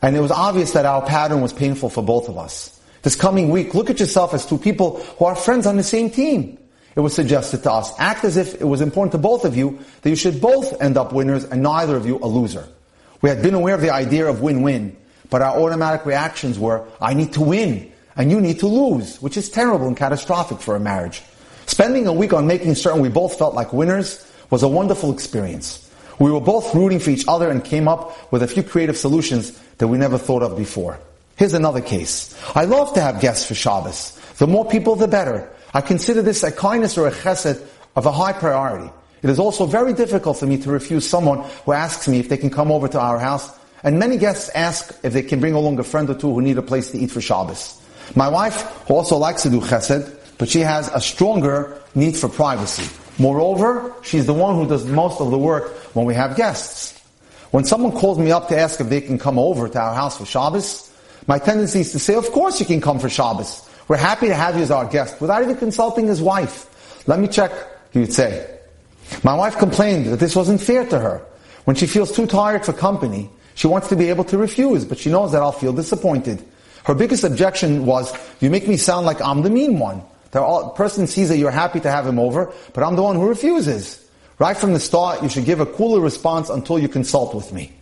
And 0.00 0.14
it 0.14 0.20
was 0.20 0.30
obvious 0.30 0.74
that 0.74 0.86
our 0.86 1.02
pattern 1.02 1.40
was 1.40 1.52
painful 1.52 1.88
for 1.88 2.04
both 2.04 2.28
of 2.28 2.38
us. 2.38 2.73
This 3.04 3.16
coming 3.16 3.50
week, 3.50 3.74
look 3.74 3.90
at 3.90 4.00
yourself 4.00 4.32
as 4.32 4.46
two 4.46 4.56
people 4.56 4.98
who 5.18 5.26
are 5.26 5.36
friends 5.36 5.66
on 5.66 5.76
the 5.76 5.82
same 5.82 6.08
team. 6.08 6.58
It 6.96 7.00
was 7.00 7.12
suggested 7.12 7.62
to 7.64 7.70
us, 7.70 7.92
act 7.98 8.24
as 8.24 8.38
if 8.38 8.54
it 8.62 8.64
was 8.64 8.80
important 8.80 9.12
to 9.12 9.18
both 9.18 9.44
of 9.44 9.54
you 9.54 9.78
that 10.00 10.08
you 10.08 10.16
should 10.16 10.40
both 10.40 10.80
end 10.80 10.96
up 10.96 11.12
winners 11.12 11.44
and 11.44 11.62
neither 11.62 11.96
of 11.96 12.06
you 12.06 12.18
a 12.22 12.26
loser. 12.26 12.66
We 13.20 13.28
had 13.28 13.42
been 13.42 13.52
aware 13.52 13.74
of 13.74 13.82
the 13.82 13.90
idea 13.90 14.26
of 14.26 14.40
win-win, 14.40 14.96
but 15.28 15.42
our 15.42 15.60
automatic 15.60 16.06
reactions 16.06 16.58
were, 16.58 16.88
I 16.98 17.12
need 17.12 17.34
to 17.34 17.42
win, 17.42 17.92
and 18.16 18.30
you 18.30 18.40
need 18.40 18.60
to 18.60 18.68
lose, 18.68 19.20
which 19.20 19.36
is 19.36 19.50
terrible 19.50 19.86
and 19.86 19.96
catastrophic 19.98 20.60
for 20.60 20.74
a 20.74 20.80
marriage. 20.80 21.20
Spending 21.66 22.06
a 22.06 22.12
week 22.12 22.32
on 22.32 22.46
making 22.46 22.74
certain 22.74 23.02
we 23.02 23.10
both 23.10 23.36
felt 23.36 23.54
like 23.54 23.74
winners 23.74 24.26
was 24.48 24.62
a 24.62 24.68
wonderful 24.68 25.12
experience. 25.12 25.90
We 26.18 26.30
were 26.30 26.40
both 26.40 26.74
rooting 26.74 27.00
for 27.00 27.10
each 27.10 27.28
other 27.28 27.50
and 27.50 27.62
came 27.62 27.86
up 27.86 28.32
with 28.32 28.42
a 28.42 28.48
few 28.48 28.62
creative 28.62 28.96
solutions 28.96 29.50
that 29.76 29.88
we 29.88 29.98
never 29.98 30.16
thought 30.16 30.42
of 30.42 30.56
before. 30.56 30.98
Here's 31.36 31.54
another 31.54 31.80
case. 31.80 32.34
I 32.54 32.64
love 32.64 32.94
to 32.94 33.00
have 33.00 33.20
guests 33.20 33.46
for 33.46 33.54
Shabbos. 33.54 34.18
The 34.38 34.46
more 34.46 34.64
people, 34.64 34.94
the 34.96 35.08
better. 35.08 35.50
I 35.72 35.80
consider 35.80 36.22
this 36.22 36.42
a 36.42 36.52
kindness 36.52 36.96
or 36.96 37.08
a 37.08 37.12
chesed 37.12 37.64
of 37.96 38.06
a 38.06 38.12
high 38.12 38.32
priority. 38.32 38.90
It 39.22 39.30
is 39.30 39.38
also 39.38 39.66
very 39.66 39.92
difficult 39.92 40.38
for 40.38 40.46
me 40.46 40.58
to 40.58 40.70
refuse 40.70 41.08
someone 41.08 41.44
who 41.64 41.72
asks 41.72 42.06
me 42.06 42.18
if 42.18 42.28
they 42.28 42.36
can 42.36 42.50
come 42.50 42.70
over 42.70 42.88
to 42.88 43.00
our 43.00 43.18
house, 43.18 43.50
and 43.82 43.98
many 43.98 44.16
guests 44.16 44.50
ask 44.54 44.94
if 45.02 45.12
they 45.12 45.22
can 45.22 45.40
bring 45.40 45.54
along 45.54 45.78
a 45.78 45.84
friend 45.84 46.08
or 46.10 46.14
two 46.14 46.32
who 46.32 46.42
need 46.42 46.58
a 46.58 46.62
place 46.62 46.90
to 46.90 46.98
eat 46.98 47.10
for 47.10 47.20
Shabbos. 47.20 47.80
My 48.14 48.28
wife, 48.28 48.62
who 48.86 48.94
also 48.94 49.16
likes 49.16 49.42
to 49.42 49.50
do 49.50 49.60
chesed, 49.60 50.14
but 50.38 50.48
she 50.48 50.60
has 50.60 50.88
a 50.88 51.00
stronger 51.00 51.80
need 51.94 52.16
for 52.16 52.28
privacy. 52.28 52.88
Moreover, 53.18 53.94
she's 54.02 54.26
the 54.26 54.34
one 54.34 54.56
who 54.56 54.68
does 54.68 54.84
most 54.84 55.20
of 55.20 55.30
the 55.30 55.38
work 55.38 55.72
when 55.94 56.04
we 56.04 56.14
have 56.14 56.36
guests. 56.36 57.00
When 57.50 57.64
someone 57.64 57.92
calls 57.92 58.18
me 58.18 58.30
up 58.30 58.48
to 58.48 58.58
ask 58.58 58.80
if 58.80 58.88
they 58.88 59.00
can 59.00 59.18
come 59.18 59.38
over 59.38 59.68
to 59.68 59.80
our 59.80 59.94
house 59.94 60.18
for 60.18 60.26
Shabbos, 60.26 60.83
my 61.26 61.38
tendency 61.38 61.80
is 61.80 61.92
to 61.92 61.98
say, 61.98 62.14
of 62.14 62.30
course 62.32 62.60
you 62.60 62.66
can 62.66 62.80
come 62.80 62.98
for 62.98 63.08
Shabbos. 63.08 63.68
We're 63.88 63.96
happy 63.96 64.28
to 64.28 64.34
have 64.34 64.56
you 64.56 64.62
as 64.62 64.70
our 64.70 64.86
guest, 64.86 65.20
without 65.20 65.42
even 65.42 65.56
consulting 65.56 66.06
his 66.06 66.22
wife. 66.22 67.06
Let 67.06 67.18
me 67.18 67.28
check, 67.28 67.52
he 67.92 68.00
would 68.00 68.12
say. 68.12 68.50
My 69.22 69.34
wife 69.34 69.58
complained 69.58 70.06
that 70.06 70.20
this 70.20 70.34
wasn't 70.34 70.60
fair 70.60 70.86
to 70.86 70.98
her. 70.98 71.24
When 71.64 71.76
she 71.76 71.86
feels 71.86 72.12
too 72.12 72.26
tired 72.26 72.64
for 72.64 72.72
company, 72.72 73.30
she 73.54 73.66
wants 73.66 73.88
to 73.88 73.96
be 73.96 74.08
able 74.08 74.24
to 74.24 74.38
refuse, 74.38 74.84
but 74.84 74.98
she 74.98 75.10
knows 75.10 75.32
that 75.32 75.42
I'll 75.42 75.52
feel 75.52 75.72
disappointed. 75.72 76.44
Her 76.84 76.94
biggest 76.94 77.24
objection 77.24 77.86
was, 77.86 78.12
you 78.40 78.50
make 78.50 78.68
me 78.68 78.76
sound 78.76 79.06
like 79.06 79.20
I'm 79.22 79.42
the 79.42 79.50
mean 79.50 79.78
one. 79.78 80.02
The 80.32 80.72
person 80.74 81.06
sees 81.06 81.28
that 81.28 81.38
you're 81.38 81.50
happy 81.50 81.80
to 81.80 81.90
have 81.90 82.06
him 82.06 82.18
over, 82.18 82.52
but 82.72 82.82
I'm 82.82 82.96
the 82.96 83.02
one 83.02 83.16
who 83.16 83.28
refuses. 83.28 84.04
Right 84.38 84.56
from 84.56 84.72
the 84.72 84.80
start, 84.80 85.22
you 85.22 85.28
should 85.28 85.44
give 85.44 85.60
a 85.60 85.66
cooler 85.66 86.00
response 86.00 86.50
until 86.50 86.78
you 86.78 86.88
consult 86.88 87.34
with 87.34 87.52
me. 87.52 87.72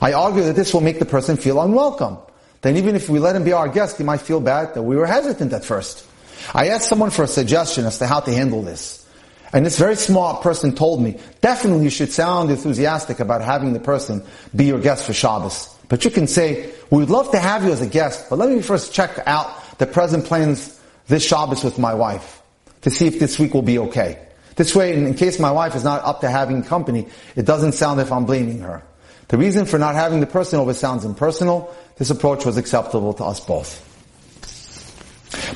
I 0.00 0.12
argue 0.12 0.44
that 0.44 0.54
this 0.54 0.72
will 0.72 0.80
make 0.80 1.00
the 1.00 1.04
person 1.04 1.36
feel 1.36 1.60
unwelcome. 1.60 2.18
Then 2.62 2.76
even 2.76 2.96
if 2.96 3.08
we 3.08 3.18
let 3.18 3.36
him 3.36 3.44
be 3.44 3.52
our 3.52 3.68
guest, 3.68 3.98
he 3.98 4.04
might 4.04 4.20
feel 4.20 4.40
bad 4.40 4.74
that 4.74 4.82
we 4.82 4.96
were 4.96 5.06
hesitant 5.06 5.52
at 5.52 5.64
first. 5.64 6.06
I 6.54 6.68
asked 6.68 6.88
someone 6.88 7.10
for 7.10 7.22
a 7.22 7.28
suggestion 7.28 7.84
as 7.84 7.98
to 7.98 8.06
how 8.06 8.20
to 8.20 8.32
handle 8.32 8.62
this. 8.62 9.06
And 9.52 9.64
this 9.64 9.78
very 9.78 9.96
smart 9.96 10.42
person 10.42 10.74
told 10.74 11.00
me, 11.00 11.18
definitely 11.40 11.84
you 11.84 11.90
should 11.90 12.12
sound 12.12 12.50
enthusiastic 12.50 13.20
about 13.20 13.40
having 13.40 13.72
the 13.72 13.80
person 13.80 14.22
be 14.54 14.66
your 14.66 14.80
guest 14.80 15.06
for 15.06 15.14
Shabbos. 15.14 15.74
But 15.88 16.04
you 16.04 16.10
can 16.10 16.26
say, 16.26 16.70
we 16.90 16.98
would 16.98 17.10
love 17.10 17.30
to 17.30 17.38
have 17.38 17.64
you 17.64 17.72
as 17.72 17.80
a 17.80 17.86
guest, 17.86 18.28
but 18.28 18.38
let 18.38 18.50
me 18.50 18.60
first 18.60 18.92
check 18.92 19.18
out 19.26 19.78
the 19.78 19.86
present 19.86 20.26
plans 20.26 20.78
this 21.06 21.26
Shabbos 21.26 21.64
with 21.64 21.78
my 21.78 21.94
wife 21.94 22.42
to 22.82 22.90
see 22.90 23.06
if 23.06 23.18
this 23.18 23.38
week 23.38 23.54
will 23.54 23.62
be 23.62 23.78
okay. 23.78 24.18
This 24.56 24.74
way, 24.74 24.92
in, 24.92 25.14
case 25.14 25.38
my 25.38 25.52
wife 25.52 25.74
is 25.76 25.84
not 25.84 26.04
up 26.04 26.20
to 26.20 26.28
having 26.28 26.62
company, 26.62 27.06
it 27.36 27.46
doesn't 27.46 27.72
sound 27.72 28.00
if 28.00 28.12
I'm 28.12 28.26
blaming 28.26 28.58
her. 28.60 28.82
The 29.28 29.38
reason 29.38 29.66
for 29.66 29.78
not 29.78 29.94
having 29.94 30.20
the 30.20 30.26
person 30.26 30.58
over 30.58 30.72
sounds 30.74 31.04
impersonal. 31.04 31.74
This 31.96 32.10
approach 32.10 32.46
was 32.46 32.56
acceptable 32.56 33.12
to 33.14 33.24
us 33.24 33.40
both. 33.40 33.84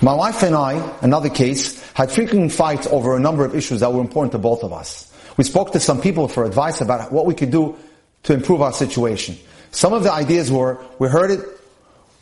My 0.03 0.15
wife 0.15 0.43
and 0.43 0.55
I, 0.55 0.97
another 1.01 1.31
case, 1.31 1.81
had 1.93 2.11
frequent 2.11 2.53
fights 2.53 2.87
over 2.89 3.17
a 3.17 3.21
number 3.21 3.45
of 3.45 3.55
issues 3.55 3.81
that 3.81 3.93
were 3.93 4.01
important 4.01 4.33
to 4.33 4.39
both 4.39 4.63
of 4.63 4.73
us. 4.73 5.11
We 5.37 5.45
spoke 5.45 5.73
to 5.73 5.81
some 5.81 6.01
people 6.01 6.29
for 6.29 6.45
advice 6.45 6.81
about 6.81 7.13
what 7.13 7.25
we 7.25 7.35
could 7.35 7.51
do 7.51 7.77
to 8.25 8.35
improve 8.35 8.61
our 8.61 8.73
situation. 8.73 9.39
Some 9.71 9.95
of 9.95 10.03
the 10.03 10.13
ideas 10.13 10.53
were, 10.53 10.79
we 10.99 11.09
heard 11.09 11.31
it, 11.31 11.41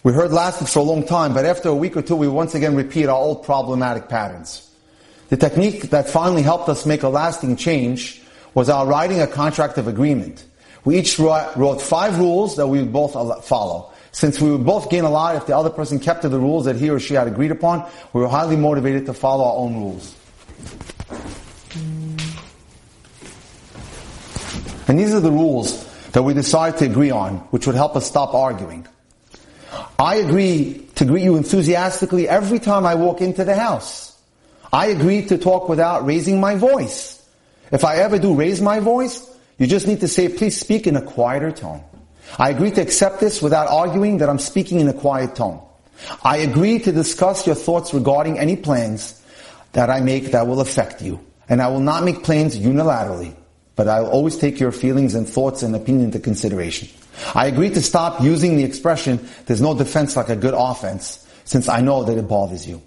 we 0.04 0.12
heard 0.12 0.30
lasted 0.30 0.68
for 0.68 0.78
a 0.78 0.82
long 0.82 1.04
time, 1.04 1.34
but 1.34 1.44
after 1.44 1.68
a 1.68 1.74
week 1.74 1.96
or 1.96 2.02
two 2.02 2.16
we 2.16 2.28
once 2.28 2.54
again 2.54 2.76
repeat 2.76 3.06
our 3.06 3.16
old 3.16 3.42
problematic 3.42 4.08
patterns. 4.08 4.70
The 5.28 5.36
technique 5.36 5.90
that 5.90 6.08
finally 6.08 6.42
helped 6.42 6.68
us 6.68 6.86
make 6.86 7.02
a 7.02 7.08
lasting 7.08 7.56
change 7.56 8.22
was 8.54 8.68
our 8.68 8.86
writing 8.86 9.20
a 9.20 9.26
contract 9.26 9.78
of 9.78 9.88
agreement. 9.88 10.44
We 10.84 10.98
each 10.98 11.18
wrote 11.18 11.82
five 11.82 12.18
rules 12.18 12.56
that 12.56 12.66
we 12.66 12.78
would 12.78 12.92
both 12.92 13.12
follow. 13.44 13.92
Since 14.12 14.40
we 14.40 14.50
would 14.50 14.64
both 14.66 14.90
gain 14.90 15.04
a 15.04 15.10
lot 15.10 15.36
if 15.36 15.46
the 15.46 15.56
other 15.56 15.70
person 15.70 16.00
kept 16.00 16.22
to 16.22 16.28
the 16.28 16.38
rules 16.38 16.64
that 16.64 16.76
he 16.76 16.90
or 16.90 16.98
she 16.98 17.14
had 17.14 17.28
agreed 17.28 17.52
upon, 17.52 17.88
we 18.12 18.20
were 18.20 18.28
highly 18.28 18.56
motivated 18.56 19.06
to 19.06 19.14
follow 19.14 19.44
our 19.44 19.56
own 19.56 19.76
rules. 19.76 20.16
And 24.88 24.98
these 24.98 25.14
are 25.14 25.20
the 25.20 25.30
rules 25.30 25.86
that 26.10 26.24
we 26.24 26.34
decided 26.34 26.78
to 26.80 26.86
agree 26.86 27.12
on, 27.12 27.36
which 27.50 27.66
would 27.66 27.76
help 27.76 27.94
us 27.94 28.06
stop 28.06 28.34
arguing. 28.34 28.88
I 29.96 30.16
agree 30.16 30.88
to 30.96 31.04
greet 31.04 31.22
you 31.22 31.36
enthusiastically 31.36 32.28
every 32.28 32.58
time 32.58 32.84
I 32.84 32.96
walk 32.96 33.20
into 33.20 33.44
the 33.44 33.54
house. 33.54 34.18
I 34.72 34.86
agree 34.86 35.26
to 35.26 35.38
talk 35.38 35.68
without 35.68 36.04
raising 36.04 36.40
my 36.40 36.56
voice. 36.56 37.22
If 37.70 37.84
I 37.84 37.98
ever 37.98 38.18
do 38.18 38.34
raise 38.34 38.60
my 38.60 38.80
voice, 38.80 39.29
you 39.60 39.66
just 39.66 39.86
need 39.86 40.00
to 40.00 40.08
say, 40.08 40.30
please 40.30 40.58
speak 40.58 40.86
in 40.86 40.96
a 40.96 41.02
quieter 41.02 41.52
tone. 41.52 41.84
I 42.38 42.48
agree 42.48 42.70
to 42.70 42.80
accept 42.80 43.20
this 43.20 43.42
without 43.42 43.68
arguing 43.68 44.16
that 44.18 44.30
I'm 44.30 44.38
speaking 44.38 44.80
in 44.80 44.88
a 44.88 44.94
quiet 44.94 45.36
tone. 45.36 45.60
I 46.24 46.38
agree 46.38 46.78
to 46.78 46.90
discuss 46.90 47.46
your 47.46 47.54
thoughts 47.54 47.92
regarding 47.92 48.38
any 48.38 48.56
plans 48.56 49.20
that 49.72 49.90
I 49.90 50.00
make 50.00 50.30
that 50.32 50.46
will 50.46 50.62
affect 50.62 51.02
you. 51.02 51.20
And 51.46 51.60
I 51.60 51.68
will 51.68 51.80
not 51.80 52.04
make 52.04 52.22
plans 52.22 52.58
unilaterally, 52.58 53.34
but 53.76 53.86
I 53.86 54.00
will 54.00 54.08
always 54.08 54.38
take 54.38 54.58
your 54.58 54.72
feelings 54.72 55.14
and 55.14 55.28
thoughts 55.28 55.62
and 55.62 55.76
opinion 55.76 56.06
into 56.06 56.20
consideration. 56.20 56.88
I 57.34 57.44
agree 57.44 57.68
to 57.68 57.82
stop 57.82 58.22
using 58.22 58.56
the 58.56 58.64
expression, 58.64 59.20
there's 59.44 59.60
no 59.60 59.76
defense 59.76 60.16
like 60.16 60.30
a 60.30 60.36
good 60.36 60.54
offense, 60.56 61.28
since 61.44 61.68
I 61.68 61.82
know 61.82 62.02
that 62.04 62.16
it 62.16 62.26
bothers 62.26 62.66
you. 62.66 62.80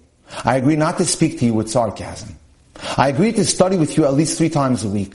I 0.44 0.56
agree 0.56 0.74
not 0.74 0.98
to 0.98 1.04
speak 1.04 1.38
to 1.38 1.44
you 1.44 1.54
with 1.54 1.70
sarcasm. 1.70 2.36
I 2.96 3.10
agree 3.10 3.30
to 3.30 3.44
study 3.44 3.76
with 3.76 3.96
you 3.96 4.06
at 4.06 4.14
least 4.14 4.38
three 4.38 4.48
times 4.48 4.82
a 4.82 4.88
week. 4.88 5.14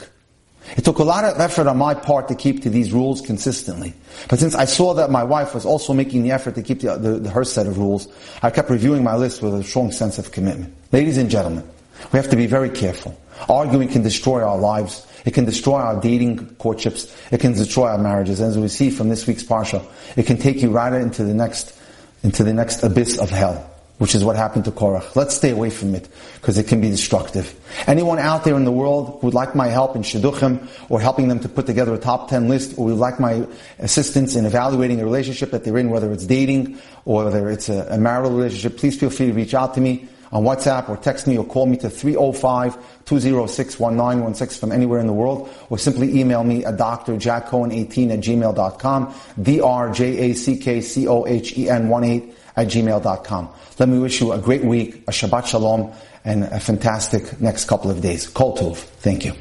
It 0.76 0.84
took 0.84 0.98
a 0.98 1.04
lot 1.04 1.24
of 1.24 1.40
effort 1.40 1.66
on 1.66 1.78
my 1.78 1.94
part 1.94 2.28
to 2.28 2.34
keep 2.34 2.62
to 2.62 2.70
these 2.70 2.92
rules 2.92 3.20
consistently. 3.20 3.94
But 4.28 4.38
since 4.38 4.54
I 4.54 4.64
saw 4.64 4.94
that 4.94 5.10
my 5.10 5.24
wife 5.24 5.54
was 5.54 5.66
also 5.66 5.92
making 5.92 6.22
the 6.22 6.30
effort 6.30 6.54
to 6.54 6.62
keep 6.62 6.80
the, 6.80 6.96
the, 6.96 7.10
the, 7.18 7.30
her 7.30 7.44
set 7.44 7.66
of 7.66 7.78
rules, 7.78 8.08
I 8.42 8.50
kept 8.50 8.70
reviewing 8.70 9.02
my 9.02 9.16
list 9.16 9.42
with 9.42 9.54
a 9.54 9.64
strong 9.64 9.90
sense 9.90 10.18
of 10.18 10.32
commitment. 10.32 10.74
Ladies 10.92 11.18
and 11.18 11.28
gentlemen, 11.28 11.68
we 12.12 12.18
have 12.18 12.30
to 12.30 12.36
be 12.36 12.46
very 12.46 12.70
careful. 12.70 13.18
Arguing 13.48 13.88
can 13.88 14.02
destroy 14.02 14.42
our 14.42 14.58
lives. 14.58 15.06
It 15.24 15.34
can 15.34 15.44
destroy 15.44 15.78
our 15.78 16.00
dating 16.00 16.54
courtships. 16.56 17.14
It 17.30 17.40
can 17.40 17.52
destroy 17.52 17.88
our 17.88 17.98
marriages. 17.98 18.40
As 18.40 18.56
we 18.56 18.68
see 18.68 18.90
from 18.90 19.08
this 19.08 19.26
week's 19.26 19.42
parsha, 19.42 19.84
it 20.16 20.26
can 20.26 20.38
take 20.38 20.62
you 20.62 20.70
right 20.70 20.92
into 20.92 21.24
the 21.24 21.34
next, 21.34 21.76
into 22.22 22.44
the 22.44 22.54
next 22.54 22.82
abyss 22.82 23.18
of 23.18 23.30
hell 23.30 23.70
which 24.00 24.14
is 24.14 24.24
what 24.24 24.34
happened 24.34 24.64
to 24.64 24.70
Korach. 24.70 25.14
Let's 25.14 25.36
stay 25.36 25.50
away 25.50 25.68
from 25.68 25.94
it, 25.94 26.08
because 26.40 26.56
it 26.56 26.66
can 26.66 26.80
be 26.80 26.88
destructive. 26.88 27.54
Anyone 27.86 28.18
out 28.18 28.44
there 28.44 28.56
in 28.56 28.64
the 28.64 28.72
world 28.72 29.18
who 29.20 29.26
would 29.26 29.34
like 29.34 29.54
my 29.54 29.66
help 29.66 29.94
in 29.94 30.00
Shidduchim, 30.00 30.66
or 30.88 31.02
helping 31.02 31.28
them 31.28 31.38
to 31.40 31.50
put 31.50 31.66
together 31.66 31.92
a 31.92 31.98
top 31.98 32.30
10 32.30 32.48
list, 32.48 32.78
or 32.78 32.86
would 32.86 32.94
like 32.94 33.20
my 33.20 33.46
assistance 33.78 34.36
in 34.36 34.46
evaluating 34.46 35.02
a 35.02 35.04
relationship 35.04 35.50
that 35.50 35.64
they're 35.64 35.76
in, 35.76 35.90
whether 35.90 36.10
it's 36.12 36.24
dating, 36.24 36.78
or 37.04 37.26
whether 37.26 37.50
it's 37.50 37.68
a, 37.68 37.88
a 37.90 37.98
marital 37.98 38.32
relationship, 38.32 38.78
please 38.78 38.98
feel 38.98 39.10
free 39.10 39.26
to 39.26 39.34
reach 39.34 39.52
out 39.52 39.74
to 39.74 39.82
me 39.82 40.08
on 40.32 40.44
WhatsApp, 40.44 40.88
or 40.88 40.96
text 40.96 41.26
me, 41.26 41.36
or 41.36 41.44
call 41.44 41.66
me 41.66 41.76
to 41.76 41.88
305-206-1916 41.88 44.58
from 44.58 44.72
anywhere 44.72 45.00
in 45.00 45.08
the 45.08 45.12
world, 45.12 45.50
or 45.68 45.76
simply 45.76 46.18
email 46.18 46.42
me 46.42 46.64
at 46.64 46.78
drjackcohen18 46.78 48.12
at 48.12 48.20
gmail.com, 48.20 49.14
D-R-J-A-C-K-C-O-H-E-N 49.42 51.92
18 51.92 52.34
at 52.60 52.68
gmail.com. 52.68 53.48
Let 53.78 53.88
me 53.88 53.98
wish 53.98 54.20
you 54.20 54.32
a 54.32 54.38
great 54.38 54.64
week, 54.64 54.96
a 55.08 55.10
Shabbat 55.10 55.46
Shalom, 55.46 55.92
and 56.24 56.44
a 56.44 56.60
fantastic 56.60 57.40
next 57.40 57.64
couple 57.64 57.90
of 57.90 58.02
days. 58.02 58.28
Kol 58.28 58.56
Tov. 58.56 58.76
Thank 58.76 59.24
you. 59.24 59.32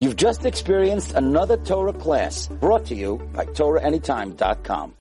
You've 0.00 0.16
just 0.16 0.44
experienced 0.44 1.12
another 1.14 1.56
Torah 1.56 1.92
class 1.92 2.48
brought 2.48 2.84
to 2.86 2.94
you 2.94 3.18
by 3.32 3.46
TorahAnytime.com. 3.46 4.90